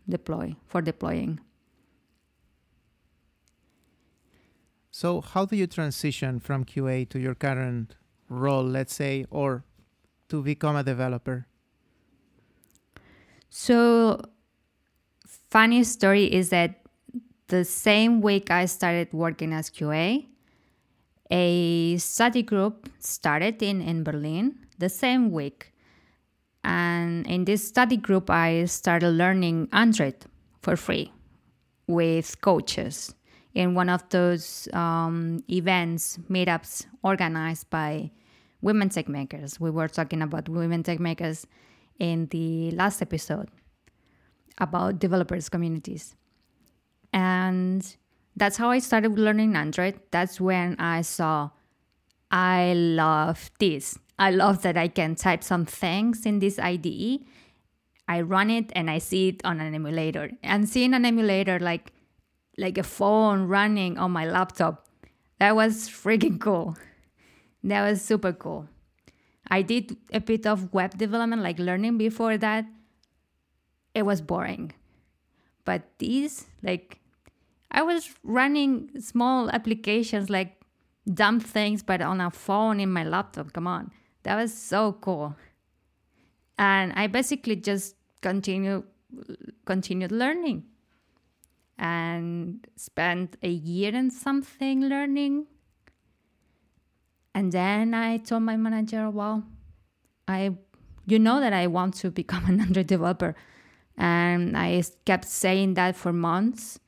deploy 0.09 0.57
for 0.67 0.81
deploying. 0.81 1.41
So, 4.91 5.21
how 5.21 5.45
do 5.45 5.55
you 5.55 5.67
transition 5.67 6.41
from 6.41 6.65
QA 6.65 7.09
to 7.11 7.21
your 7.21 7.35
current 7.35 7.95
role, 8.29 8.65
let's 8.65 8.95
say, 8.95 9.27
or 9.31 9.65
to 10.29 10.43
become 10.43 10.77
a 10.77 10.83
developer? 10.83 11.47
So, 13.51 14.21
funny 15.51 15.85
story 15.85 16.25
is 16.25 16.51
that 16.51 16.81
the 17.49 17.65
same 17.65 18.21
week 18.21 18.51
I 18.51 18.67
started 18.67 19.13
working 19.13 19.53
as 19.53 19.71
QA, 19.71 20.27
a 21.31 21.97
study 21.97 22.43
group 22.43 22.89
started 22.99 23.63
in, 23.63 23.81
in 23.81 24.05
Berlin 24.05 24.59
the 24.79 24.89
same 24.89 25.31
week. 25.31 25.73
And 26.65 27.27
in 27.27 27.45
this 27.45 27.67
study 27.67 27.97
group, 27.97 28.31
I 28.31 28.65
started 28.67 29.11
learning 29.11 29.69
Android 29.73 30.17
for 30.61 30.77
free 30.77 31.13
with 31.87 32.41
coaches 32.41 33.15
in 33.55 33.75
one 33.75 33.89
of 33.89 34.09
those 34.11 34.69
um, 34.73 35.43
events, 35.51 36.19
meetups 36.31 36.87
organized 37.03 37.71
by 37.71 38.11
Women 38.61 38.89
Techmakers. 38.89 39.61
We 39.61 39.71
were 39.71 39.89
talking 39.89 40.23
about 40.23 40.49
Women 40.49 40.83
Techmakers 40.83 41.45
in 41.99 42.27
the 42.27 42.71
last 42.73 43.03
episode 43.03 43.49
about 44.59 44.99
developers 44.99 45.49
communities. 45.49 46.15
And 47.13 47.97
that's 48.37 48.57
how 48.57 48.71
I 48.71 48.79
started 48.79 49.19
learning 49.19 49.57
Android. 49.57 50.01
That's 50.11 50.41
when 50.41 50.77
I 50.79 51.03
saw 51.03 51.51
I 52.31 52.75
love 52.75 53.51
this. 53.59 53.99
I 54.19 54.31
love 54.31 54.63
that 54.63 54.77
I 54.77 54.89
can 54.89 55.15
type 55.15 55.43
some 55.43 55.65
things 55.65 56.27
in 56.27 56.41
this 56.41 56.59
IDE. 56.59 57.21
I 58.09 58.21
run 58.21 58.51
it 58.51 58.73
and 58.75 58.91
I 58.91 58.99
see 58.99 59.29
it 59.29 59.45
on 59.45 59.61
an 59.61 59.75
emulator. 59.75 60.31
And 60.43 60.69
seeing 60.69 60.95
an 60.95 61.05
emulator 61.05 61.59
like 61.59 61.93
like 62.57 62.77
a 62.77 62.83
phone 62.83 63.45
running 63.45 63.99
on 63.99 64.11
my 64.11 64.27
laptop, 64.27 64.89
that 65.39 65.55
was 65.55 65.89
freaking 65.89 66.41
cool. 66.41 66.77
That 67.65 67.89
was 67.89 68.03
super 68.03 68.33
cool. 68.33 68.69
I 69.49 69.63
did 69.63 69.97
a 70.13 70.21
bit 70.21 70.47
of 70.47 70.73
web 70.73 70.97
development, 70.99 71.43
like 71.43 71.59
learning 71.59 71.99
before 71.99 72.37
that. 72.39 72.67
It 73.95 74.03
was 74.03 74.21
boring. 74.21 74.73
But 75.65 75.83
these, 75.99 76.47
like, 76.63 77.01
I 77.71 77.83
was 77.83 78.11
running 78.23 78.91
small 79.01 79.51
applications, 79.51 80.31
like 80.31 80.61
dumb 81.13 81.41
things, 81.41 81.83
but 81.83 82.01
on 82.01 82.21
a 82.21 82.31
phone 82.31 82.81
in 82.81 82.91
my 82.91 83.05
laptop. 83.05 83.53
Come 83.53 83.67
on. 83.67 83.91
That 84.25 84.37
was 84.37 84.53
so 84.55 84.93
cool. 84.93 85.37
and 86.59 86.93
I 86.95 87.07
basically 87.07 87.57
just 87.57 87.95
continued 88.21 88.85
continued 89.65 90.13
learning 90.13 90.65
and 91.79 92.67
spent 92.77 93.37
a 93.43 93.49
year 93.49 93.95
and 93.95 94.13
something 94.13 94.83
learning. 94.83 95.47
And 97.35 97.53
then 97.53 97.95
I 97.95 98.19
told 98.19 98.43
my 98.43 98.57
manager, 98.57 99.11
well, 99.11 99.45
I 100.27 100.57
you 101.07 101.19
know 101.19 101.41
that 101.41 101.53
I 101.55 101.67
want 101.67 101.95
to 101.95 102.11
become 102.11 102.45
an 102.47 102.61
Android 102.65 102.87
developer. 102.87 103.35
And 103.97 104.57
I 104.57 104.83
kept 105.07 105.25
saying 105.25 105.75
that 105.75 105.97
for 105.97 106.13
months 106.13 106.79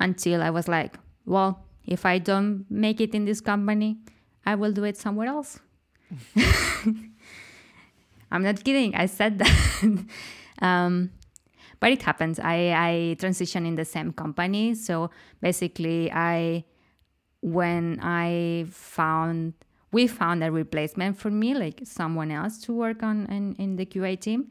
until 0.00 0.42
I 0.42 0.50
was 0.50 0.66
like, 0.66 0.98
well, 1.26 1.64
if 1.86 2.04
I 2.06 2.18
don't 2.18 2.64
make 2.70 3.00
it 3.00 3.14
in 3.14 3.24
this 3.24 3.40
company, 3.40 3.98
I 4.46 4.54
will 4.54 4.72
do 4.72 4.84
it 4.84 4.96
somewhere 4.96 5.28
else. 5.28 5.60
I'm 8.32 8.42
not 8.42 8.64
kidding. 8.64 8.94
I 8.94 9.06
said 9.06 9.38
that. 9.38 10.06
um, 10.62 11.10
but 11.78 11.92
it 11.92 12.02
happens. 12.02 12.38
I, 12.38 12.74
I 12.76 13.16
transition 13.18 13.66
in 13.66 13.74
the 13.74 13.84
same 13.84 14.12
company. 14.12 14.74
So 14.74 15.10
basically, 15.40 16.10
I 16.12 16.64
when 17.42 17.98
I 18.02 18.66
found 18.70 19.54
we 19.92 20.06
found 20.06 20.44
a 20.44 20.50
replacement 20.50 21.18
for 21.18 21.30
me, 21.30 21.54
like 21.54 21.80
someone 21.84 22.30
else 22.30 22.58
to 22.62 22.72
work 22.72 23.02
on 23.02 23.26
in, 23.26 23.54
in 23.56 23.76
the 23.76 23.86
QA 23.86 24.18
team. 24.18 24.48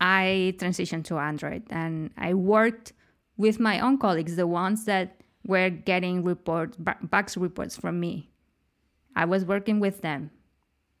I 0.00 0.54
transitioned 0.58 1.04
to 1.04 1.18
Android 1.18 1.62
and 1.70 2.10
I 2.16 2.34
worked 2.34 2.92
with 3.36 3.58
my 3.58 3.80
own 3.80 3.98
colleagues, 3.98 4.36
the 4.36 4.46
ones 4.46 4.84
that 4.84 5.22
were 5.46 5.70
getting 5.70 6.24
reports, 6.24 6.76
bugs 6.76 7.36
reports 7.36 7.76
from 7.76 8.00
me. 8.00 8.30
I 9.16 9.24
was 9.24 9.44
working 9.44 9.80
with 9.80 10.02
them 10.02 10.30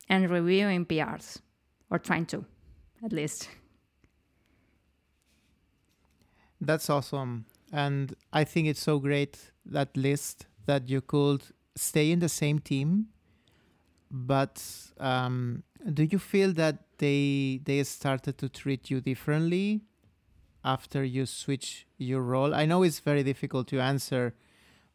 and 0.08 0.30
reviewing 0.30 0.86
PRs, 0.86 1.40
or 1.90 1.98
trying 1.98 2.26
to, 2.26 2.44
at 3.04 3.12
least. 3.12 3.48
That's 6.60 6.88
awesome. 6.88 7.46
And 7.72 8.14
I 8.32 8.44
think 8.44 8.68
it's 8.68 8.80
so 8.80 8.98
great 8.98 9.50
that 9.66 9.96
list 9.96 10.46
that 10.66 10.88
you 10.88 11.00
could 11.00 11.42
stay 11.76 12.10
in 12.12 12.20
the 12.20 12.28
same 12.28 12.58
team. 12.58 13.08
But 14.14 14.64
um, 15.00 15.64
do 15.92 16.04
you 16.04 16.20
feel 16.20 16.52
that 16.52 16.84
they 16.98 17.60
they 17.64 17.82
started 17.82 18.38
to 18.38 18.48
treat 18.48 18.88
you 18.88 19.00
differently 19.00 19.82
after 20.64 21.02
you 21.02 21.26
switch 21.26 21.88
your 21.98 22.22
role? 22.22 22.54
I 22.54 22.64
know 22.64 22.84
it's 22.84 23.00
very 23.00 23.24
difficult 23.24 23.66
to 23.68 23.80
answer, 23.80 24.36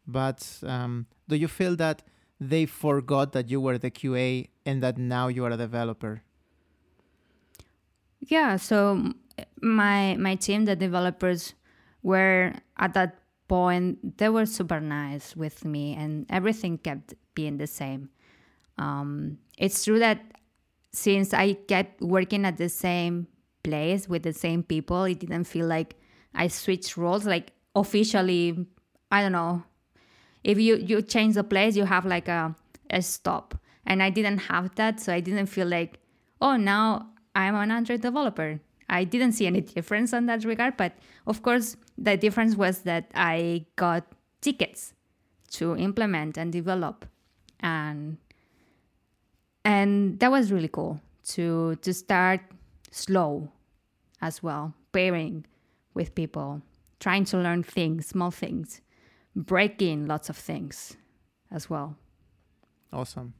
but 0.08 0.60
um, 0.64 1.06
do 1.28 1.36
you 1.36 1.50
feel 1.50 1.76
that 1.76 2.02
they 2.40 2.66
forgot 2.66 3.34
that 3.34 3.50
you 3.50 3.60
were 3.60 3.78
the 3.78 3.92
QA 3.92 4.48
and 4.66 4.82
that 4.82 4.98
now 4.98 5.28
you 5.28 5.44
are 5.44 5.52
a 5.52 5.58
developer? 5.58 6.24
Yeah, 8.22 8.56
so 8.56 9.12
my 9.62 10.16
my 10.16 10.36
team, 10.36 10.64
the 10.64 10.78
developers, 10.78 11.56
were 12.04 12.54
at 12.78 12.94
that 12.94 13.20
point 13.50 14.18
they 14.18 14.30
were 14.30 14.46
super 14.46 14.80
nice 14.80 15.36
with 15.36 15.66
me, 15.66 15.94
and 15.94 16.26
everything 16.30 16.78
kept 16.78 17.16
being 17.36 17.58
the 17.58 17.68
same. 17.68 18.12
Um, 18.80 19.38
it's 19.58 19.84
true 19.84 20.00
that 20.00 20.22
since 20.92 21.34
I 21.34 21.54
kept 21.54 22.02
working 22.02 22.46
at 22.46 22.58
the 22.58 22.70
same 22.70 23.28
place 23.62 24.08
with 24.08 24.24
the 24.24 24.34
same 24.34 24.64
people, 24.64 25.04
it 25.04 25.20
didn't 25.20 25.44
feel 25.44 25.68
like 25.68 25.98
I 26.34 26.48
switched 26.48 26.96
roles. 26.96 27.26
Like 27.26 27.52
officially, 27.76 28.66
I 29.12 29.22
don't 29.22 29.34
know. 29.34 29.64
If 30.44 30.58
you 30.58 30.78
you 30.78 31.02
change 31.02 31.36
the 31.36 31.44
place, 31.44 31.76
you 31.76 31.84
have 31.84 32.06
like 32.06 32.30
a 32.30 32.56
a 32.90 33.02
stop, 33.02 33.54
and 33.86 34.02
I 34.02 34.10
didn't 34.10 34.40
have 34.40 34.74
that, 34.76 35.00
so 35.00 35.14
I 35.14 35.20
didn't 35.20 35.48
feel 35.48 35.68
like, 35.68 36.00
oh, 36.42 36.56
now 36.56 37.10
I'm 37.36 37.56
an 37.56 37.72
Android 37.72 38.02
developer. 38.02 38.62
I 38.88 39.04
didn't 39.04 39.34
see 39.34 39.46
any 39.46 39.62
difference 39.62 40.14
on 40.14 40.26
that 40.28 40.46
regard, 40.46 40.78
but 40.78 40.94
of 41.28 41.44
course, 41.44 41.76
the 41.98 42.18
difference 42.18 42.56
was 42.56 42.80
that 42.84 43.12
I 43.14 43.66
got 43.76 44.08
tickets 44.42 44.94
to 45.52 45.76
implement 45.76 46.38
and 46.38 46.52
develop, 46.54 47.06
and 47.60 48.18
and 49.70 50.20
that 50.20 50.32
was 50.32 50.52
really 50.52 50.68
cool 50.68 51.00
to 51.24 51.76
to 51.84 51.94
start 51.94 52.42
slow 52.90 53.52
as 54.20 54.42
well, 54.42 54.74
pairing 54.92 55.46
with 55.94 56.16
people, 56.16 56.62
trying 57.00 57.24
to 57.26 57.38
learn 57.38 57.62
things, 57.62 58.08
small 58.08 58.32
things, 58.32 58.82
breaking 59.36 60.08
lots 60.08 60.28
of 60.28 60.38
things 60.38 60.98
as 61.52 61.70
well. 61.70 61.96
Awesome. 62.92 63.34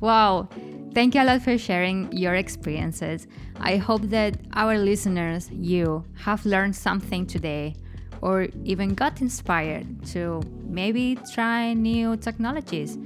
Wow. 0.00 0.48
Thank 0.94 1.14
you 1.14 1.22
a 1.22 1.24
lot 1.24 1.42
for 1.42 1.56
sharing 1.56 2.12
your 2.12 2.34
experiences. 2.34 3.26
I 3.60 3.76
hope 3.76 4.02
that 4.10 4.36
our 4.52 4.76
listeners, 4.76 5.50
you, 5.50 6.04
have 6.16 6.44
learned 6.44 6.76
something 6.76 7.26
today 7.26 7.74
or 8.20 8.48
even 8.64 8.94
got 8.94 9.20
inspired 9.20 10.04
to 10.06 10.42
maybe 10.64 11.18
try 11.32 11.72
new 11.72 12.16
technologies. 12.16 12.98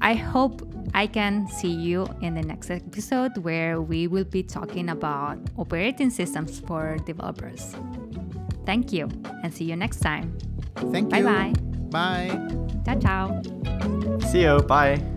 I 0.00 0.14
hope 0.14 0.62
I 0.92 1.06
can 1.06 1.48
see 1.48 1.72
you 1.72 2.06
in 2.20 2.34
the 2.34 2.42
next 2.42 2.70
episode 2.70 3.38
where 3.38 3.80
we 3.80 4.06
will 4.06 4.24
be 4.24 4.42
talking 4.42 4.90
about 4.90 5.38
operating 5.56 6.10
systems 6.10 6.60
for 6.60 6.98
developers. 7.06 7.74
Thank 8.66 8.92
you 8.92 9.08
and 9.42 9.52
see 9.52 9.64
you 9.64 9.76
next 9.76 10.00
time. 10.00 10.36
Thank 10.92 11.10
bye 11.10 11.18
you. 11.18 11.24
Bye 11.24 11.52
bye. 11.90 12.28
Bye. 12.28 12.94
Ciao, 13.00 13.00
ciao. 13.00 14.20
See 14.30 14.42
you. 14.42 14.58
Bye. 14.60 15.13